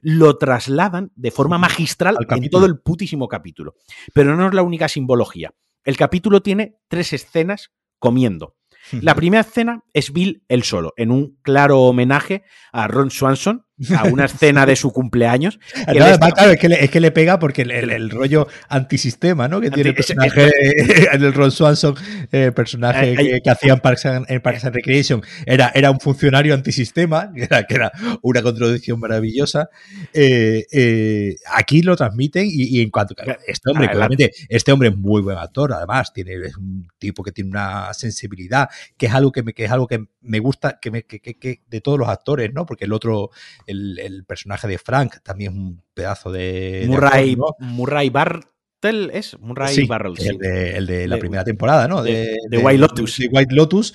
[0.01, 3.75] lo trasladan de forma magistral en todo el putísimo capítulo.
[4.13, 5.53] Pero no es la única simbología.
[5.83, 8.55] El capítulo tiene tres escenas comiendo.
[9.01, 14.03] La primera escena es Bill él solo, en un claro homenaje a Ron Swanson, a
[14.05, 15.59] una escena de su cumpleaños.
[15.87, 19.61] claro, es que, le, pega porque el, rollo antisistema, ¿no?
[19.61, 20.51] Que tiene el personaje,
[21.11, 21.95] el Ron Swanson,
[22.31, 27.63] eh, personaje que, hacía en Parks, and, Recreation, era, era un funcionario antisistema, que era,
[27.63, 27.91] que era
[28.21, 29.69] una contradicción maravillosa.
[30.13, 33.15] Eh, eh, aquí lo transmiten y, en cuanto
[33.47, 37.31] este hombre, claramente, este hombre es muy buen actor, además, tiene, es un tipo que
[37.31, 40.91] tiene una sensibilidad, que es algo que me, que es algo que me gusta, que,
[40.91, 42.65] me, que, que de todos los actores, ¿no?
[42.65, 43.31] Porque el otro
[43.69, 46.85] el, personaje de Frank también es un pedazo de.
[46.87, 52.03] Murray, Murray Bartel es Murray sí, El de, la primera temporada, ¿no?
[52.03, 53.17] De, White Lotus.
[53.17, 53.93] De White Lotus,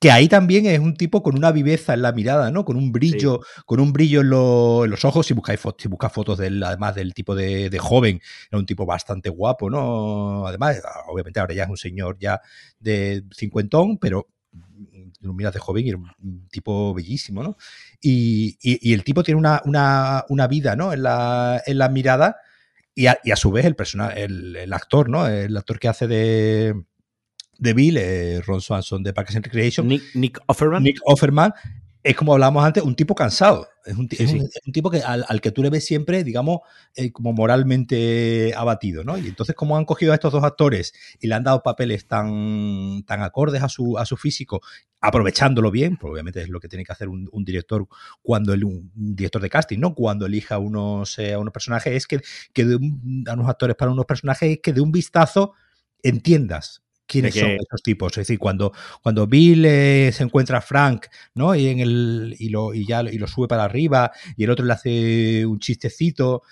[0.00, 2.64] que ahí también es un tipo con una viveza en la mirada, ¿no?
[2.64, 5.26] Con un brillo, con un brillo en, los ojos.
[5.26, 8.20] Si buscáis fotos, si buscas fotos del, además del tipo de, joven,
[8.50, 10.46] era un tipo bastante guapo, ¿no?
[10.46, 12.40] Además, obviamente ahora ya es un señor ya
[12.78, 14.28] de cincuentón, pero
[15.24, 17.56] lo miras de joven y era un tipo bellísimo, ¿no?
[18.00, 18.56] Y,
[18.92, 20.92] el tipo tiene una, vida, ¿no?
[20.92, 22.36] En la, en la mirada
[22.94, 25.26] y a, su vez el, personaje, el, actor, ¿no?
[25.26, 26.74] El actor que hace de,
[27.58, 29.88] de Bill, eh, Ron Swanson de Parks and Recreation.
[30.14, 30.82] Nick, Offerman.
[30.82, 31.52] Nick Offerman
[32.04, 33.66] es como hablábamos antes, un tipo cansado.
[33.86, 36.60] Es un, tipo que, al, que tú le ves siempre, digamos,
[36.94, 39.16] eh, como moralmente abatido, ¿no?
[39.16, 43.04] Y entonces, como han cogido a estos dos actores y le han dado papeles tan,
[43.04, 44.60] tan acordes a su, a su físico,
[45.00, 47.86] aprovechándolo bien, porque obviamente es lo que tiene que hacer un, director
[48.22, 49.94] cuando el, un, director de casting, ¿no?
[49.94, 52.20] Cuando elija unos, a unos personajes, es que,
[52.52, 55.54] que de a unos actores para unos personajes, es que de un vistazo
[56.02, 58.12] entiendas quiénes son esos tipos.
[58.12, 58.72] Es decir, cuando,
[59.02, 61.54] cuando Bill eh, se encuentra a Frank, ¿no?
[61.54, 62.36] Y en el.
[62.38, 65.58] Y lo, y ya, y lo sube para arriba, y el otro le hace un
[65.58, 66.42] chistecito.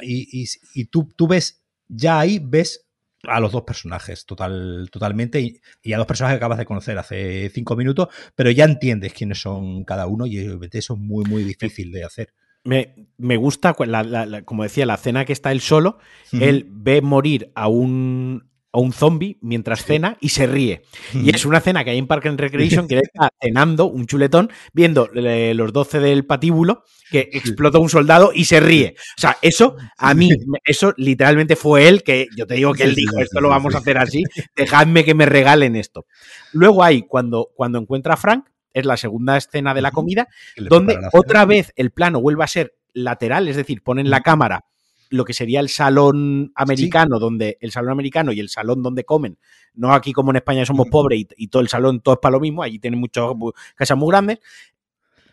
[0.00, 2.86] Y, y, tú, tú ves, ya ahí ves
[3.26, 7.48] a los dos personajes total, totalmente y, a dos personajes que acabas de conocer hace
[7.50, 11.92] cinco minutos, pero ya entiendes quiénes son cada uno y eso es muy, muy difícil
[11.92, 12.34] de hacer.
[12.64, 13.74] Me, me gusta,
[14.44, 15.98] como decía, la cena que está él solo,
[16.32, 20.82] él ve morir a un, o un zombie mientras cena y se ríe.
[21.12, 24.50] Y es una cena que hay en Park and Recreation que está cenando un chuletón
[24.72, 28.96] viendo los 12 del patíbulo que explota un soldado y se ríe.
[29.16, 30.28] O sea, eso a mí,
[30.64, 33.78] eso literalmente fue él que yo te digo que él dijo, esto lo vamos a
[33.78, 34.24] hacer así,
[34.56, 36.06] dejadme que me regalen esto.
[36.52, 40.26] Luego hay cuando, cuando encuentra a Frank, es la segunda escena de la comida,
[40.56, 44.64] donde otra vez el plano vuelve a ser lateral, es decir, ponen la cámara
[45.14, 49.38] lo que sería el salón americano, donde el salón americano y el salón donde comen,
[49.74, 52.40] no aquí como en España somos pobres y, todo el salón todo es para lo
[52.40, 53.24] mismo, allí tienen muchas
[53.74, 54.38] casas muy grandes.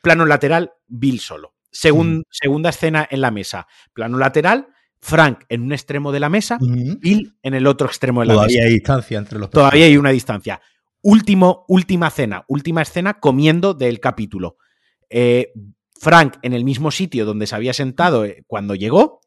[0.02, 1.54] Plano lateral, Bill solo.
[1.72, 3.68] Segunda escena en la mesa.
[3.94, 4.68] Plano lateral,
[5.00, 8.46] Frank en un extremo de la mesa, Bill en el otro extremo de la mesa.
[8.46, 10.62] Todavía hay distancia entre los Todavía hay una distancia.
[11.02, 14.58] Último, última cena, última escena comiendo del capítulo.
[15.10, 15.54] Eh,
[16.02, 19.21] Frank en el mismo sitio donde se había sentado eh, cuando llegó,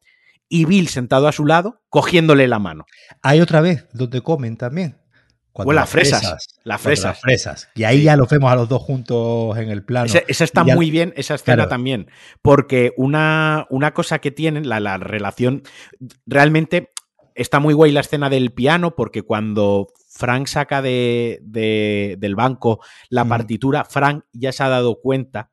[0.49, 2.85] y Bill sentado a su lado, cogiéndole la mano.
[3.21, 4.97] Hay otra vez donde comen también.
[5.53, 7.19] o las fresas, las fresas.
[7.19, 7.69] fresas.
[7.75, 10.05] Y ahí ya los vemos a los dos juntos en el plano.
[10.27, 12.07] Esa, está muy bien, esa escena también.
[12.41, 15.63] Porque una, una cosa que tienen, la, la, relación,
[16.25, 16.91] realmente
[17.35, 23.25] está muy guay la escena del piano, porque cuando Frank saca de, del banco la
[23.25, 25.51] partitura, Frank ya se ha dado cuenta.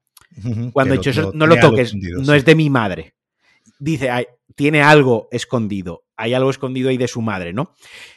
[0.73, 3.15] Cuando ha dicho eso, no lo toques, no es de mi madre.
[3.83, 7.75] Dice, tiene algo escondido, hay algo escondido ahí de su madre, ¿no?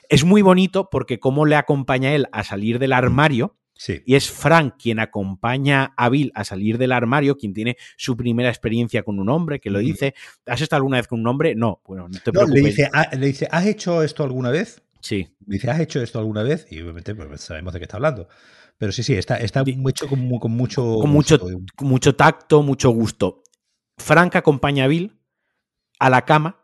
[0.10, 4.02] Es muy bonito porque cómo le acompaña él a salir del armario Sí.
[4.06, 8.48] Y es Frank quien acompaña a Bill a salir del armario, quien tiene su primera
[8.48, 10.14] experiencia con un hombre, que lo dice.
[10.46, 11.56] ¿Has estado alguna vez con un hombre?
[11.56, 12.64] No, bueno, no te No, le, preocupes.
[12.64, 14.82] dice, "Ah", le dice, ¿has hecho esto alguna vez?
[15.02, 15.28] Sí.
[15.42, 16.68] Dice, ¿has hecho esto alguna vez?
[16.72, 18.30] Y obviamente pues, sabemos de qué está hablando.
[18.78, 20.96] Pero sí, sí, está, está hecho con, mu- con mucho.
[21.02, 21.58] Con mucho, gusto.
[21.76, 23.44] con mucho tacto, mucho gusto.
[23.98, 25.20] Frank acompaña a Bill
[26.00, 26.58] a la cama.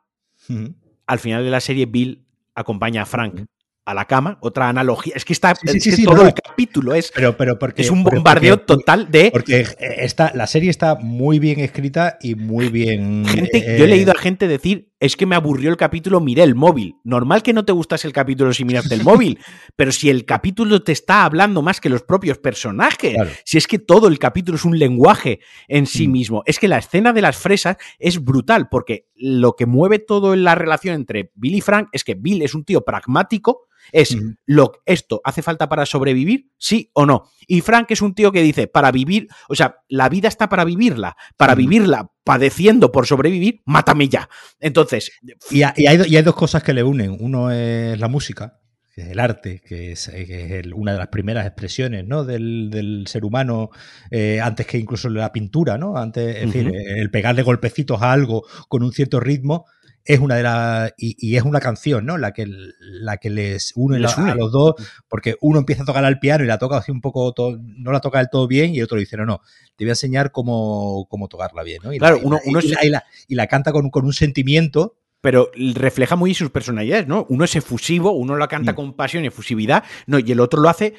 [1.07, 2.25] Al final de la serie, Bill
[2.55, 3.45] acompaña a Frank
[3.85, 4.37] a la cama.
[4.41, 5.13] Otra analogía.
[5.15, 6.27] Es que está Sí, sí, es sí, que sí, todo no.
[6.27, 7.81] el capítulo es, Pero, pero porque.
[7.81, 12.35] es un bombardeo porque- total de Porque está, la serie está muy bien escrita y
[12.35, 13.25] muy bien.
[13.25, 13.57] gente.
[13.75, 16.55] eh, yo he leído a gente decir, es que me aburrió el capítulo, miré el
[16.55, 16.95] móvil.
[17.03, 19.39] Normal que no te gustase el capítulo si miraste el móvil,
[19.75, 23.31] pero si el capítulo te está hablando más que los propios personajes, Claro.
[23.43, 26.11] si es que todo el capítulo es un lenguaje en sí Mm.
[26.11, 30.33] mismo, es que la escena de las fresas es brutal, porque lo que mueve todo
[30.33, 34.11] en la relación entre Bill y Frank es que Bill es un tío pragmático, es
[34.15, 34.35] Ujú.
[34.45, 37.29] lo, esto hace falta para sobrevivir, sí o no.
[37.47, 40.63] Y Frank es un tío que dice, para vivir, o sea, la vida está para
[40.65, 44.29] vivirla, para vivirla padeciendo por sobrevivir, mátame ya.
[44.59, 45.11] Entonces,
[45.49, 47.17] Y, ha- y hay, do- y hay dos cosas que le unen.
[47.19, 48.59] Uno es la música,
[48.93, 52.23] que es el arte, que es, que es el- una de las primeras expresiones ¿no?
[52.23, 53.69] del, del ser humano,
[54.11, 55.97] eh, antes que incluso la pintura, ¿no?
[55.97, 59.65] Antes, es decir, el pegarle golpecitos a algo con un cierto ritmo.
[60.05, 60.93] Es una de las.
[60.97, 62.17] Y, y es una canción, ¿no?
[62.17, 62.47] La que,
[62.79, 64.31] la que les une, Les la- une.
[64.31, 64.75] a los dos,
[65.07, 67.99] porque uno empieza a tocar al piano y la toca así un poco, no la
[67.99, 69.41] toca del todo bien, y el otro dice, no, no,
[69.75, 71.93] te voy a enseñar cómo, cómo tocarla bien, ¿no?
[71.93, 73.89] Y Claro, la, uno- la- uno y es- la- y la- y la canta con,
[73.89, 77.27] con un sentimiento pero refleja muy sus personalidades, ¿no?
[77.29, 78.75] Uno es efusivo, uno lo canta Mm.
[78.75, 80.95] con pasión y efusividad, no, y el otro lo hace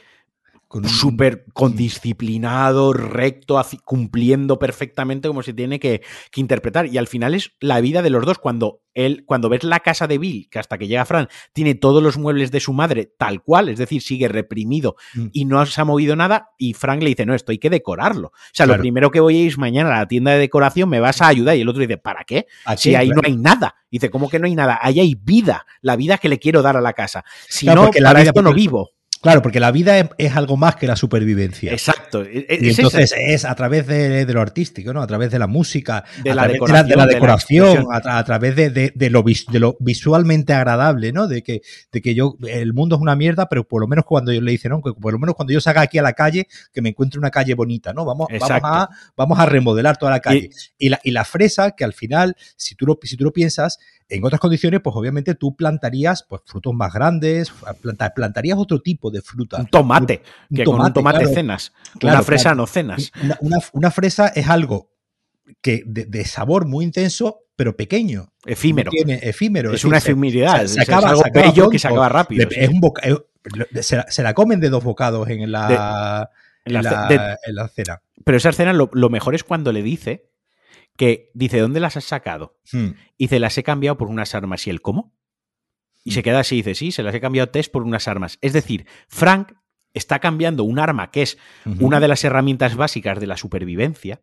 [0.73, 6.01] con un- súper condisciplinado, recto, cumpliendo perfectamente como se tiene que,
[6.31, 6.86] que interpretar.
[6.86, 8.39] Y al final es la vida de los dos.
[8.39, 12.03] Cuando él, cuando ves la casa de Bill, que hasta que llega Fran, tiene todos
[12.03, 15.27] los muebles de su madre tal cual, es decir, sigue reprimido Mm.
[15.32, 18.28] y no se ha movido nada, y Frank le dice, no, esto hay que decorarlo.
[18.28, 20.89] O sea, lo primero que voy a ir es mañana a la tienda de decoración,
[20.89, 21.57] me vas a ayudar.
[21.57, 22.47] Y el otro dice, ¿para qué?
[22.78, 23.23] Si ahí claro.
[23.23, 23.74] no hay nada.
[23.90, 24.78] Dice, ¿cómo que no hay nada?
[24.81, 27.24] Ahí hay vida, la vida que le quiero dar a la casa.
[27.49, 28.90] Si Claro, no, la para vida- esto no vivo.
[29.23, 31.70] Claro, porque la vida es, es algo más que la supervivencia.
[31.73, 32.24] Exacto.
[32.24, 35.01] E- e- Y es entonces esa- es a través de, de lo artístico, ¿no?
[35.01, 37.94] A través de la música, De a la decoración, de la, de la decoración, expresión.
[37.94, 41.28] a, tra- a través de, lo, vis- de lo visualmente agradable, ¿no?
[41.28, 41.62] De que,
[41.93, 44.51] de que yo, el mundo es una mierda, pero por lo menos cuando yo le
[44.51, 44.82] dice, ¿no?
[44.82, 47.31] Que por lo menos cuando yo salga aquí a la calle, que me encuentre una
[47.31, 48.05] calle bonita, ¿no?
[48.05, 50.51] Vamos, vamos, a, vamos a remodelar toda la calle.
[50.78, 53.78] Y, la, y la fresa, que al final, si tú lo, si tú lo piensas,
[54.14, 59.10] en otras condiciones, pues obviamente tú plantarías pues, frutos más grandes, planta- plantarías otro tipo
[59.10, 59.59] de fruta.
[59.59, 61.34] un tomate, Un que con un tomate, tomate claro.
[61.34, 61.72] cenas.
[61.98, 62.56] Claro, una fresa claro.
[62.56, 63.12] no cenas.
[63.22, 64.90] Una, una- una fresa es algo
[65.60, 68.32] que de, de sabor muy intenso, pero pequeño.
[68.44, 68.90] Efímero.
[68.90, 69.72] Tiene efímero.
[69.72, 70.62] es una efemeridad.
[70.62, 72.48] se- se es acaba- algo se acaba bello que se acaba rápido.
[72.48, 72.60] de- sí.
[72.60, 73.02] es un boca-
[73.82, 76.30] se, la, se la comen de dos bocados en la,
[76.64, 78.02] En la en la- de- en la cena.
[78.24, 80.30] Pero esa escena lo, lo mejor es cuando le dice
[80.97, 82.59] que dice, ¿dónde las has sacado?
[82.73, 82.93] Hmm.
[83.16, 84.66] Y dice, las he cambiado por unas armas.
[84.66, 85.14] ¿Y él cómo?
[86.05, 88.39] Y se queda así y dice, sí, se las he cambiado test por unas armas.
[88.40, 89.52] Es decir, Frank
[89.94, 91.39] está cambiando un arma que es
[91.78, 94.23] una de las herramientas básicas de la supervivencia,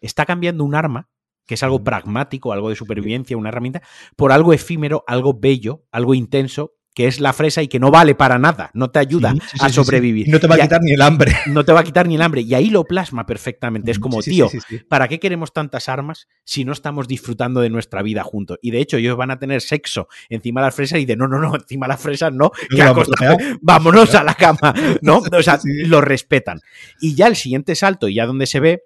[0.00, 1.10] está cambiando un arma,
[1.46, 3.82] que es algo pragmático, algo de supervivencia, una herramienta,
[4.16, 8.14] por algo efímero, algo bello, algo intenso, que es la fresa y que no vale
[8.16, 9.74] para nada, no te ayuda Sí, sí, sí, a sí, sí.
[9.76, 10.28] sobrevivir.
[10.28, 11.32] Y no te va a quitar ni el hambre.
[11.46, 12.40] no te va a quitar ni el hambre.
[12.40, 13.90] Y ahí lo plasma perfectamente.
[13.92, 14.84] Es como, Sí, sí, tío, sí, sí, sí.
[14.88, 18.58] ¿para qué queremos tantas armas si no estamos disfrutando de nuestra vida juntos?
[18.60, 21.28] Y de hecho, ellos van a tener sexo encima de las fresas y de no,
[21.28, 25.18] no, no, encima de las fresas no, que que vámonos a la cama, ¿no?
[25.32, 25.84] O sea, Sí.
[25.84, 26.60] lo respetan.
[27.00, 28.82] Y ya el siguiente salto, y ya donde se ve,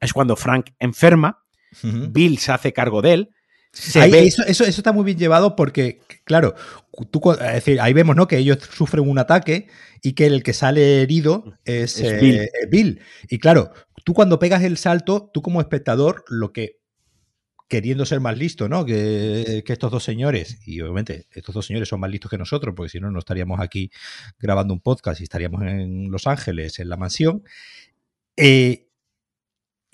[0.00, 1.42] es cuando Frank enferma.
[1.82, 3.30] Bill se hace cargo de él,
[3.96, 6.54] Ahí- eso, eso, eso está muy bien llevado porque, claro,
[7.10, 8.26] tú, es decir, ahí vemos ¿no?
[8.26, 9.68] que ellos sufren un ataque
[10.02, 12.36] y que el que sale herido es, Es eh, Bill.
[12.40, 13.00] eh, Bill.
[13.28, 13.72] Y claro,
[14.04, 16.78] tú cuando pegas el salto, tú como espectador, lo que
[17.68, 18.86] queriendo ser más listo, ¿no?
[18.86, 22.74] Que, que estos dos señores, y obviamente estos dos señores son más listos que nosotros,
[22.76, 23.90] porque si no, no estaríamos aquí
[24.38, 27.42] grabando un podcast y estaríamos en Los Ángeles, en la mansión.
[28.36, 28.85] Eh,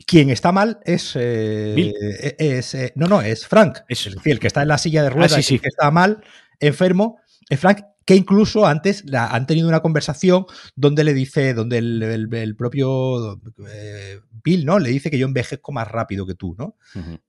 [0.06, 1.12] quien está mal es.
[1.16, 3.78] eh, es eh, no, no, es Frank.
[3.88, 5.90] Es- Es decir, el que está en la silla de ruedas, Ah, sí, que está
[5.90, 6.22] mal,
[6.60, 7.18] enfermo,
[7.48, 12.02] es Frank, que incluso antes la- han tenido una conversación donde le dice, donde el,
[12.02, 14.78] el- el propio eh, Bill, ¿no?
[14.78, 16.76] Le dice que yo envejezco más rápido que tú, ¿no?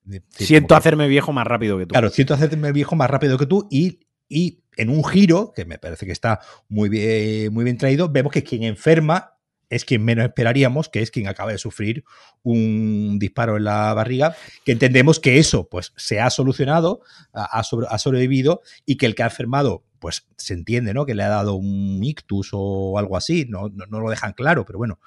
[0.03, 1.91] Decir, Siento que- hacerme viejo más rápido que tú.
[1.93, 5.77] Claro, siento hacerme viejo más rápido que tú y, y en un giro, que me
[5.77, 6.39] parece que está
[6.69, 9.32] muy bien, muy bien traído, vemos que quien enferma
[9.75, 12.03] es quien menos esperaríamos, que es quien acaba de sufrir
[12.43, 14.35] un disparo en la barriga,
[14.65, 17.01] que entendemos que eso pues se ha solucionado,
[17.33, 21.05] ha, ha sobre- ha sobrevivido y que el que ha enfermado pues se entiende, ¿no?
[21.05, 24.77] Que le ha dado un ictus o algo así, no, no, lo dejan claro, pero
[24.77, 24.99] bueno,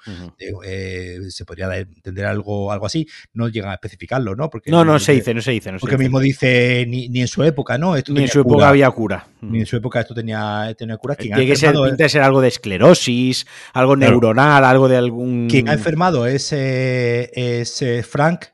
[0.65, 4.49] eh, se podría entender algo, algo así, no llegan a especificarlo, ¿no?
[4.49, 5.71] Porque no, no se dice, no se dice.
[5.71, 7.93] No porque mismo dice, ni, ni, en su época, ¿no?
[8.07, 9.27] ni en su época había cura.
[9.39, 11.13] Ni en su época esto tenía, tenía cura.
[11.13, 11.75] Tiene que ser,
[12.09, 15.47] ser algo de esclerosis, algo neuronal, algo de algún...
[15.47, 18.45] Quien ha enfermado es, es Frank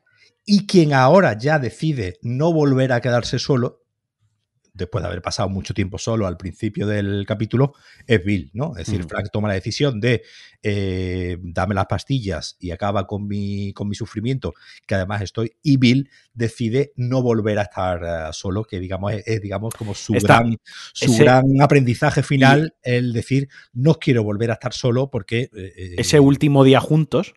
[0.44, 3.83] y quien ahora ya decide no volver a quedarse solo,
[4.74, 7.74] después de haber pasado mucho tiempo solo al principio del capítulo,
[8.06, 8.72] es Bill, ¿no?
[8.76, 10.22] Es decir, Frank toma la decisión de
[10.62, 14.54] eh, dame las pastillas y acaba con mi, con mi sufrimiento,
[14.86, 19.40] que además estoy, y Bill decide no volver a estar eh, solo, que digamos es,
[19.40, 20.58] digamos como su, gran,
[20.92, 25.50] su gran aprendizaje final, el decir no quiero volver a estar solo porque...
[25.54, 27.34] Eh, ese último día juntos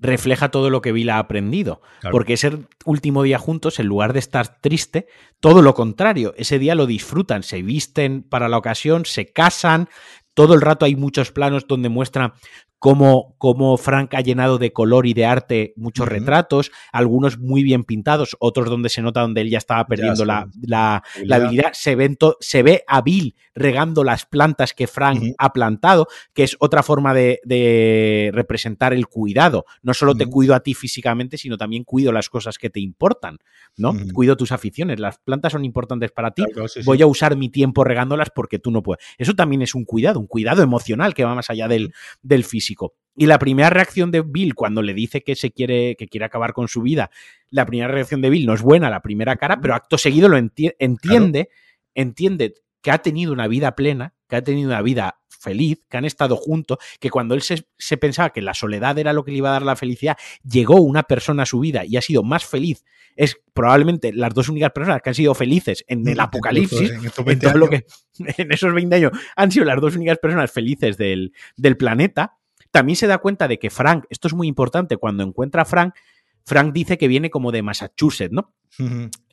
[0.00, 1.80] refleja todo lo que Bill ha aprendido,
[2.12, 2.52] porque ese
[2.84, 5.08] último día juntos, en lugar de estar triste,
[5.40, 9.88] todo lo contrario, ese día lo disfrutan, se visten para la ocasión, se casan,
[10.34, 12.34] todo el rato hay muchos planos donde muestra
[12.78, 18.36] cómo, Frank ha llenado de color y de arte muchos retratos, algunos muy bien pintados,
[18.38, 21.72] otros donde se nota donde él ya estaba perdiendo la, la, habilidad.
[21.72, 21.96] Se,
[22.40, 27.14] se ve a Bill regando las plantas que Frank ha plantado, que es otra forma
[27.14, 29.64] de, representar el cuidado.
[29.82, 33.38] No solo te cuido a ti físicamente, sino también cuido las cosas que te importan,
[33.76, 33.94] ¿no?
[34.12, 35.00] Cuido tus aficiones.
[35.00, 36.44] Las plantas son importantes para ti.
[36.84, 39.04] Voy a usar mi tiempo regándolas porque tú no puedes.
[39.18, 41.92] Eso también es un cuidado, un cuidado emocional que va más allá del,
[42.22, 42.75] del físico.
[43.16, 46.52] Y la primera reacción de Bill cuando le dice que se quiere, que quiere acabar
[46.52, 47.10] con su vida,
[47.48, 50.36] la primera reacción de Bill no es buena, la primera cara, pero acto seguido lo
[50.36, 51.48] entiende,
[51.94, 56.04] entiende que ha tenido una vida plena, que ha tenido una vida feliz, que han
[56.04, 59.38] estado juntos, que cuando él se, se, pensaba que la soledad era lo que le
[59.38, 62.44] iba a dar la felicidad, llegó una persona a su vida y ha sido más
[62.44, 62.84] feliz.
[63.16, 67.56] Es probablemente las dos únicas personas que han sido felices en el apocalipsis, en, todo
[67.56, 67.86] lo que
[68.18, 72.36] en esos 20 años han sido las dos únicas personas felices del, del planeta
[72.76, 75.94] también se da cuenta de que Frank, esto es muy importante, cuando encuentra a Frank,
[76.44, 78.52] Frank dice que viene como de Massachusetts, ¿no?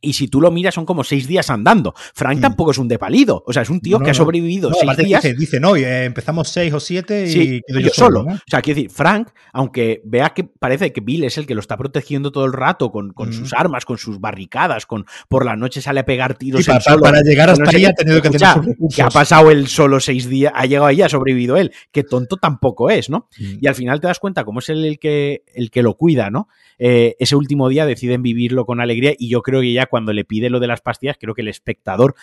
[0.03, 1.93] Y si tú lo miras, son como seis días andando.
[2.13, 2.41] Frank mm.
[2.41, 3.41] tampoco es un depalido.
[3.47, 5.23] O sea, es un tío que ha sobrevivido seis días.
[5.23, 8.21] Dice, dice, no, eh, empezamos seis o siete y yo, solo.
[8.21, 11.61] O sea, quiero decir, Frank, aunque vea que parece que Bill es el que lo
[11.61, 15.81] está protegiendo todo el rato con, sus armas, con sus barricadas, con por la noche
[15.81, 16.65] sale a pegar tiros.
[16.65, 20.01] para, solo, para, llegar hasta ahí ha tenido que tener Que ha pasado él solo
[20.01, 21.71] seis días, ha llegado ahí, ha sobrevivido él.
[21.93, 23.29] Qué tonto tampoco es, ¿no?
[23.39, 23.59] Mm.
[23.61, 26.29] Y al final te das cuenta cómo es él el que, el que lo cuida,
[26.29, 26.49] ¿no?
[26.79, 30.25] Eh, ese último día deciden vivirlo con alegría y yo creo que ya cuando le
[30.25, 32.15] pide lo de las pastillas, creo que el espectador,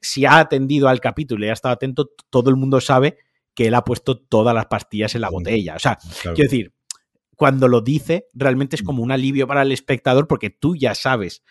[0.00, 3.18] si ha atendido al capítulo y ha estado atento, todo el mundo sabe
[3.54, 5.74] que él ha puesto todas las pastillas en la botella.
[5.76, 6.72] O sea, quiero decir,
[7.34, 8.86] cuando lo dice, realmente es mm.
[8.86, 11.42] como un alivio para el espectador porque tú ya sabes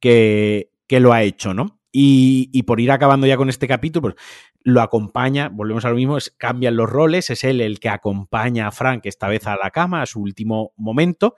[0.00, 1.78] que, que lo ha hecho, ¿no?
[1.90, 4.14] Y, por ir acabando ya con este capítulo, pues
[4.62, 8.70] lo acompaña, volvemos a lo mismo, cambian los roles, es él el que acompaña a
[8.72, 11.34] Frank esta vez a la cama, a su último momento,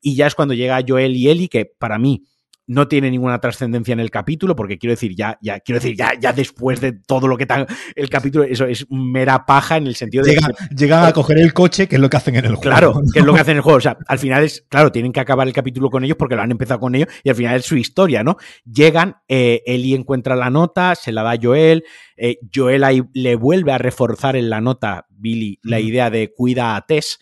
[0.00, 2.24] y ya es cuando llega Joel y Ellie, que para mí
[2.68, 6.12] no tiene ninguna trascendencia en el capítulo, porque quiero decir, ya, ya, quiero decir, ya,
[6.20, 7.66] ya después de todo lo que está
[7.96, 10.38] el capítulo, eso es mera paja en el sentido de.
[10.76, 12.62] llegan a coger el coche, que es lo que hacen en el juego.
[12.62, 13.78] Claro, que es lo que hacen en el juego.
[13.78, 16.42] O sea, al final es, claro, tienen que acabar el capítulo con ellos porque lo
[16.42, 18.36] han empezado con ellos y al final es su historia, ¿no?
[18.70, 21.84] Llegan, eh, Eli encuentra la nota, se la da a Joel,
[22.16, 26.76] eh, Joel ahí le vuelve a reforzar en la nota, Billy, la idea de cuida
[26.76, 27.18] a Tess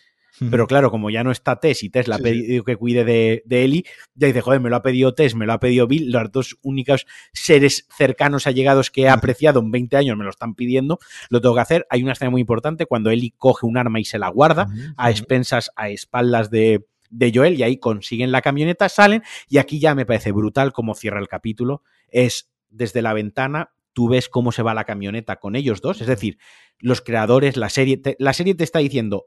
[0.51, 3.43] pero claro, como ya no está Tess y Tess le ha pedido que cuide de,
[3.45, 3.85] de Eli,
[4.15, 6.57] ya dice, joder, me lo ha pedido Tess, me lo ha pedido Bill, los dos
[6.61, 10.99] únicos seres cercanos allegados que he apreciado en 20 años me lo están pidiendo,
[11.29, 11.87] lo tengo que hacer.
[11.89, 15.09] Hay una escena muy importante cuando Eli coge un arma y se la guarda a
[15.09, 19.95] expensas, a espaldas de, de Joel y ahí consiguen la camioneta, salen y aquí ya
[19.95, 21.83] me parece brutal cómo cierra el capítulo.
[22.09, 26.07] Es desde la ventana tú ves cómo se va la camioneta con ellos dos, es
[26.07, 26.37] decir,
[26.77, 29.25] los creadores, la serie, la serie te está diciendo,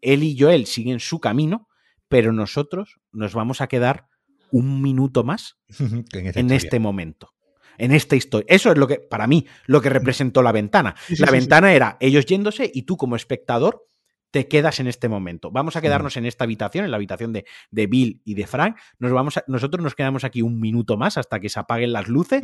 [0.00, 1.68] él y Joel siguen su camino,
[2.08, 4.06] pero nosotros nos vamos a quedar
[4.50, 5.58] un minuto más
[6.12, 7.30] en, este momento.
[7.76, 8.46] En esta historia.
[8.48, 10.94] Eso es lo que, para mí, lo que representó la ventana.
[11.18, 13.84] la ventana era ellos yéndose y tú como espectador
[14.30, 15.50] te quedas en este momento.
[15.50, 18.76] Vamos a quedarnos en esta habitación, en la habitación de, de Bill y de Frank.
[18.98, 22.42] Nos vamos nosotros nos quedamos aquí un minuto más hasta que se apaguen las luces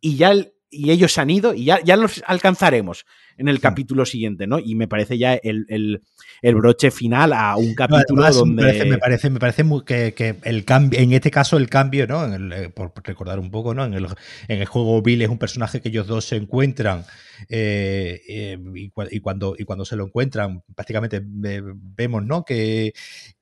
[0.00, 3.04] y ya el, y ellos han ido y ya, ya los alcanzaremos
[3.40, 4.58] en el capítulo siguiente, ¿no?
[4.58, 8.84] Y me parece ya el, el, broche final a un capítulo donde...
[8.84, 12.26] Me parece, me parece, muy, que, que, el cambio, en este caso el cambio, ¿no?
[12.26, 13.86] Eh, por recordar un poco, ¿no?
[13.86, 14.06] En el,
[14.46, 17.04] en el juego Bill es un personaje que ellos dos se encuentran
[17.48, 18.90] eh, eh, y,
[19.20, 22.44] cuando, y cuando se lo encuentran prácticamente vemos, ¿no?
[22.44, 22.92] Que,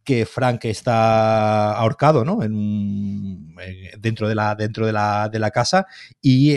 [0.04, 2.44] que Frank está ahorcado, ¿no?
[2.44, 3.52] En,
[3.98, 5.86] dentro de la, dentro de la, de la casa
[6.22, 6.54] y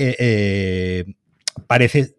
[1.66, 2.18] parece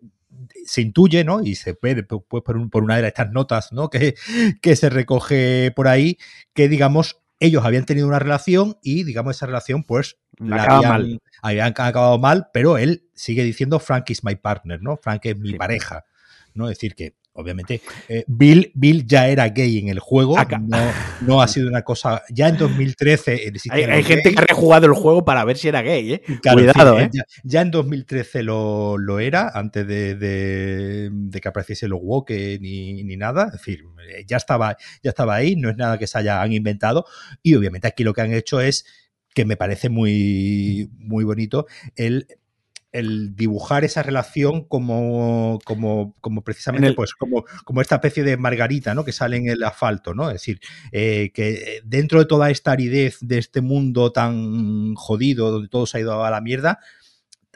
[0.72, 1.42] se intuye, ¿no?
[1.42, 3.90] Y se ve pues, por, por, una de estas notas, ¿no?
[3.90, 4.14] Que,
[4.62, 6.16] que se recoge por ahí,
[6.54, 11.22] que digamos, ellos habían tenido una relación y, digamos, esa relación, pues, la habían, mal.
[11.42, 14.96] habían acabado mal, pero él sigue diciendo Frank is my partner, ¿no?
[14.96, 16.06] Frank es mi pareja,
[16.54, 16.70] ¿no?
[16.70, 20.36] Es decir, que obviamente, eh, Bill, Bill ya era gay en el juego,
[21.20, 22.22] no, ha sido una cosa.
[22.30, 23.52] Ya en 2013.
[23.70, 26.22] Hay, gente que ha rejugado el juego para ver si era gay, ¿eh?
[26.52, 27.10] Cuidado, ¿eh?
[27.44, 33.16] Ya, en 2013 lo, lo era, antes de, de, que apareciese los woke ni, ni,
[33.16, 33.46] nada.
[33.46, 33.84] Es decir,
[34.26, 37.06] ya estaba, ya estaba ahí, no es nada que se hayan inventado.
[37.42, 38.84] Y obviamente aquí lo que han hecho es
[39.34, 42.26] que me parece muy, muy bonito el
[42.92, 48.94] el dibujar esa relación como, como, como precisamente pues como, como esta especie de margarita
[48.94, 49.04] ¿no?
[49.04, 50.28] que sale en el asfalto, ¿no?
[50.28, 50.60] Es decir,
[50.92, 55.98] eh, que dentro de toda esta aridez de este mundo tan jodido, donde todo se
[55.98, 56.80] ha ido a la mierda,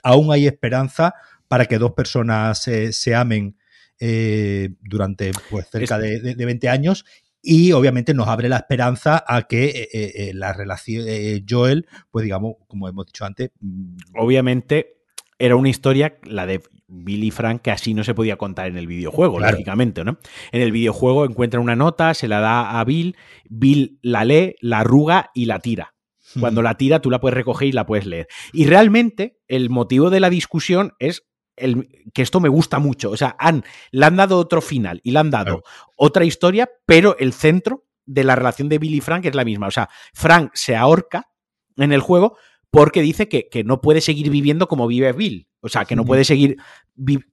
[0.02, 1.14] aún hay esperanza
[1.48, 3.58] para que dos personas se amen
[4.00, 7.04] eh, durante pues cerca de, de, 20 años
[7.42, 11.06] y obviamente nos abre la esperanza a que eh, la relación
[11.48, 14.95] Joel, pues digamos, como hemos dicho antes, mm, obviamente
[15.38, 18.86] era una historia, la de Billy Frank, que así no se podía contar en el
[18.86, 20.18] videojuego, lógicamente, ¿no?
[20.52, 23.16] En el videojuego encuentra una nota, se la da a Bill,
[23.48, 25.94] Bill la lee, la arruga y la tira.
[26.40, 28.26] Cuando la tira, tú la puedes recoger y la puedes leer.
[28.52, 31.22] Y realmente, el motivo de la discusión es
[31.56, 33.10] el, que esto me gusta mucho.
[33.10, 35.62] O sea, han, le han dado otro final y le han dado
[35.96, 39.68] otra historia, pero el centro de la relación de Billy y Frank es la misma.
[39.68, 41.30] O sea, Frank se ahorca
[41.76, 42.36] en el juego,
[42.70, 45.48] porque dice que, no puede seguir viviendo como vive Bill.
[45.60, 46.58] O sea, que no puede seguir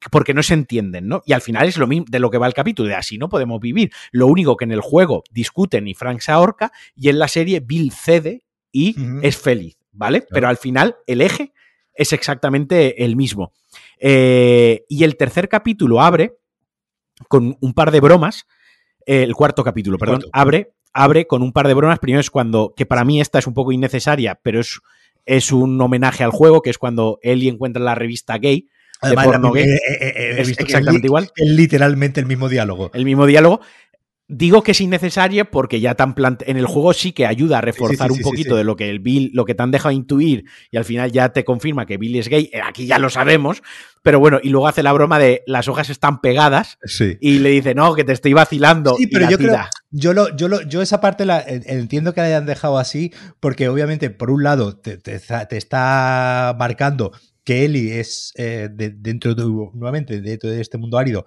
[0.10, 1.22] porque no se entienden, ¿no?
[1.26, 3.30] Y al final es lo mismo de lo que va el capítulo, de así no
[3.30, 3.92] podemos vivir.
[4.12, 7.60] Lo único que en el juego discuten y Frank se ahorca y en la serie
[7.60, 10.26] Bill cede y es feliz, ¿vale?
[10.32, 11.54] Pero al final el eje
[11.94, 13.54] es exactamente el mismo.
[14.00, 16.38] Eh, y el tercer capítulo abre
[17.28, 18.48] con un par de bromas.
[19.06, 22.00] el cuarto capítulo, perdón, abre abre con un par de bromas.
[22.00, 24.80] Primero es cuando, que para mí esta es un poco innecesaria, pero es
[25.26, 28.70] es un homenaje al juego, que es cuando Ellie encuentra la revista gay.
[29.02, 29.66] De porno gay.
[30.00, 31.30] es exactamente igual.
[31.36, 32.90] Es literalmente el mismo diálogo.
[32.94, 33.60] El mismo diálogo.
[34.36, 38.12] Digo que es innecesario porque ya tan en el juego sí que ayuda a reforzar
[38.12, 40.86] un poquito de lo que el Bill, lo que te han dejado intuir y al
[40.86, 42.50] final ya te confirma que Bill es gay.
[42.52, 43.62] Eh, aquí ya lo sabemos,
[44.02, 46.80] pero bueno, y luego hace la broma de las hojas están pegadas
[47.22, 48.96] y le dice, no, que te estoy vacilando.
[48.96, 49.56] Sí, pero yo creo,
[49.92, 53.70] yo, lo, yo, lo, yo esa parte la entiendo que la hayan dejado así porque
[53.70, 55.00] obviamente por un lado te,
[55.56, 57.12] está marcando
[57.44, 61.26] que Ellie es eh, dentro de, nuevamente dentro de este mundo árido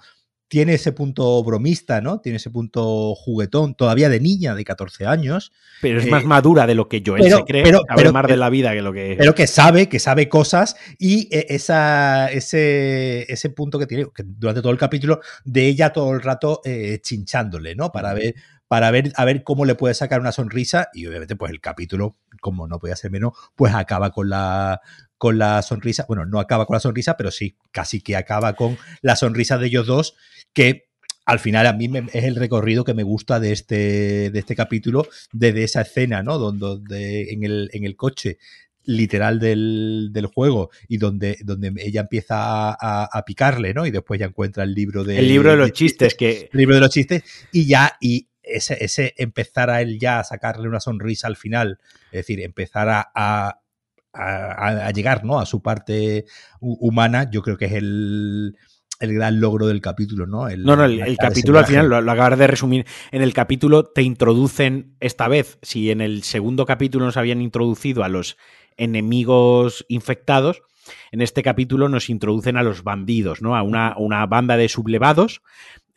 [0.48, 2.20] tiene ese punto bromista, ¿no?
[2.20, 5.52] Tiene ese punto juguetón, todavía de niña de 14 años.
[5.80, 8.36] Pero es más eh, madura de lo que yo se cree, pero, sabe más de
[8.36, 9.16] la vida que lo que...
[9.18, 14.22] Pero que sabe, que sabe cosas y eh, esa, ese, ese punto que tiene que
[14.24, 17.90] durante todo el capítulo de ella todo el rato eh, chinchándole, ¿no?
[17.90, 18.34] Para ver
[18.68, 22.16] para ver, a ver cómo le puede sacar una sonrisa y obviamente pues el capítulo,
[22.40, 24.80] como no podía ser menos, pues acaba con la,
[25.18, 28.76] con la sonrisa, bueno, no acaba con la sonrisa, pero sí, casi que acaba con
[29.02, 30.16] la sonrisa de ellos dos
[30.52, 30.86] que
[31.24, 35.08] al final a mí es el recorrido que me gusta de este, de este capítulo,
[35.32, 36.38] desde esa escena, ¿no?
[36.38, 38.38] Donde, en, el, en el coche
[38.84, 43.86] literal del, juego y donde, donde ella empieza a, picarle, ¿no?
[43.86, 45.18] Y después ya encuentra el libro de...
[45.18, 46.48] El libro de los chistes, que...
[46.52, 50.24] El libro de los chistes y ya, y ese, ese empezar a él ya a
[50.24, 51.80] sacarle una sonrisa al final,
[52.12, 53.60] es decir, empezar a, a,
[54.16, 55.38] a llegar, ¿no?
[55.38, 56.24] A su parte
[56.60, 58.56] humana, yo creo que es el
[59.00, 60.48] el gran logro del capítulo, ¿no?
[60.48, 64.02] El, no, no, el, capítulo al final, lo, acabas de resumir, en el capítulo te
[64.02, 68.36] introducen esta vez, si en el segundo capítulo nos habían introducido a los
[68.76, 70.62] enemigos infectados,
[71.12, 73.56] en este capítulo nos introducen a los bandidos, ¿no?
[73.56, 75.42] A una, una banda de sublevados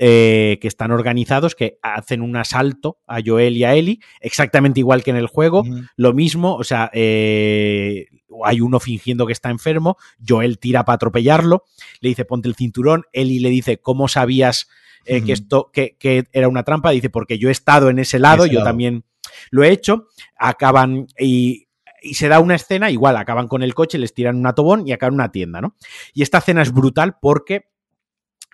[0.01, 5.03] eh, que están organizados, que hacen un asalto a Joel y a Ellie, exactamente igual
[5.03, 5.65] que en el juego,
[5.97, 8.07] lo mismo, o sea, eh,
[8.45, 11.65] hay uno fingiendo que está enfermo, Joel tira para atropellarlo,
[11.99, 14.69] le dice ponte el cinturón, Eli le dice ¿cómo sabías
[15.05, 15.97] eh, que esto que,
[16.31, 16.91] era una trampa?
[16.91, 19.03] Dice porque yo he estado en ese lado, yo también
[19.51, 20.07] lo he hecho,
[20.37, 21.67] acaban y
[22.01, 24.91] y se da una escena, igual, acaban con el coche, les tiran un atobón y
[24.91, 25.75] acaban una tienda, ¿no?
[26.13, 27.69] Y esta escena es brutal porque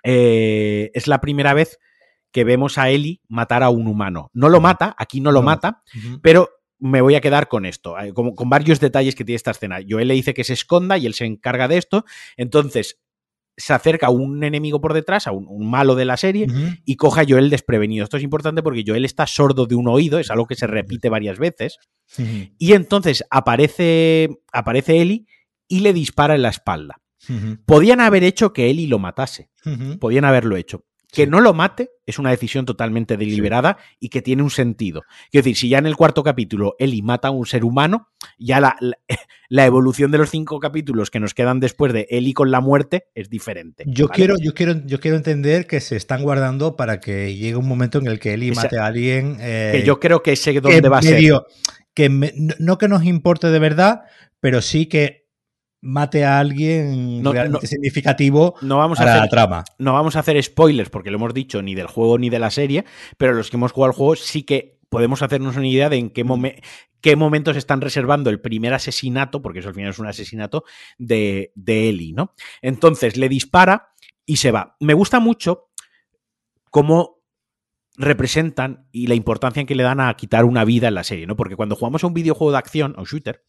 [0.02, 1.78] eh, es la primera vez
[2.30, 4.30] que vemos a Eli matar a un humano.
[4.34, 5.82] No lo mata, aquí no lo mata,
[6.22, 9.78] pero me voy a quedar con esto, eh, con, varios detalles que tiene esta escena.
[9.88, 12.04] Joel le dice que se esconda y él se encarga de esto.
[12.36, 13.00] Entonces
[13.56, 16.46] se acerca a un enemigo por detrás, a un, malo de la serie,
[16.84, 18.04] y coge a Joel desprevenido.
[18.04, 21.08] Esto es importante porque Joel está sordo de un oído, es algo que se repite
[21.08, 21.78] varias veces.
[22.58, 25.26] Y entonces aparece, aparece Eli
[25.68, 27.00] y le dispara en la espalda.
[27.64, 29.50] Podían haber hecho que Eli lo matase.
[29.98, 30.84] Podían haberlo hecho.
[31.12, 35.02] Que no lo mate es una decisión totalmente deliberada y que tiene un sentido.
[35.30, 38.08] Quiero decir, si ya en el cuarto capítulo Eli mata a un ser humano,
[38.38, 38.76] ya la,
[39.48, 43.08] la, evolución de los cinco capítulos que nos quedan después de Eli con la muerte
[43.14, 43.84] es diferente.
[43.86, 47.68] Yo, quiero, yo, quiero, yo quiero entender que se están guardando para que llegue un
[47.68, 49.38] momento en el que Eli mate a alguien.
[49.40, 51.22] Eh, que yo creo que sé dónde va a ser.
[51.94, 54.02] Que no que nos importe de verdad,
[54.38, 55.25] pero sí que
[55.80, 59.64] mate a alguien realmente significativo no vamos para a hacer, la trama.
[59.78, 62.50] No vamos a hacer spoilers porque lo hemos dicho ni del juego ni de la
[62.50, 62.84] serie,
[63.18, 66.10] pero los que hemos jugado al juego sí que podemos hacernos una idea de en
[66.10, 66.24] qué,
[67.00, 70.64] qué momentos están reservando el primer asesinato, porque eso al final es un asesinato
[70.98, 72.34] de, de Eli, ¿no?
[72.62, 73.92] Entonces le dispara
[74.24, 74.76] y se va.
[74.80, 75.70] Me gusta mucho
[76.70, 77.22] cómo
[77.96, 81.36] representan y la importancia que le dan a quitar una vida en la serie, ¿no?
[81.36, 83.44] Porque cuando jugamos a un videojuego de acción o shooter,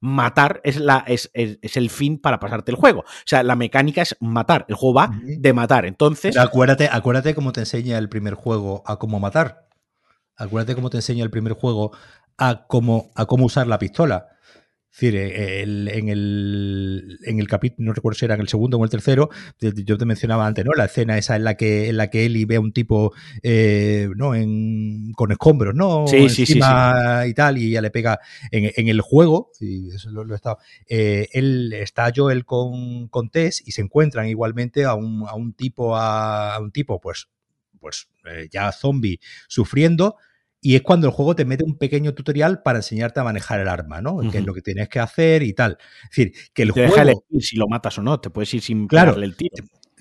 [0.00, 3.00] matar es, la, es, el fin para pasarte el juego.
[3.00, 4.64] O sea, la mecánica es matar.
[4.68, 5.86] El juego va de matar.
[5.86, 6.36] Entonces.
[6.36, 9.68] acuérdate, acuérdate cómo te enseña el primer juego a cómo matar.
[10.36, 11.92] Acuérdate cómo te enseña el primer juego
[12.38, 14.31] a cómo, a cómo usar la pistola.
[14.92, 18.76] Es decir, eh, en, el, en el capítulo, no recuerdo si era en el segundo
[18.76, 20.72] o en el tercero, yo te mencionaba antes, ¿no?
[20.76, 24.10] La escena esa en la que, en la que Eli ve a un tipo eh,
[24.16, 24.34] ¿no?
[24.34, 26.06] En, con escombros, ¿no?
[26.06, 28.20] Sí, sí, sí, y tal, y ya le pega
[28.50, 33.62] en, el juego, y eso lo, he estado, eh, él está Joel con, con Tess
[33.66, 37.28] y se encuentran igualmente a un, a un tipo, a, un tipo, pues,
[37.80, 38.08] pues
[38.50, 40.16] ya zombie sufriendo,
[40.64, 43.66] y es cuando el juego te mete un pequeño tutorial para enseñarte a manejar el
[43.66, 44.20] arma, ¿no?
[44.30, 45.76] Qué es lo que tienes que hacer y tal.
[46.04, 46.90] Es decir, que el te juego.
[46.90, 49.56] Deja elegir si lo matas o no, te puedes ir sin claro, el tiro.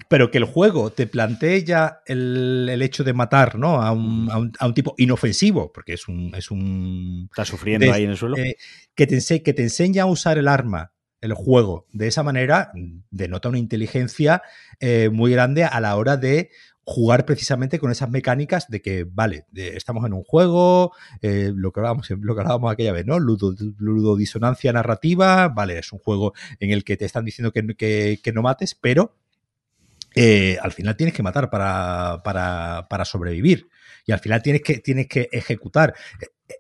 [0.08, 3.82] Pero que el juego te plantee ya el, hecho de matar ¿no?
[3.82, 4.30] a, un,
[4.60, 6.32] a, un, tipo inofensivo, porque es un.
[6.36, 8.38] Es un Está sufriendo ahí en el suelo.
[8.38, 8.56] Eh,
[8.94, 12.72] que, te que te enseña a usar el arma el juego de esa manera
[13.12, 14.42] denota una inteligencia
[14.80, 16.50] eh, muy grande a la hora de
[16.92, 20.92] jugar precisamente con esas mecánicas de que, vale, estamos en un juego,
[21.22, 23.18] eh, lo, que hablábamos, lo que hablábamos aquella vez, ¿no?
[23.18, 28.42] Ludo, disonancia narrativa, vale, es un juego en el que te están diciendo que, no
[28.42, 29.16] mates, pero
[30.16, 33.70] eh, al final tienes que matar para, para, sobrevivir.
[34.06, 35.94] Y al final tienes que, tienes que ejecutar.
[36.20, 36.56] Eh,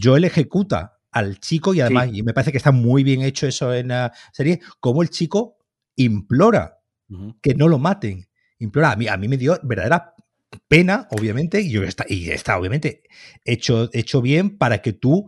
[0.00, 3.74] Joel ejecuta al chico y además, y me parece que está muy bien hecho eso
[3.74, 5.56] en la serie, como el chico
[5.96, 6.78] implora
[7.42, 8.28] que no lo maten
[8.58, 8.92] implora.
[8.92, 10.14] A mí, a mí me dio verdadera
[10.68, 13.02] pena, obviamente, y, yo está, y está obviamente
[13.44, 15.26] hecho, hecho bien para que tú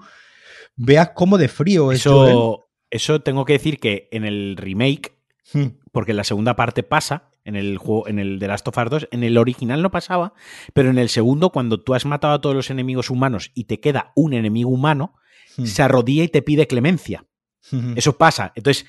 [0.77, 2.65] veas cómo de frío eso.
[2.91, 5.19] Eso tengo que decir que en el remake,
[5.53, 5.67] hmm.
[5.93, 8.91] porque en la segunda parte pasa, en el juego, en el de Last of Us
[8.91, 10.33] 2, en el original no pasaba,
[10.73, 13.81] pero en el segundo, cuando tú has matado a todos los enemigos humanos y te
[13.81, 15.15] queda un enemigo humano,
[15.59, 15.67] hmm.
[15.67, 17.27] se arrodilla y te pide clemencia.
[17.71, 17.93] Hmm.
[17.97, 18.53] Eso pasa.
[18.55, 18.87] Entonces,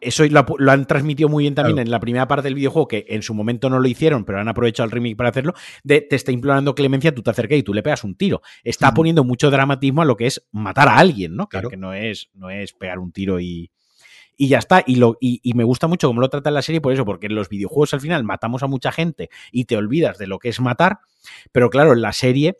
[0.00, 3.22] eso lo, han transmitido muy bien también en la primera parte del videojuego, que en
[3.22, 5.54] su momento no lo hicieron, pero han aprovechado el remake para hacerlo,
[5.84, 8.42] de te está implorando clemencia, tú te acercas y tú le pegas un tiro.
[8.64, 11.48] Está poniendo mucho dramatismo a lo que es matar a alguien, ¿no?
[11.48, 11.70] Claro.
[11.70, 13.70] Que no es, no es pegar un tiro y,
[14.36, 14.82] y ya está.
[14.86, 17.34] Y, lo, y, me gusta mucho cómo lo trata la serie por eso, porque en
[17.34, 20.60] los videojuegos al final matamos a mucha gente y te olvidas de lo que es
[20.60, 21.00] matar,
[21.52, 22.56] pero claro, en la serie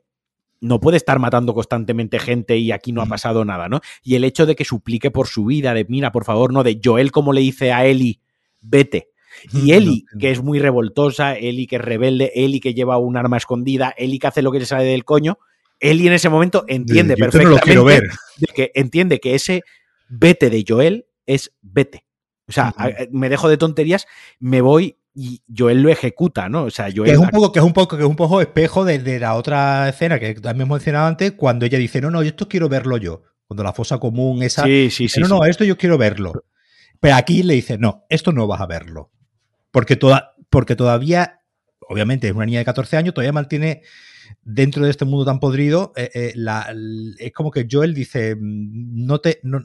[0.61, 3.81] no puede estar matando constantemente gente y aquí no ha pasado nada, ¿no?
[4.03, 6.81] Y el hecho de que suplique por su vida, de mira, por favor, no, de
[6.83, 8.21] Joel como le dice a Eli,
[8.61, 9.11] vete.
[9.53, 13.37] Y Eli, que es muy revoltosa, Eli que es rebelde, Eli que lleva un arma
[13.37, 15.39] escondida, Eli que hace lo que le sale del coño,
[15.79, 18.03] Eli en ese momento entiende perfectamente ver.
[18.55, 19.63] que entiende que ese
[20.09, 22.05] vete de Joel es vete.
[22.49, 22.75] O sea,
[23.13, 24.07] me dejo de tonterías,
[24.41, 26.63] me voy y Joel lo ejecuta, ¿no?
[26.63, 27.07] O sea, Joel...
[27.07, 29.35] Que es un poco, que es un poco, que es un poco espejo de, la
[29.35, 32.99] otra escena que también hemos mencionado antes, cuando ella dice, no, no, esto quiero verlo
[32.99, 33.25] yo.
[33.49, 34.63] Cuando la fosa común, esa.
[34.63, 35.21] Sí, sí, sí.
[35.21, 36.45] No, no, esto yo quiero verlo.
[37.01, 39.11] Pero aquí le dice, no, esto no vas a verlo.
[39.73, 41.41] Porque, toda, porque todavía,
[41.89, 43.83] obviamente, es una niña de 14 años, todavía mantiene
[44.45, 46.35] dentro de este mundo tan podrido, eh, eh,
[47.19, 49.59] es como que Joel dice, mm, no te, no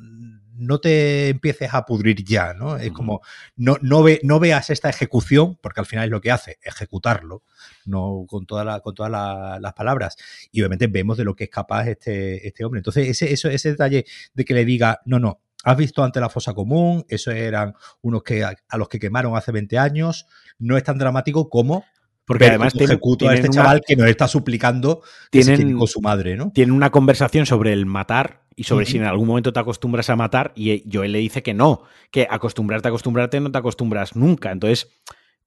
[0.80, 2.77] te empieces a pudrir ya, ¿no?
[2.77, 3.21] Es como,
[3.55, 7.43] no, no, ve, no veas esta ejecución, porque al final es lo que hace, ejecutarlo,
[7.85, 10.15] no con, toda con todas las palabras.
[10.51, 12.80] Y obviamente vemos de lo que es capaz este, este hombre.
[12.80, 16.30] Entonces, ese, eso, ese detalle de que le diga, no, no, has visto ante la
[16.30, 20.27] fosa común, esos eran unos que a, los que quemaron hace 20 años,
[20.59, 21.85] no es tan dramático como
[22.25, 26.51] porque además tiene, a este chaval que nos está suplicando tienen, con su madre, ¿no?
[26.51, 30.15] Tiene una conversación sobre el matar y sobre si en algún momento te acostumbras a
[30.15, 34.51] matar y Joel le dice que no, que acostumbrarte a acostumbrarte no te acostumbras nunca.
[34.51, 34.89] Entonces,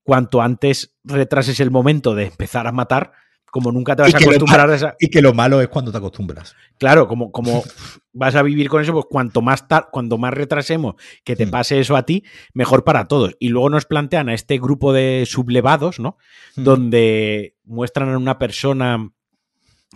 [0.02, 3.12] cuanto antes retrases el momento de empezar a matar,
[3.50, 4.96] como nunca te vas a acostumbrar a esa...
[4.98, 6.54] Y que lo malo es cuando te acostumbras.
[6.78, 7.62] Claro, como, como
[8.12, 11.50] vas a vivir con eso, pues cuanto más, cuanto más retrasemos que te mm.
[11.50, 13.34] pase eso a ti, mejor para todos.
[13.38, 16.18] Y luego nos plantean a este grupo de sublevados, ¿no?
[16.56, 16.64] Mm.
[16.64, 19.10] Donde muestran a una persona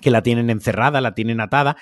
[0.01, 1.77] que la tienen encerrada, la tienen atada,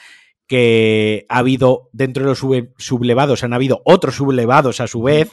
[0.48, 2.38] que ha habido dentro de los
[2.78, 5.30] sublevados, han habido otros sublevados a su vez,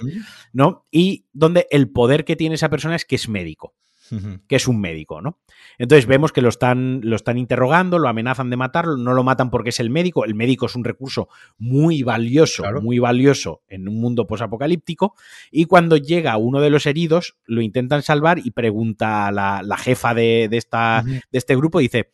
[0.51, 0.83] ¿no?
[0.91, 3.73] Y donde el poder que tiene esa persona es que es médico
[4.47, 5.39] que es un médico, ¿no?
[5.77, 9.49] Entonces vemos que lo están, lo están interrogando, lo amenazan de matarlo, no lo matan
[9.49, 10.25] porque es el médico.
[10.25, 11.27] El médico es un recurso
[11.57, 15.15] muy valioso, muy valioso en un mundo posapocalíptico.
[15.51, 20.13] Y cuando llega uno de los heridos, lo intentan salvar y pregunta a la, jefa
[20.13, 22.11] de, esta, de este grupo, dice,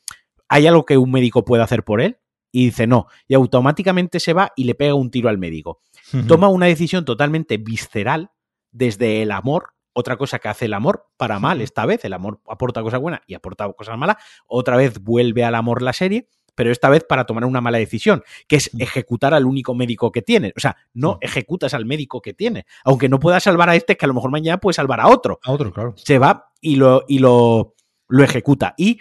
[0.47, 2.17] ¿hay algo que un médico pueda hacer por él?
[2.51, 5.81] Y dice no, y automáticamente se va y le pega un tiro al médico.
[6.27, 8.31] Toma una decisión totalmente visceral
[8.71, 12.39] desde el amor, otra cosa que hace el amor para mal esta vez, el amor
[12.47, 16.71] aporta cosas buenas y aporta cosas malas, otra vez vuelve al amor la serie, pero
[16.71, 20.53] esta vez para tomar una mala decisión, que es ejecutar al único médico que tiene.
[20.55, 24.05] O sea, no ejecutas al médico que tiene, aunque no pueda salvar a este, que
[24.05, 25.39] a lo mejor mañana puede salvar a otro.
[25.43, 25.93] A otro, claro.
[25.97, 27.75] Se va y lo, y lo,
[28.07, 28.73] lo ejecuta.
[28.77, 28.99] Y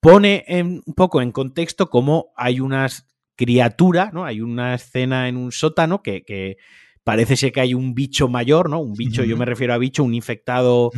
[0.00, 4.24] pone un poco en contexto cómo hay unas criaturas, ¿no?
[4.24, 6.58] Hay una escena en un sótano que, que
[7.10, 8.78] parece ser que hay un bicho mayor, ¿no?
[8.78, 10.92] Un bicho, yo me refiero a bicho, un infectado,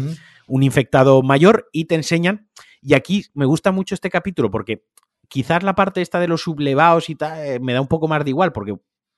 [0.46, 2.50] un infectado mayor, y te enseñan.
[2.82, 4.84] Y aquí me gusta mucho este capítulo porque
[5.28, 8.22] quizás la parte esta de los sublevados y tal eh, me da un poco más
[8.24, 8.74] de igual, porque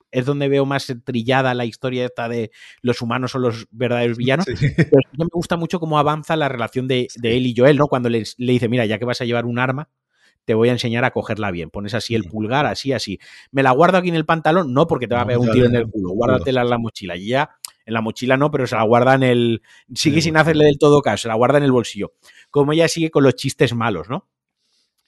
[0.09, 2.51] es donde veo más trillada la historia esta de
[2.81, 4.45] los humanos o los verdaderos villanos.
[4.45, 7.87] Pero me gusta mucho cómo avanza la relación de, él y Joel, ¿no?
[7.87, 9.89] Cuando le, le dice, mira, ya que vas a llevar un arma,
[10.45, 11.69] te voy a enseñar a cogerla bien.
[11.69, 13.19] Pones así el pulgar, así, así.
[13.51, 15.65] Me la guardo aquí en el pantalón, no porque te va a pegar un tiro
[15.65, 17.17] en el culo, guárdatela en la mochila.
[17.17, 17.49] Y ya,
[17.85, 19.61] en la mochila no, pero se la guarda en el.
[19.93, 22.13] Sigue sin hacerle del todo caso, se la guarda en el bolsillo.
[22.49, 24.29] Como ella sigue con los chistes malos, ¿no?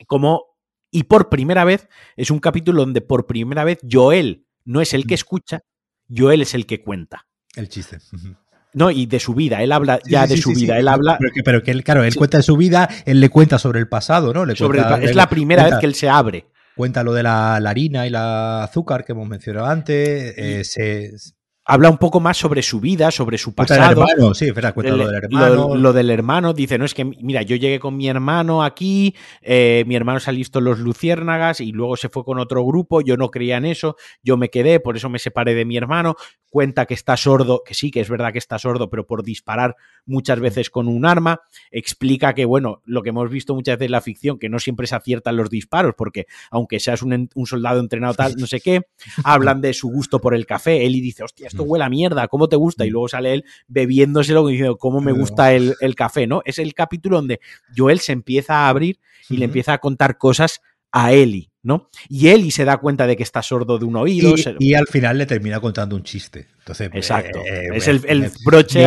[0.07, 0.57] Como.
[0.89, 5.05] Y por primera vez, es un capítulo donde por primera vez Joel no es el
[5.05, 5.63] que escucha,
[6.09, 7.27] Joel es el que cuenta.
[7.55, 7.97] El chiste.
[8.77, 11.17] No, y de su vida, él habla ya de su vida, él habla...
[11.43, 14.31] Pero que, él, claro, él cuenta de su vida, él le cuenta sobre el pasado,
[14.35, 14.45] ¿no?
[14.45, 16.45] Le es la primera vez que él se abre.
[16.75, 21.11] Cuenta lo de la, harina y la azúcar que hemos mencionado antes, eh, se,
[21.67, 24.03] habla un poco más sobre su vida, sobre su pasado.
[24.07, 25.75] Hermano, sí, espera, cuenta lo del hermano.
[25.75, 29.83] Lo, del hermano, dice, no es que, mira, yo llegué con mi hermano aquí, eh,
[29.85, 33.17] mi hermano se ha listo los luciérnagas y luego se fue con otro grupo, yo
[33.17, 36.15] no creía en eso, yo me quedé, por eso me separé de mi hermano,
[36.49, 39.75] cuenta que está sordo, que sí, que es verdad que está sordo, pero por disparar
[40.05, 43.91] muchas veces con un arma, explica que, bueno, lo que hemos visto muchas veces en
[43.91, 47.81] la ficción, que no siempre se aciertan los disparos, porque aunque seas un, un soldado
[47.81, 48.83] entrenado tal, no sé qué,
[49.25, 52.27] hablan de su gusto por el café, él y dice, hostia, esto huele a mierda,
[52.27, 52.85] ¿cómo te gusta?
[52.85, 52.93] Y mm.
[52.93, 56.27] luego sale él bebiéndoselo diciendo, ¿cómo me gusta el, café?
[56.27, 56.41] ¿no?
[56.45, 57.39] Es el capítulo donde
[57.75, 60.61] Joel se empieza a abrir y le empieza a contar cosas
[60.91, 61.89] a Eli, ¿no?
[62.07, 64.33] Y Eli se da cuenta de que está sordo de un oído.
[64.57, 66.47] Y, al final le termina contando un chiste.
[66.59, 67.39] Entonces, Exacto.
[67.39, 68.85] Eh, es el, broche.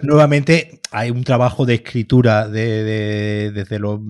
[0.00, 4.00] Nuevamente, hay un trabajo de escritura de, desde, lo,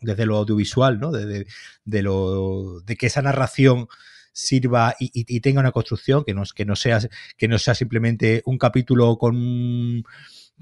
[0.00, 1.12] desde lo audiovisual, ¿no?
[1.12, 1.46] De,
[1.84, 3.88] de, lo, de que esa narración
[4.36, 7.00] sirva y, tenga una construcción, que no, que, no sea,
[7.38, 10.04] que no sea simplemente un capítulo con,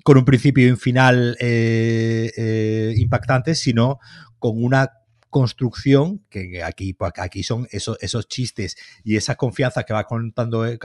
[0.05, 3.98] con un principio y un final eh, eh, impactante, sino
[4.38, 4.92] con una
[5.28, 10.64] construcción, que aquí, pues, aquí son esos, esos chistes y esa confianza que va contando,
[10.64, 10.78] eh,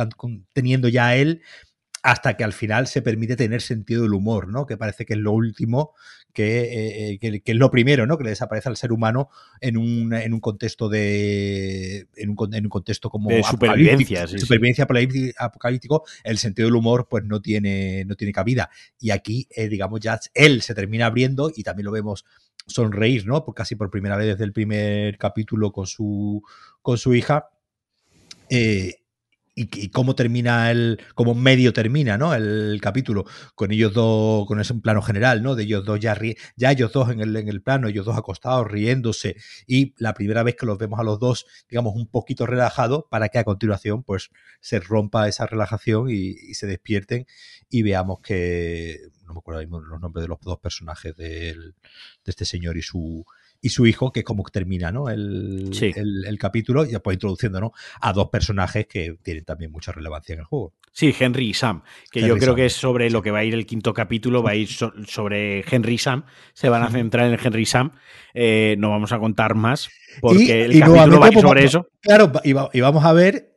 [0.52, 1.44] teniendo ya él,
[2.02, 4.66] hasta que al final se permite tener sentido del humor, ¿no?
[4.66, 5.94] Que parece que es lo último,
[6.40, 8.18] que, eh, eh, que, es lo primero, ¿no?
[8.18, 9.30] Que le desaparece al ser humano
[9.60, 12.08] en un, en un contexto de.
[12.16, 13.30] En un, en un contexto como.
[13.30, 14.88] De supervivencia, Supervivencia
[15.38, 18.70] apocalíptico, el sentido del humor, pues no tiene, no tiene cabida.
[19.02, 22.24] Y aquí, eh, digamos, ya él se termina abriendo y también lo vemos
[22.68, 23.44] sonreír, ¿no?
[23.44, 26.42] Por casi por primera vez desde el primer capítulo con su,
[26.82, 27.50] con su hija.
[28.50, 28.99] Eh,
[29.60, 32.34] y, cómo termina el, cómo medio termina, ¿no?
[32.34, 33.26] El, capítulo,
[33.56, 35.56] con ellos dos, con ese plano general, ¿no?
[35.56, 36.18] De ellos dos ya,
[36.56, 39.36] ya ellos dos en el, en el plano, ellos dos acostados, riéndose,
[39.68, 43.30] y la primera vez que los vemos a los dos, digamos, un poquito relajados, para
[43.30, 44.30] que a continuación, pues,
[44.62, 47.26] se rompa esa relajación y, se despierten
[47.70, 51.56] y veamos que, no me acuerdo los nombres de los dos personajes de
[52.26, 53.26] este señor y su,
[53.62, 55.10] y su hijo, que es como termina ¿no?
[55.10, 55.72] el,
[56.26, 57.72] el, capítulo, y después introduciendo ¿no?
[58.02, 60.74] a dos personajes que tienen también mucha relevancia en el juego.
[60.92, 63.54] Sí, Henry y Sam, que yo creo que es sobre lo que va a ir
[63.54, 67.40] el quinto capítulo, va a ir sobre Henry y Sam, se van a centrar en
[67.42, 67.92] Henry y Sam,
[68.34, 71.88] eh, no vamos a contar más, porque el capítulo va a ir sobre eso.
[72.02, 73.49] Claro, y, vamos a ver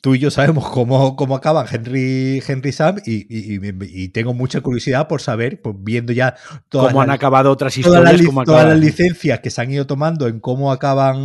[0.00, 5.20] tú y yo sabemos cómo, cómo acaban Henry, Henry Sam y, tengo mucha curiosidad por
[5.20, 6.36] saber, pues viendo ya
[6.68, 10.40] todas cómo han acabado otras historias, todas, las, licencias que se han ido tomando en
[10.40, 11.16] cómo acaban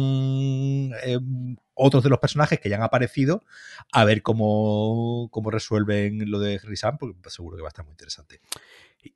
[1.03, 1.19] eh,
[1.73, 3.43] otros de los personajes que ya han aparecido,
[3.91, 7.85] a ver cómo, cómo resuelven lo de Henry Sam, porque seguro que va a estar
[7.85, 8.41] muy interesante.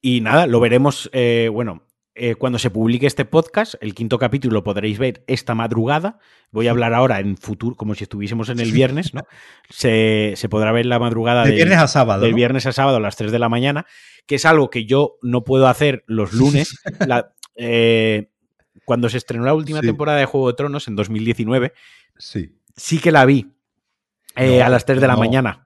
[0.02, 1.84] Y nada, lo veremos, eh, bueno,
[2.18, 6.18] eh, cuando se publique este podcast, el quinto capítulo lo podréis ver esta madrugada.
[6.50, 9.24] Voy a hablar ahora en futuro, como si estuviésemos en el viernes, ¿no?
[9.70, 12.22] Se, podrá ver la madrugada de viernes a sábado.
[12.22, 13.86] Del viernes a sábado a las 3 de la mañana,
[14.26, 16.80] que es algo que yo no puedo hacer los lunes.
[17.58, 18.28] Eh,
[18.84, 21.72] cuando se estrenó la última temporada de Juego de Tronos en 2019,
[22.18, 23.55] sí, sí que la vi
[24.36, 25.66] eh, a las 3 de la mañana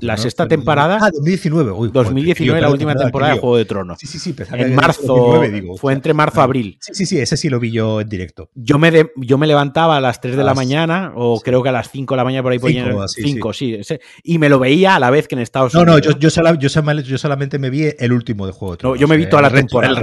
[0.00, 0.98] la, sexta temporada.
[1.00, 1.72] Ah, 2019.
[1.72, 3.98] Uy, 2019, la última temporada de Juego de Tronos.
[3.98, 4.34] Sí, sí, sí.
[4.52, 5.42] En marzo.
[5.76, 6.78] fue entre marzo y abril.
[6.80, 8.50] Sí, sí, sí, ese sí lo vi yo en directo.
[8.54, 11.72] Yo me, yo me levantaba a las 3 de la mañana, o creo que a
[11.72, 13.80] las 5 de la mañana por ahí 5, sí,
[14.22, 15.86] y me lo veía a la vez que en Estados Unidos.
[15.86, 18.96] No, no, yo, yo, yo, solamente me vi el último de Juego de Tronos.
[18.96, 20.00] No, yo me vi toda la temporada.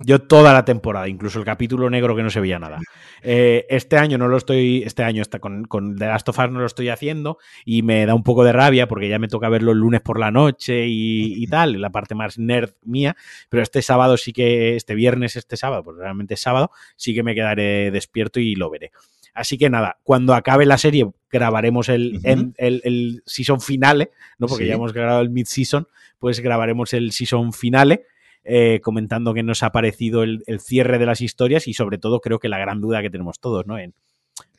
[0.00, 2.78] Yo toda la temporada, incluso el capítulo negro que no se veía nada.
[3.20, 6.50] Eh, este año no lo estoy, este año está con, con The Last of Us
[6.52, 9.48] no lo estoy haciendo y me da un poco de rabia porque ya me toca
[9.48, 13.16] verlo el lunes por la noche y, tal, la parte más nerd mía,
[13.48, 17.24] pero este sábado sí que, este viernes, este sábado, porque realmente es sábado, sí que
[17.24, 18.92] me quedaré despierto y lo veré.
[19.34, 24.46] Así que nada, cuando acabe la serie grabaremos el, el, season finale, ¿no?
[24.46, 25.88] Porque ya hemos grabado el mid-season,
[26.20, 28.04] pues grabaremos el season finale
[28.50, 32.38] eh, comentando que nos ha parecido el, cierre de las historias y sobre todo creo
[32.38, 33.78] que la gran duda que tenemos todos, ¿no?
[33.78, 33.92] En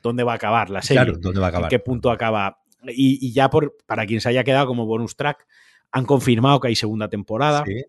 [0.03, 1.15] dónde va a acabar la serie.
[1.17, 1.65] ¿dónde va a acabar?
[1.65, 2.59] En qué punto acaba.
[2.87, 5.47] Y, ya por, para quien se haya quedado como bonus track,
[5.91, 7.63] han confirmado que hay segunda temporada.
[7.65, 7.83] Sí.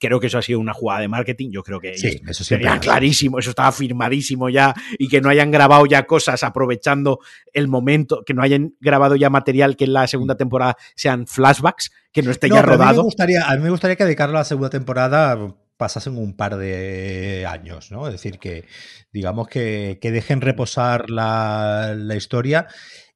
[0.00, 1.50] Creo que eso ha sido una jugada de marketing.
[1.50, 5.50] Yo creo que sí, eso sería clarísimo, eso estaba firmadísimo ya y que no hayan
[5.50, 7.20] grabado ya cosas aprovechando
[7.52, 10.38] el momento, que no hayan grabado ya material que en la segunda mm.
[10.38, 12.90] temporada sean flashbacks, que no esté ya rodado.
[12.90, 15.54] A mí, me gustaría, a mí me gustaría que de cara a la segunda temporada
[15.76, 18.06] pasasen un par de años, ¿no?
[18.06, 18.66] Es decir, que
[19.12, 22.66] digamos que, dejen reposar la, la historia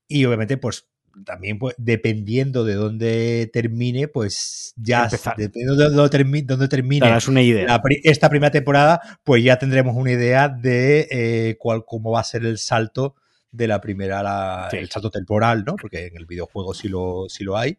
[0.09, 0.92] y obviamente pues
[1.25, 7.81] también pues, dependiendo de dónde termine, pues ya dependiendo de dónde, termine, una idea.
[8.03, 12.45] esta primera temporada, pues ya tendremos una idea de eh, cuál, cómo va a ser
[12.45, 13.15] el salto
[13.51, 15.77] de la primera, a el salto temporal, ¿no?
[15.77, 17.79] Porque en el videojuego sí lo, sí lo hay.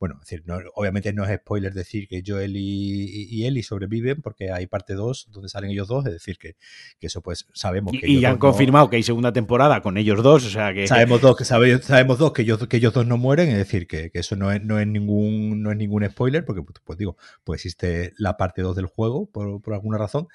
[0.00, 0.42] Bueno, decir,
[0.74, 5.28] obviamente no es spoiler decir que Joel y, y Ellie sobreviven porque hay parte 2
[5.30, 6.56] donde salen ellos dos, es decir, que,
[7.02, 8.08] eso pues sabemos que...
[8.08, 10.88] Y, han confirmado que hay segunda temporada con ellos dos, o sea que...
[10.88, 14.10] Sabemos dos que, sabemos dos que ellos, que ellos dos no mueren, es decir, que,
[14.14, 17.58] eso no es, no, es ningún, no es ningún spoiler porque, pues, pues digo, pues
[17.58, 20.28] existe la parte 2 del juego por, por alguna razón.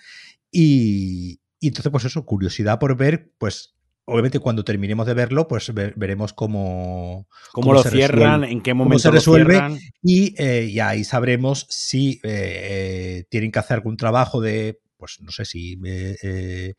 [0.52, 3.75] Y, y entonces, pues eso, curiosidad por ver, pues
[4.06, 9.12] obviamente cuando terminemos de verlo, pues veremos cómo, cómo, lo cierran, en qué momento se
[9.12, 15.32] resuelve y, eh, ahí sabremos si eh, tienen que hacer algún trabajo de, pues no
[15.32, 16.76] sé si eh,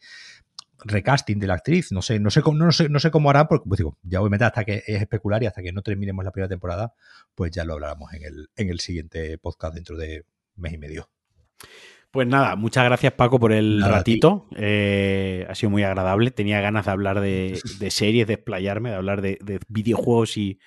[0.85, 3.49] recasting de la actriz, no sé, no sé cómo, no sé, no sé cómo hará,
[3.49, 6.31] porque pues digo, ya obviamente hasta que es especular y hasta que no terminemos la
[6.31, 6.95] primera temporada,
[7.35, 10.25] pues ya lo hablaremos en el, en el siguiente podcast dentro de
[10.57, 11.11] mes y medio.
[12.17, 14.49] Pues nada, muchas gracias Paco por el ratito.
[14.57, 16.31] Eh, ha sido muy agradable.
[16.31, 17.61] Tenía ganas de hablar de,
[17.91, 20.59] series, de explayarme, de hablar de, videojuegos y,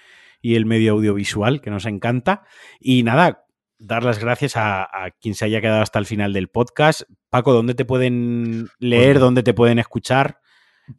[0.44, 2.44] el medio audiovisual, que nos encanta.
[2.80, 3.48] Y nada,
[3.80, 4.88] dar las gracias a,
[5.20, 7.02] quien se haya quedado hasta el final del podcast.
[7.32, 9.14] Paco, ¿dónde te pueden leer?
[9.14, 10.42] Pues ¿Dónde te pueden escuchar?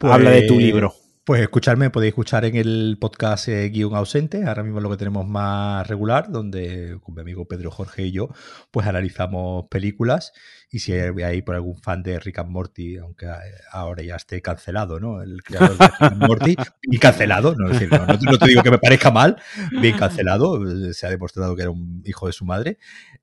[0.00, 0.94] Habla de tu pues libro.
[1.30, 5.28] Pues escucharme, podéis escuchar en el podcast eh, Guión Ausente, ahora mismo lo que tenemos
[5.28, 8.30] más regular, donde con mi amigo Pedro Jorge y yo,
[8.72, 10.32] pues analizamos películas.
[10.72, 13.28] Y si hay ahí por algún fan de Rick and Morty, aunque
[13.70, 15.22] ahora ya esté cancelado, ¿no?
[15.22, 19.40] El creador de Rick and Morty, y cancelado, no, te digo que me parezca mal,
[19.80, 20.58] bien cancelado,
[20.92, 22.78] se ha demostrado que era un hijo de su madre.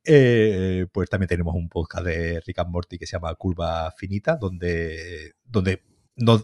[0.05, 4.37] Eh, pues también tenemos un podcast de Rick and Morty que se llama Curva Finita,
[4.37, 5.83] donde, donde
[6.15, 6.41] no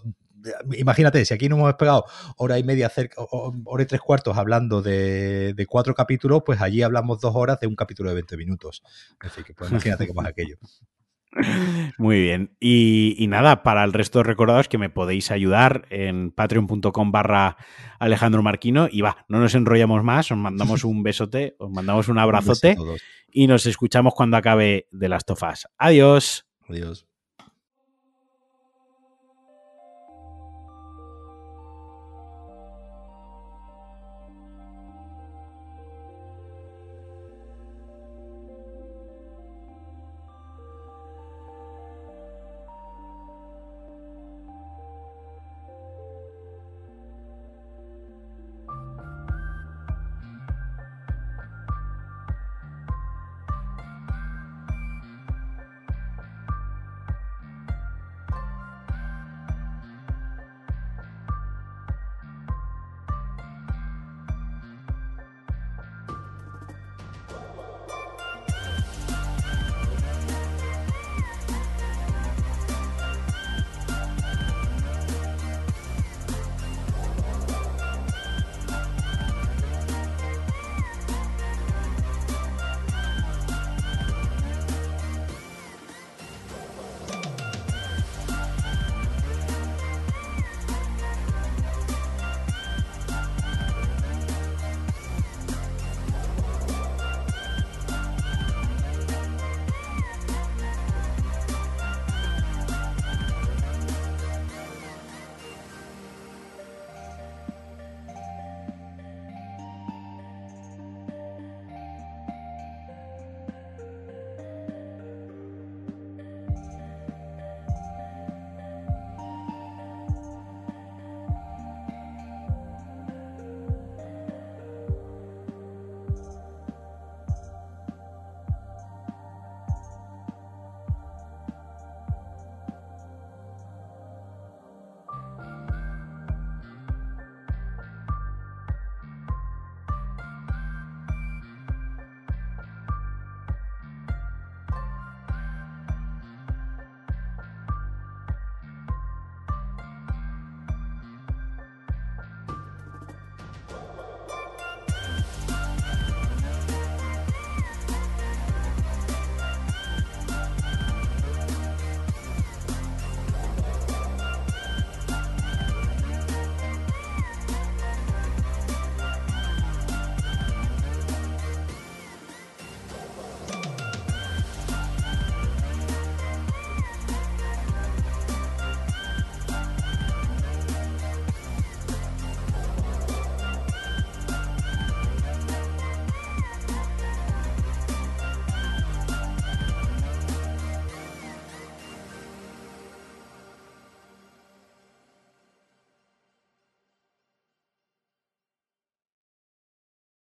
[0.77, 2.05] imagínate, si aquí nos hemos pegado
[2.37, 7.19] hora y media, cerca, hora y tres cuartos hablando de, cuatro capítulos, pues allí hablamos
[7.19, 8.83] dos horas de un capítulo de 20 minutos.
[9.19, 10.57] Así que pues imagínate cómo es aquello.
[11.97, 12.55] Muy bien.
[12.59, 17.57] Y, nada, para el resto recordados que me podéis ayudar en patreon.com barra
[17.99, 18.87] Alejandro Marquino.
[18.91, 22.75] Y va, no nos enrollamos más, os mandamos un besote, os mandamos un abrazote
[23.31, 25.67] y nos escuchamos cuando acabe de las tofas.
[25.77, 26.45] Adiós.
[26.69, 27.07] Adiós.